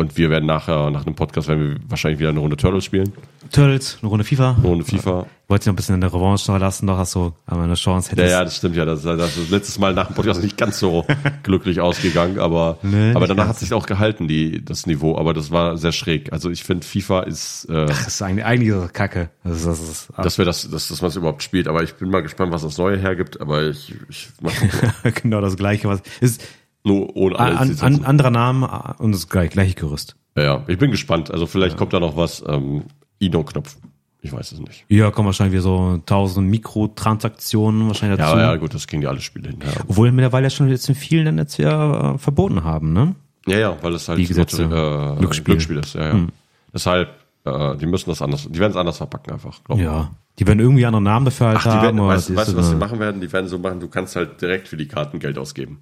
[0.01, 3.13] und wir werden nachher, nach dem Podcast, werden wir wahrscheinlich wieder eine Runde Turtles spielen,
[3.53, 4.57] Turtles, eine Runde FIFA.
[4.59, 5.27] eine Runde FIFA.
[5.49, 8.17] Wollte noch ein bisschen in der Revanche lassen, noch hast du aber eine Chance Ja,
[8.23, 8.33] hättest.
[8.33, 8.85] ja, das stimmt ja.
[8.85, 11.05] Das, das ist letztes Mal nach dem Podcast nicht ganz so
[11.43, 15.51] glücklich ausgegangen, aber, Nee, aber danach hat sich auch gehalten, die, das Niveau, aber das
[15.51, 16.33] war sehr schräg.
[16.33, 19.31] Also ich finde, FIFA ist, äh, Das ist eigentlich, eigentlich das Kacke.
[19.43, 22.11] Das das ist, dass wir das, dass, dass man es überhaupt spielt, aber ich bin
[22.11, 24.93] mal gespannt, was das Neue hergibt, aber ich, ich mach gucken.
[25.23, 25.89] genau das Gleiche.
[25.89, 26.41] Was ist
[26.85, 30.17] nur ohne an, an, anderer Name und das gleich, gleiche Gerüst.
[30.37, 31.31] Ja, ja, ich bin gespannt.
[31.31, 32.85] Also vielleicht kommt da noch was, ähm,
[33.19, 33.77] Ino-Knopf.
[34.23, 34.85] Ich weiß es nicht.
[34.89, 38.37] Ja, kommen wahrscheinlich wieder so tausend Mikrotransaktionen wahrscheinlich dazu.
[38.37, 39.59] Ja, ja, gut, das kriegen die alle Spiele hin.
[39.63, 43.15] Ja, Obwohl mittlerweile ja schon jetzt in vielen Ländern jetzt ja äh, verboten haben, ne?
[43.47, 44.65] ja, ja weil es halt Die Gesetze.
[44.65, 45.55] äh, Glücksspiel.
[45.55, 45.95] Glücksspiel ist.
[45.95, 46.27] Ja, ja.
[46.75, 47.09] Deshalb,
[47.45, 49.87] äh, die müssen das anders, die werden es anders verpacken einfach, glaube ich.
[49.87, 50.11] Ja.
[50.39, 51.99] Die werden irgendwie andere Namen dafür halt Ach, die haben.
[51.99, 53.21] werden, weißt, du, was sie machen werden?
[53.21, 55.81] Die werden so machen, du kannst halt direkt für die Karten Geld ausgeben.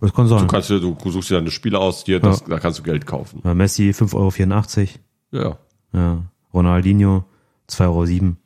[0.00, 0.38] Das kann sein.
[0.40, 3.06] Du kannst dir, du suchst dir deine Spiele aus, dir, das, da kannst du Geld
[3.06, 3.40] kaufen.
[3.44, 4.88] Ja, Messi 5,84
[5.32, 5.44] Euro.
[5.44, 5.58] Ja.
[5.92, 6.22] Ja.
[6.54, 7.24] Ronaldinho
[7.68, 8.36] 2,07 Euro.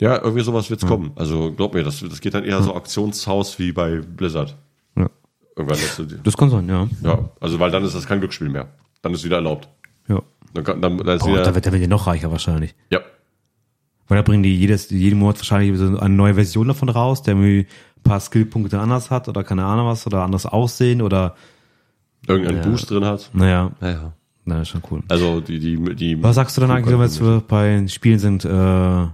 [0.00, 1.12] Ja, irgendwie sowas wird's kommen.
[1.16, 4.56] Also glaub mir, das, das geht dann eher so Auktionshaus wie bei Blizzard.
[4.96, 5.08] Ja.
[5.56, 6.16] Irgendwann lässt du die.
[6.22, 6.86] Das kann sein, ja.
[7.02, 8.68] Ja, also weil dann ist das kein Glücksspiel mehr.
[9.02, 9.68] Dann ist wieder erlaubt.
[10.08, 10.20] ja.
[10.54, 12.74] Dann, kann- dann, dann ist Boah, wieder, da wird, da wird die noch reicher wahrscheinlich.
[12.90, 13.00] ja.
[14.08, 17.34] Weil da bringen die jedes, jeden Monat wahrscheinlich so eine neue Version davon raus, der
[17.34, 17.66] irgendwie
[18.06, 21.34] paar Skillpunkte anders hat oder keine Ahnung was oder anders aussehen oder
[22.26, 23.30] Irgendeinen Boost drin hat.
[23.34, 24.12] naja, Ja, ja.
[24.44, 25.02] na ist schon cool.
[25.08, 26.22] Also die, die, die.
[26.22, 28.44] Was sagst du dann eigentlich, wenn wir jetzt bei den Spielen sind?
[28.44, 29.06] Äh,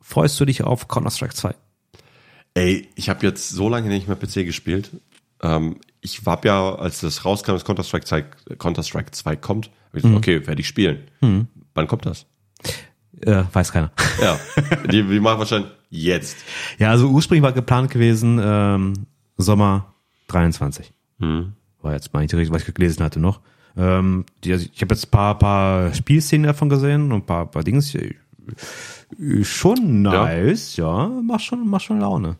[0.00, 1.54] freust du dich auf Counter-Strike 2?
[2.54, 4.90] Ey, ich habe jetzt so lange nicht mehr PC gespielt.
[5.42, 8.22] Ähm, ich hab ja, als das rauskam, dass Counter-Strike 2,
[8.58, 10.98] Counter-Strike 2 kommt, hab ich gesagt, okay, werde ich spielen.
[11.74, 12.26] Wann kommt das?
[13.22, 13.90] Äh, weiß keiner.
[14.20, 14.38] Ja,
[14.90, 16.38] die, die machen wahrscheinlich jetzt.
[16.78, 19.06] Ja, also ursprünglich war geplant gewesen, ähm,
[19.36, 19.94] Sommer
[20.28, 20.92] 23.
[21.18, 21.52] Mhm.
[21.80, 23.40] War jetzt mal nicht richtig, was ich gelesen hatte noch.
[23.76, 27.46] Ähm, die, also ich habe jetzt ein paar, paar Spielszenen davon gesehen und ein paar,
[27.46, 27.94] paar Dings.
[27.94, 28.14] Äh,
[29.42, 31.08] Schon nice, ja.
[31.08, 32.36] Macht schon, macht schon Laune.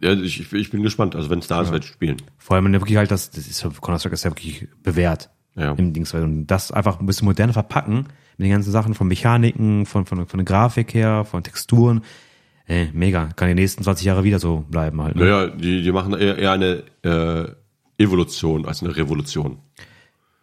[0.00, 1.14] Ja, ich, ich bin gespannt.
[1.14, 2.16] Also wenn es da ist, werde ich spielen.
[2.38, 5.30] Vor allem, wenn du wirklich halt das, das ist ja, Counter-Strike ist ja wirklich bewährt.
[5.54, 5.72] Ja.
[5.72, 6.12] Im Dings.
[6.14, 8.06] Und das einfach ein bisschen moderner verpacken,
[8.38, 12.02] mit den ganzen Sachen von Mechaniken, von, von, von der Grafik her, von Texturen.
[12.66, 13.26] Ey, mega.
[13.36, 15.16] Kann die nächsten 20 Jahre wieder so bleiben halt.
[15.16, 15.22] Ne?
[15.24, 19.58] Naja, die, die machen eher, eher eine äh, Evolution als eine Revolution.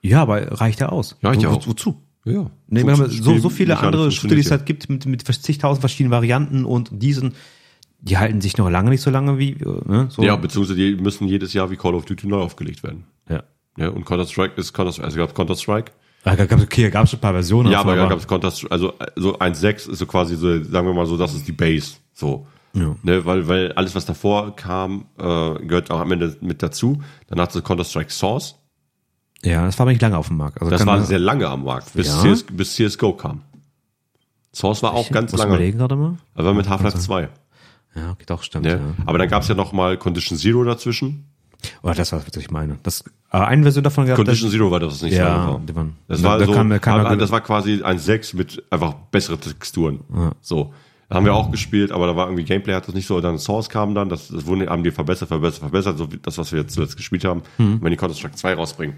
[0.02, 1.18] Ja, aber reicht ja aus.
[1.24, 1.68] Reicht ja Wo- auch.
[1.68, 2.02] Wozu?
[2.26, 2.52] Ja.
[2.68, 5.80] Nee, wir haben so, so viele andere Shooter, die es halt gibt, mit, mit zigtausend
[5.82, 7.34] verschiedenen Varianten und diesen,
[8.02, 10.08] die halten sich noch lange nicht so lange wie, äh, ne?
[10.12, 10.22] So.
[10.22, 13.06] Ja, beziehungsweise die müssen jedes Jahr wie Call of Duty neu aufgelegt werden.
[13.30, 13.44] ja.
[13.78, 15.06] Ja, und Counter-Strike ist Counter-Strike.
[15.06, 15.94] Also gab Counter-Strike.
[16.26, 17.72] Okay, gab's schon ein paar Versionen.
[17.72, 20.94] Ja, aber da gab es Counter-Strike, also so 1.6 ist so quasi so, sagen wir
[20.94, 21.94] mal so, das ist die Base.
[22.14, 22.46] So.
[22.74, 22.96] Ja.
[23.04, 25.24] Ne, weil, weil alles, was davor kam, äh,
[25.66, 27.02] gehört auch am Ende mit dazu.
[27.36, 28.56] Hat sie Counter-Strike Source.
[29.44, 30.60] ja, das war aber nicht lange auf dem Markt.
[30.62, 32.22] Also Das war sehr lange am Markt, bis, Ja?
[32.34, 33.42] CS, bis CSGO kam.
[34.54, 35.56] Source war auch ganz Muss lange.
[35.56, 36.18] überlegen gerade mal.
[36.36, 37.30] Aber mit Half-Life 2.
[37.96, 38.66] Ja, okay, doch, stimmt.
[38.66, 38.72] Ne?
[38.98, 39.04] Ja.
[39.06, 41.29] Aber dann gab es ja noch mal Condition Zero dazwischen.
[41.84, 42.78] Oh, das war, was ich meine.
[42.84, 45.62] Das, aber eine Version davon gab Condition Zero war das was nicht ja, war.
[46.08, 48.94] Das da- war da so, kam- kam ja- das war quasi ein 6 mit einfach
[49.12, 50.00] bessere Texturen.
[50.42, 50.74] So.
[51.10, 53.20] Da haben wir auch gespielt, aber da war irgendwie Gameplay hat das nicht so.
[53.20, 56.38] Dann Source kam dann, das, das wurden, haben die verbessert, verbessert, verbessert, so wie das,
[56.38, 57.42] was wir jetzt zuletzt gespielt haben.
[57.58, 58.96] Wenn die Counter-Strike 2 rausbringen.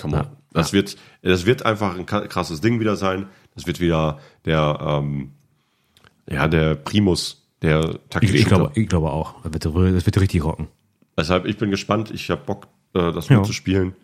[0.00, 0.22] Come on.
[0.22, 0.30] Ja.
[0.52, 3.26] Das wird, das wird einfach ein krasses Ding wieder sein.
[3.56, 5.32] Das wird wieder der, ähm,
[6.30, 8.56] ja, der Primus, der ich, taktische ich, Shooter.
[8.56, 9.34] glaube, ich glaube auch.
[9.42, 10.68] Das wird, das wird richtig rocken.
[11.16, 12.10] Deshalb, ich bin gespannt.
[12.12, 13.38] Ich habe Bock, äh, das Ja.
[13.38, 13.94] mitzuspielen.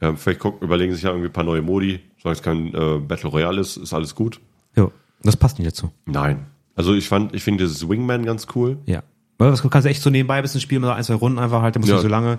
[0.00, 2.00] Ähm, vielleicht gucken, überlegen sich ja irgendwie ein paar neue Modi.
[2.22, 4.40] Solange es kein äh, Battle Royale ist, ist alles gut.
[4.76, 4.90] Ja,
[5.22, 5.90] das passt nicht dazu.
[6.06, 6.46] Nein.
[6.74, 8.78] Also ich fand, ich finde dieses Wingman ganz cool.
[8.86, 9.02] Ja.
[9.38, 11.60] Weil das kannst du echt so nebenbei ein bisschen spielen, mal ein, zwei Runden einfach
[11.62, 12.00] halt, da musst du Ja.
[12.02, 12.38] so lange.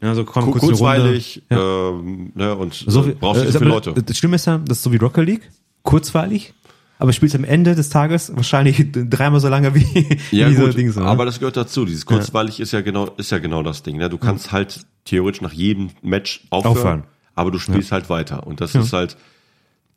[0.00, 2.00] Ja, so komm, Ku- kurz eine kurzweilig Runde.
[2.08, 4.02] ähm, ne, und So äh, brauchst äh, nicht so aber viele Leute.
[4.02, 5.50] Das Schlimme ist ja, das ist so wie Rocket League.
[5.82, 6.54] Kurzweilig.
[7.02, 10.54] Aber spielst am Ende des Tages wahrscheinlich dreimal so lange wie, Ja, wie
[10.88, 11.06] so ne?
[11.06, 11.84] aber das gehört dazu.
[11.84, 13.96] Dieses kurzweilig ist ja genau, ist ja genau das Ding.
[13.96, 14.08] Ne?
[14.08, 17.04] Du kannst halt theoretisch nach jedem Match aufhören, Aufhören.
[17.34, 18.46] aber du spielst halt weiter.
[18.46, 19.16] Und das ist halt,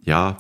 [0.02, 0.38] ja,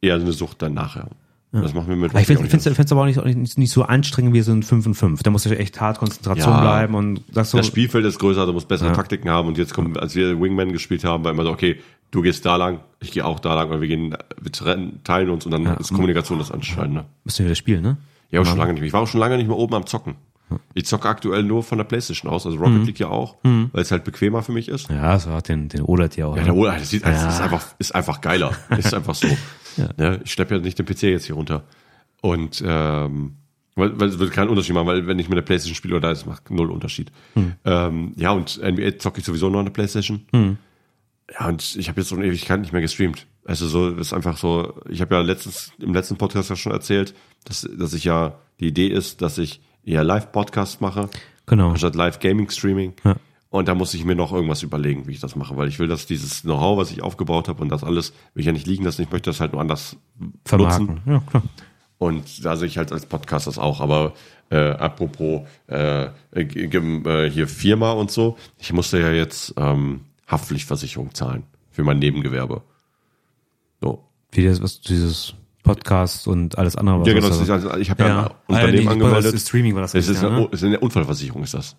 [0.00, 1.08] eher eine Sucht dann nachher.
[1.52, 3.72] Das machen wir mit Aber ich Rocky finde es aber auch nicht, auch nicht, nicht
[3.72, 5.22] so anstrengend wie so ein 5 und 5.
[5.24, 6.60] Da musst du echt hart Konzentration Ja.
[6.60, 9.48] bleiben und sagst so, Das Spielfeld ist größer, du musst bessere Taktiken haben.
[9.48, 11.80] Und jetzt kommen, als wir Wingman gespielt haben, war immer so, okay,
[12.12, 15.28] du gehst da lang, ich gehe auch da lang, weil wir gehen, wir trennen, teilen
[15.30, 17.06] uns und dann ist Kommunikation das Entscheidende.
[17.24, 17.96] müssen wir wieder spielen, ne?
[18.30, 18.86] Ja, auch schon lange nicht mehr.
[18.86, 20.14] Ich war auch schon lange nicht mehr oben am Zocken.
[20.74, 22.64] Ich zocke aktuell nur von der Playstation aus, also Mhm.
[22.64, 24.88] Rocket League ja auch, weil es halt bequemer für mich ist.
[24.90, 26.34] Ja, so hat den, den OLED ja auch.
[26.36, 26.46] Ja, ne?
[26.46, 27.28] der Ola, das sieht, das Ja.
[27.28, 28.52] ist einfach, ist einfach geiler.
[28.76, 29.28] ist einfach so.
[29.96, 30.20] Ne?
[30.24, 31.64] Ich schleppe ja nicht den PC jetzt hier runter.
[32.22, 33.36] Und ähm,
[33.76, 36.08] weil, weil es wird keinen Unterschied machen, weil wenn ich mit der Playstation spiele oder
[36.08, 37.10] da ist, macht null Unterschied.
[37.34, 37.52] Hm.
[37.64, 40.22] Ähm, ja, und NBA zocke ich sowieso noch an der Playstation.
[40.32, 40.58] Hm.
[41.32, 43.26] Ja, und ich habe jetzt so eine Ewigkeit nicht mehr gestreamt.
[43.44, 47.14] Also so ist einfach so, ich habe ja letztens im letzten Podcast ja schon erzählt,
[47.44, 51.08] dass, dass ich ja, die Idee ist, dass ich eher Live-Podcast mache,
[51.46, 51.70] Genau.
[51.70, 52.94] anstatt Live-Gaming-Streaming.
[53.04, 53.16] Ja.
[53.50, 55.88] Und da muss ich mir noch irgendwas überlegen, wie ich das mache, weil ich will,
[55.88, 58.84] dass dieses Know-how, was ich aufgebaut habe und das alles, will ich ja nicht liegen
[58.84, 59.96] lassen, ich möchte das halt nur anders
[60.44, 60.86] Vermarkten.
[60.86, 61.02] nutzen.
[61.06, 61.42] Ja, klar.
[61.98, 63.80] Und da sehe ich halt als Podcast das auch.
[63.80, 64.14] Aber
[64.50, 71.42] äh, apropos äh, äh, hier Firma und so, ich musste ja jetzt ähm, Haftpflichtversicherung zahlen
[71.72, 72.62] für mein Nebengewerbe.
[73.82, 74.04] So.
[74.32, 75.34] Wie das, was, dieses
[75.64, 77.00] Podcast und alles andere.
[77.00, 78.20] was Ja, genau, was also ich habe ja, Ja.
[78.24, 79.24] ein Ah, Unternehmen nee, angemeldet.
[79.26, 80.48] das ist Streaming war das Es ist, ja, eine, ne?
[80.52, 81.76] es ist eine Unfallversicherung, ist das,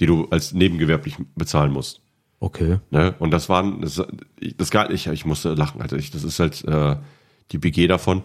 [0.00, 2.00] die du als nebengewerblich bezahlen musst.
[2.40, 2.78] Okay.
[2.90, 3.14] Ne?
[3.18, 4.02] Und das waren, das,
[4.56, 5.96] das gar ich, ich musste lachen, Alter.
[5.96, 6.96] Ich, das ist halt äh,
[7.52, 8.22] die BG davon.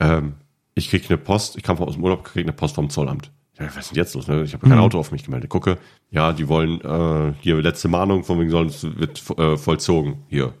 [0.00, 0.34] Ähm,
[0.74, 3.32] ich krieg eine Post, ich kam aus dem Urlaub, krieg eine Post vom Zollamt.
[3.58, 4.28] Ja, was ist denn jetzt los?
[4.28, 4.42] Ne?
[4.44, 5.50] Ich habe kein Auto auf mich gemeldet.
[5.50, 5.78] Gucke,
[6.10, 10.54] ja, die wollen äh, hier letzte Mahnung, von wegen sollen es wird äh, vollzogen hier.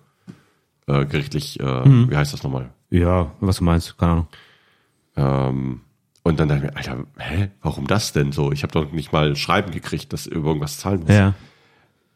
[0.86, 2.72] Äh, gerichtlich, äh, wie heißt das nochmal?
[2.90, 4.28] Ja, was du meinst, keine Ahnung.
[5.16, 5.80] Ähm,
[6.28, 8.52] und dann dachte ich mir, Alter, hä, warum das denn so?
[8.52, 11.08] Ich habe doch nicht mal Schreiben gekriegt, dass irgendwas zahlen muss.
[11.08, 11.34] Ja.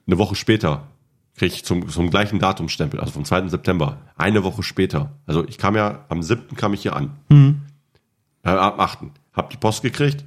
[0.07, 0.87] Eine Woche später
[1.35, 3.49] kriege ich zum, zum gleichen Datumstempel, also vom 2.
[3.49, 3.97] September.
[4.17, 5.13] Eine Woche später.
[5.25, 6.57] Also ich kam ja, am 7.
[6.57, 7.17] kam ich hier an.
[8.45, 8.99] Äh, am 8.
[9.33, 10.27] Hab die Post gekriegt.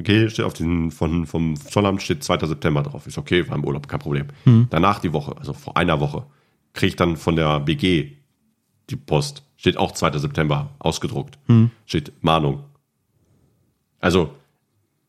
[0.00, 2.46] Okay, steht auf den, von, vom Zollamt steht 2.
[2.46, 3.06] September drauf.
[3.06, 4.28] Ist okay, war im Urlaub, kein Problem.
[4.70, 6.24] Danach die Woche, also vor einer Woche,
[6.72, 8.12] kriege ich dann von der BG
[8.88, 9.42] die Post.
[9.56, 10.16] Steht auch 2.
[10.16, 11.38] September ausgedruckt.
[11.84, 12.64] Steht Mahnung.
[14.00, 14.34] Also,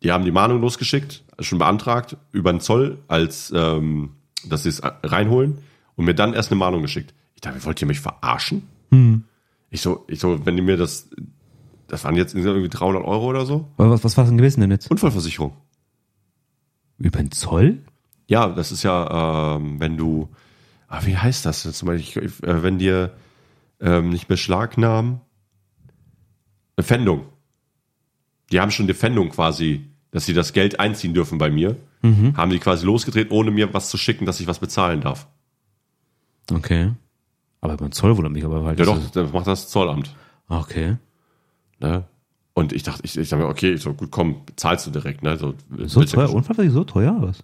[0.04, 4.12] die haben die Mahnung losgeschickt, schon beantragt, über den Zoll, als ähm,
[4.48, 5.58] dass sie es reinholen
[5.96, 7.14] und mir dann erst eine Mahnung geschickt.
[7.36, 8.68] Ich dachte, wollt ihr mich verarschen?
[9.70, 11.10] Ich so, ich so, wenn die mir das,
[11.88, 14.90] das waren jetzt irgendwie 300 Euro oder so, Was, was war denn gewesen denn jetzt?
[14.90, 15.54] Unfallversicherung.
[16.98, 17.80] Über den Zoll?
[18.28, 20.30] Ja, das ist ja, ähm, wenn du,
[20.88, 21.84] ah, wie heißt das jetzt?
[21.84, 23.14] Ich, äh, wenn dir
[23.80, 25.22] ähm, nicht Beschlagnahmen,
[26.80, 27.26] Pfändung.
[28.52, 32.50] Die haben schon die Pfändung quasi, dass sie das Geld einziehen dürfen bei mir, haben
[32.50, 35.28] die quasi losgedreht, ohne mir was zu schicken, dass ich was bezahlen darf.
[36.52, 36.92] Okay.
[37.62, 38.80] Aber den Zoll wundert mich aber halt.
[38.80, 40.16] Ja doch, das macht das Zollamt.
[40.48, 40.96] Okay.
[41.80, 42.06] Ne?
[42.54, 45.24] Und ich dachte, ich, ich dachte mir, okay, so gut, komm, zahlst du direkt.
[45.24, 45.38] Ne?
[45.38, 45.54] So,
[45.86, 46.34] So teuer?
[46.34, 47.16] Unfallversicherung so teuer?
[47.18, 47.44] oder Was?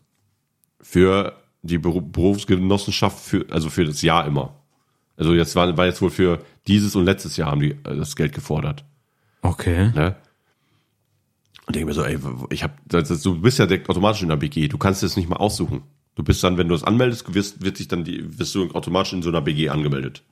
[0.81, 1.33] für
[1.63, 4.53] die Beru- Berufsgenossenschaft für also für das Jahr immer.
[5.17, 8.15] Also jetzt war, war jetzt wohl für dieses und letztes Jahr haben die äh, das
[8.15, 8.85] Geld gefordert.
[9.41, 9.91] Okay.
[9.95, 10.15] Ne?
[11.67, 12.19] Und denke mir so, ey,
[12.51, 15.37] ich hab, du bist ja direkt automatisch in der BG, du kannst es nicht mal
[15.37, 15.81] aussuchen.
[16.15, 19.13] Du bist dann, wenn du es anmeldest, wirst, wird sich dann die, wirst du automatisch
[19.13, 20.23] in so einer BG angemeldet.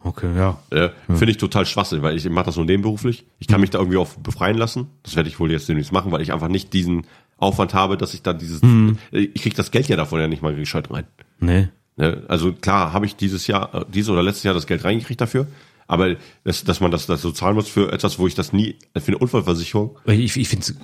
[0.00, 0.58] Okay, ja.
[0.70, 3.24] Äh, Finde ich total schwachsinn, weil ich mache das nur nebenberuflich.
[3.38, 4.88] Ich kann mich da irgendwie auch befreien lassen.
[5.02, 7.06] Das werde ich wohl jetzt demnächst machen, weil ich einfach nicht diesen
[7.36, 8.60] Aufwand habe, dass ich da dieses,
[9.12, 11.04] ich krieg das Geld ja davon ja nicht mal gescheit rein.
[11.38, 11.68] Nee.
[11.96, 12.22] Ne?
[12.28, 15.46] Also klar, habe ich dieses Jahr, äh, dieses oder letztes Jahr das Geld reingekriegt dafür,
[15.90, 18.76] aber dass, dass man das, das so zahlen muss für etwas, wo ich das nie,
[18.96, 20.74] für eine Unfallversicherung, Ich, ich finde für,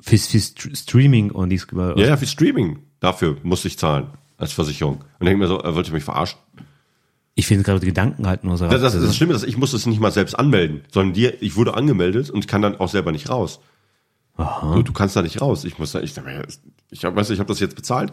[0.00, 5.04] für St- Streaming und dies ja, ja, für Streaming, dafür musste ich zahlen als Versicherung.
[5.18, 6.38] Und denke mir so, er wollte mich verarschen.
[7.34, 8.66] ich finde gerade die Gedanken halt nur so.
[8.68, 11.56] Das, das, das Schlimme ist, ich muss es nicht mal selbst anmelden, sondern dir, ich
[11.56, 13.60] wurde angemeldet und kann dann auch selber nicht raus.
[14.36, 15.64] Du, du kannst da nicht raus.
[15.64, 16.14] Ich muss da, ich,
[16.90, 18.12] ich hab, weißt du, ich habe das jetzt bezahlt.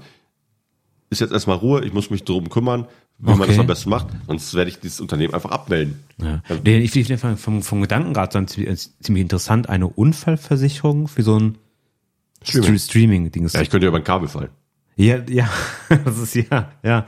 [1.10, 2.86] Ist jetzt erstmal Ruhe, ich muss mich drum kümmern,
[3.18, 3.50] wie man Okay.
[3.50, 6.04] das am besten macht, sonst werde ich dieses Unternehmen einfach abmelden.
[6.22, 6.42] Ja.
[6.64, 11.58] Nee, ich finde vom, vom, Gedankengrad dann ziemlich ziemlich interessant, eine Unfallversicherung für so ein
[12.44, 12.78] Streaming.
[12.78, 13.50] Streaming-.
[13.50, 14.50] Ja, ich könnte ja über ein Kabel fallen.
[14.96, 15.50] Ja, ja,
[16.06, 17.06] das ist ja, ja.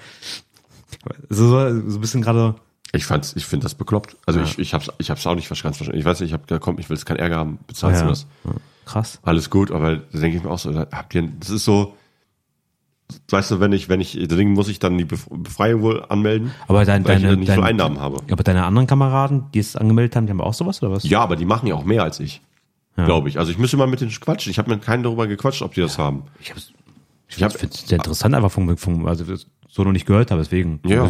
[1.30, 2.56] So, so, ein bisschen gerade,
[2.94, 4.18] Ich fand's, ich finde das bekloppt.
[4.26, 5.98] Also ich, ich hab's, ich hab's auch nicht ganz verstanden.
[5.98, 8.06] Ich weiß nicht, ich hab, da kommt, ich will jetzt keinen Ärger haben, bezahlst du
[8.06, 8.28] ja, das?
[8.86, 9.20] krass.
[9.24, 11.96] Alles gut, aber da denke ich mir auch so, habt ihr, das ist so,
[13.30, 16.52] weißt du, wenn ich, wenn ich, deswegen muss ich dann die Bef- Befreiung wohl anmelden,
[16.68, 18.18] Aber dein, weil ich deine, ja nicht so dein, Einnahmen habe.
[18.32, 21.04] aber deine anderen Kameraden, die es angemeldet haben, die haben auch sowas oder was?
[21.04, 22.42] Ja, aber die machen ja auch mehr als ich.
[22.96, 23.40] Glaube ich.
[23.40, 24.52] Also ich müsste mal mit denen quatschen.
[24.52, 26.24] Ich habe mit keinen darüber gequatscht, ob die das haben.
[26.40, 26.72] Ich hab's,
[27.30, 29.24] ich, Ich hab- finde es sehr interessant, einfach vom, vom, also
[29.70, 30.80] so noch nicht gehört habe, deswegen.
[30.86, 31.10] Ja.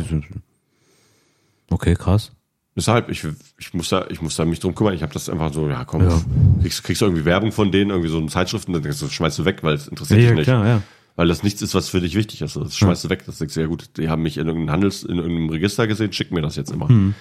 [1.69, 2.31] Okay, krass.
[2.75, 3.25] Deshalb, ich,
[3.59, 4.93] ich muss da, ich muss da mich drum kümmern.
[4.93, 6.21] Ich habe das einfach so, ja komm, Ja.
[6.61, 9.57] Kriegst, kriegst du irgendwie Werbung von denen, irgendwie so in Zeitschriften, dann schmeißt du weg,
[9.61, 10.45] weil es interessiert Ja, dich ja, nicht.
[10.45, 10.81] klar, ja.
[11.21, 12.55] Weil das nichts ist, was für dich wichtig ist.
[12.55, 13.21] Das schmeißt du weg.
[13.27, 16.11] Das denkst du, ja gut, die haben mich in irgendeinem Handels, in irgendeinem Register gesehen,
[16.11, 16.89] schick mir das jetzt immer.
[16.89, 17.13] Hm.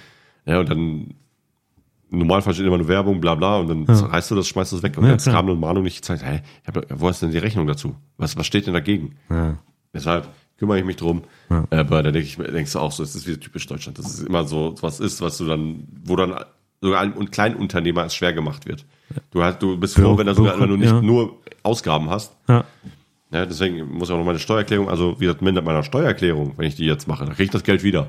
[0.46, 0.80] Ja, und dann
[2.10, 4.76] im Normalfall steht immer eine Werbung, bla bla, und dann reißt du das, schmeißt du
[4.76, 4.96] das weg.
[4.96, 5.36] Und Ja, jetzt klar.
[5.36, 6.40] kam eine Mahnung nicht gezeigt, hey,
[6.88, 7.94] wo ist denn die Rechnung dazu?
[8.16, 9.16] Was, was steht denn dagegen?
[9.28, 9.58] Ja.
[9.92, 11.24] Deshalb kümmere ich mich drum.
[11.68, 13.98] Aber da denke ich, denkst du auch so, es ist wieder typisch Deutschland.
[13.98, 16.36] Das ist immer so was ist, was du dann, wo dann
[16.80, 18.86] sogar ein Kleinunternehmer es schwer gemacht wird.
[19.30, 21.02] Du hast, du bist froh, wenn du sogar Bürokrat- nur nicht ja.
[21.02, 22.34] nur Ausgaben hast.
[22.48, 22.64] Ja.
[23.32, 26.66] Ja, deswegen muss ich auch noch meine Steuererklärung, also wie das mit meiner Steuererklärung, wenn
[26.66, 28.08] ich die jetzt mache, dann kriege ich das Geld wieder.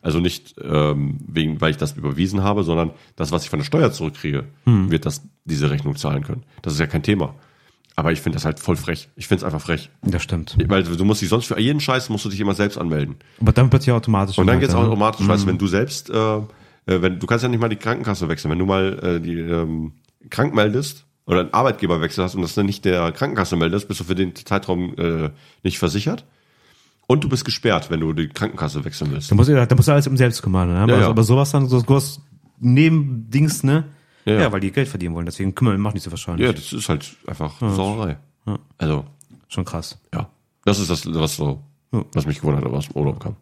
[0.00, 3.64] Also nicht ähm, wegen, weil ich das überwiesen habe, sondern das, was ich von der
[3.64, 4.90] Steuer zurückkriege, Hm.
[4.90, 6.42] wird das diese Rechnung zahlen können.
[6.62, 7.34] Das ist ja kein Thema.
[7.96, 9.08] Aber ich finde das halt voll frech.
[9.16, 9.88] Ich finde es einfach frech.
[10.02, 10.56] Das stimmt.
[10.68, 13.16] Weil du musst dich sonst für jeden Scheiß musst du dich immer selbst anmelden.
[13.40, 14.36] Aber dann wird ja automatisch.
[14.36, 15.50] Und dann geht's gemacht, automatisch, weißt du, Mhm.
[15.52, 16.42] wenn du selbst, äh, äh,
[16.86, 19.92] wenn du kannst ja nicht mal die Krankenkasse wechseln, wenn du mal äh, die ähm,
[20.28, 24.04] krank meldest oder einen Arbeitgeberwechsel hast und das dann nicht der Krankenkasse meldest, bist du
[24.04, 25.30] für den Zeitraum äh,
[25.62, 26.24] nicht versichert.
[27.06, 29.30] Und du bist gesperrt, wenn du die Krankenkasse wechseln willst.
[29.30, 30.68] Da muss ja, da muss alles um selbst kümmern.
[30.70, 30.78] Ne?
[30.78, 31.08] Aber, Ja, ja.
[31.08, 32.20] aber sowas dann, so sowas
[32.60, 33.84] Nebendings, ne?
[34.24, 34.52] Ja, Ja, ja.
[34.52, 35.26] weil die Geld verdienen wollen.
[35.26, 36.46] Deswegen kümmern, machen die so wahrscheinlich.
[36.46, 38.16] Ja, das ist halt einfach Sauerei.
[38.78, 39.04] Also,
[39.48, 39.98] Schon krass.
[40.14, 40.28] ja.
[40.64, 43.36] Das ist das, was so, was mich gewundert hat, was im Urlaub kam.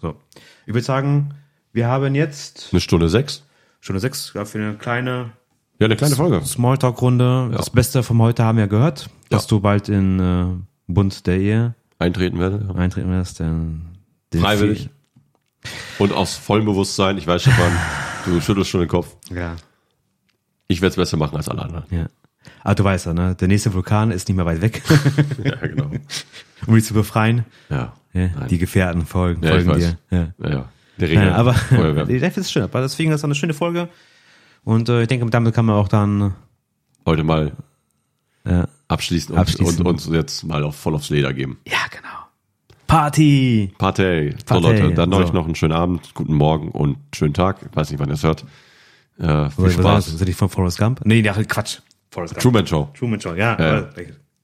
[0.00, 0.14] So.
[0.66, 1.34] Ich würde sagen,
[1.72, 3.42] wir haben jetzt Eine Stunde sechs.
[3.80, 5.30] Stunde sechs ja, für eine kleine
[5.78, 6.44] Ja, eine kleine Folge.
[6.44, 7.50] Smalltalk-Runde.
[7.52, 10.46] Das Beste vom heute haben wir gehört, dass du bald in äh,
[10.92, 12.64] Bund der Ehe Eintreten werde.
[12.68, 12.74] Ja.
[12.74, 13.40] eintreten wirst.
[13.40, 13.82] Den,
[14.32, 14.88] den Freiwillig.
[15.98, 17.72] Und aus vollem Bewusstsein, ich weiß, Stefan,
[18.24, 19.16] du schüttelst schon den Kopf.
[19.30, 19.56] Ja.
[20.66, 21.84] Ich werde es besser machen als alle anderen.
[21.90, 22.06] ja.
[22.62, 23.34] Aber du weißt ja, ne?
[23.34, 24.82] Der nächste Vulkan ist nicht mehr weit weg.
[25.44, 25.90] Ja, genau.
[26.66, 27.44] um dich zu befreien.
[27.68, 27.92] Ja.
[28.14, 29.98] Ja, die Gefährten folgen, Ja, folgen dir.
[30.10, 30.28] Ja.
[30.38, 30.68] Ja, ja.
[30.98, 31.26] Der Regel.
[31.26, 31.54] Ja, aber
[32.08, 32.62] ich finde es schön.
[32.62, 33.88] Aber deswegen ist das eine schöne Folge.
[34.64, 36.34] Und äh, ich denke, damit kann man auch dann
[37.06, 37.52] Heute mal
[38.44, 39.80] äh, abschließen und, Abschließen.
[39.80, 41.58] und uns jetzt mal auf, voll aufs Leder geben.
[41.66, 42.08] ja genau.
[42.86, 43.72] Party!
[43.76, 44.30] Party.
[44.38, 44.62] So Party.
[44.66, 45.18] Leute, dann So.
[45.18, 47.58] euch noch einen schönen Abend, guten Morgen und schönen Tag.
[47.70, 48.44] Ich weiß nicht, wann ihr es hört.
[49.18, 49.74] Äh, viel Was?
[49.74, 50.06] Spaß.
[50.06, 51.00] Sind die von Forrest Gump?
[51.04, 51.80] Nee, ja, Quatsch.
[52.10, 52.42] Forrest Gump.
[52.42, 52.88] Truman Show.
[52.98, 53.58] Truman Show, ja.
[53.60, 53.78] Ja.
[53.78, 53.88] aber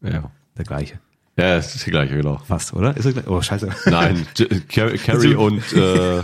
[0.03, 0.31] Ja.
[0.59, 0.99] Der gleiche.
[1.39, 2.37] Ja, es ist die gleiche, genau.
[2.47, 2.95] Fast, oder?
[2.97, 3.27] Ist er gleich?
[3.29, 3.69] Oh, scheiße.
[3.87, 4.27] Nein,
[4.69, 6.23] Carrie und äh,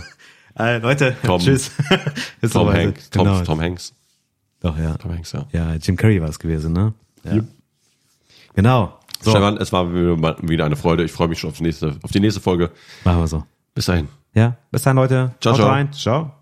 [0.59, 1.71] Äh, Leute, Tom- tschüss.
[2.41, 2.73] Ist Tom.
[2.73, 3.43] Hanks, Tom, Genau.
[3.43, 3.95] Tom Hanks.
[4.61, 4.95] Doch, ja.
[4.97, 5.47] Tom Hanks, ja.
[5.53, 6.93] Ja, Jim Carrey war es gewesen, ne?
[7.25, 7.35] Ja.
[7.35, 7.45] Yep.
[8.55, 8.99] Genau.
[9.23, 11.05] So, Stefan, es war wieder eine Freude.
[11.05, 12.71] Ich freue mich schon auf die nächste, auf die nächste Folge.
[13.05, 13.45] machen wir so.
[13.75, 14.09] Bis dahin.
[14.35, 15.35] Ja, bis dann, Leute.
[15.41, 15.69] Ciao, Haut ciao.
[15.71, 15.93] rein.
[15.93, 16.40] Ciao.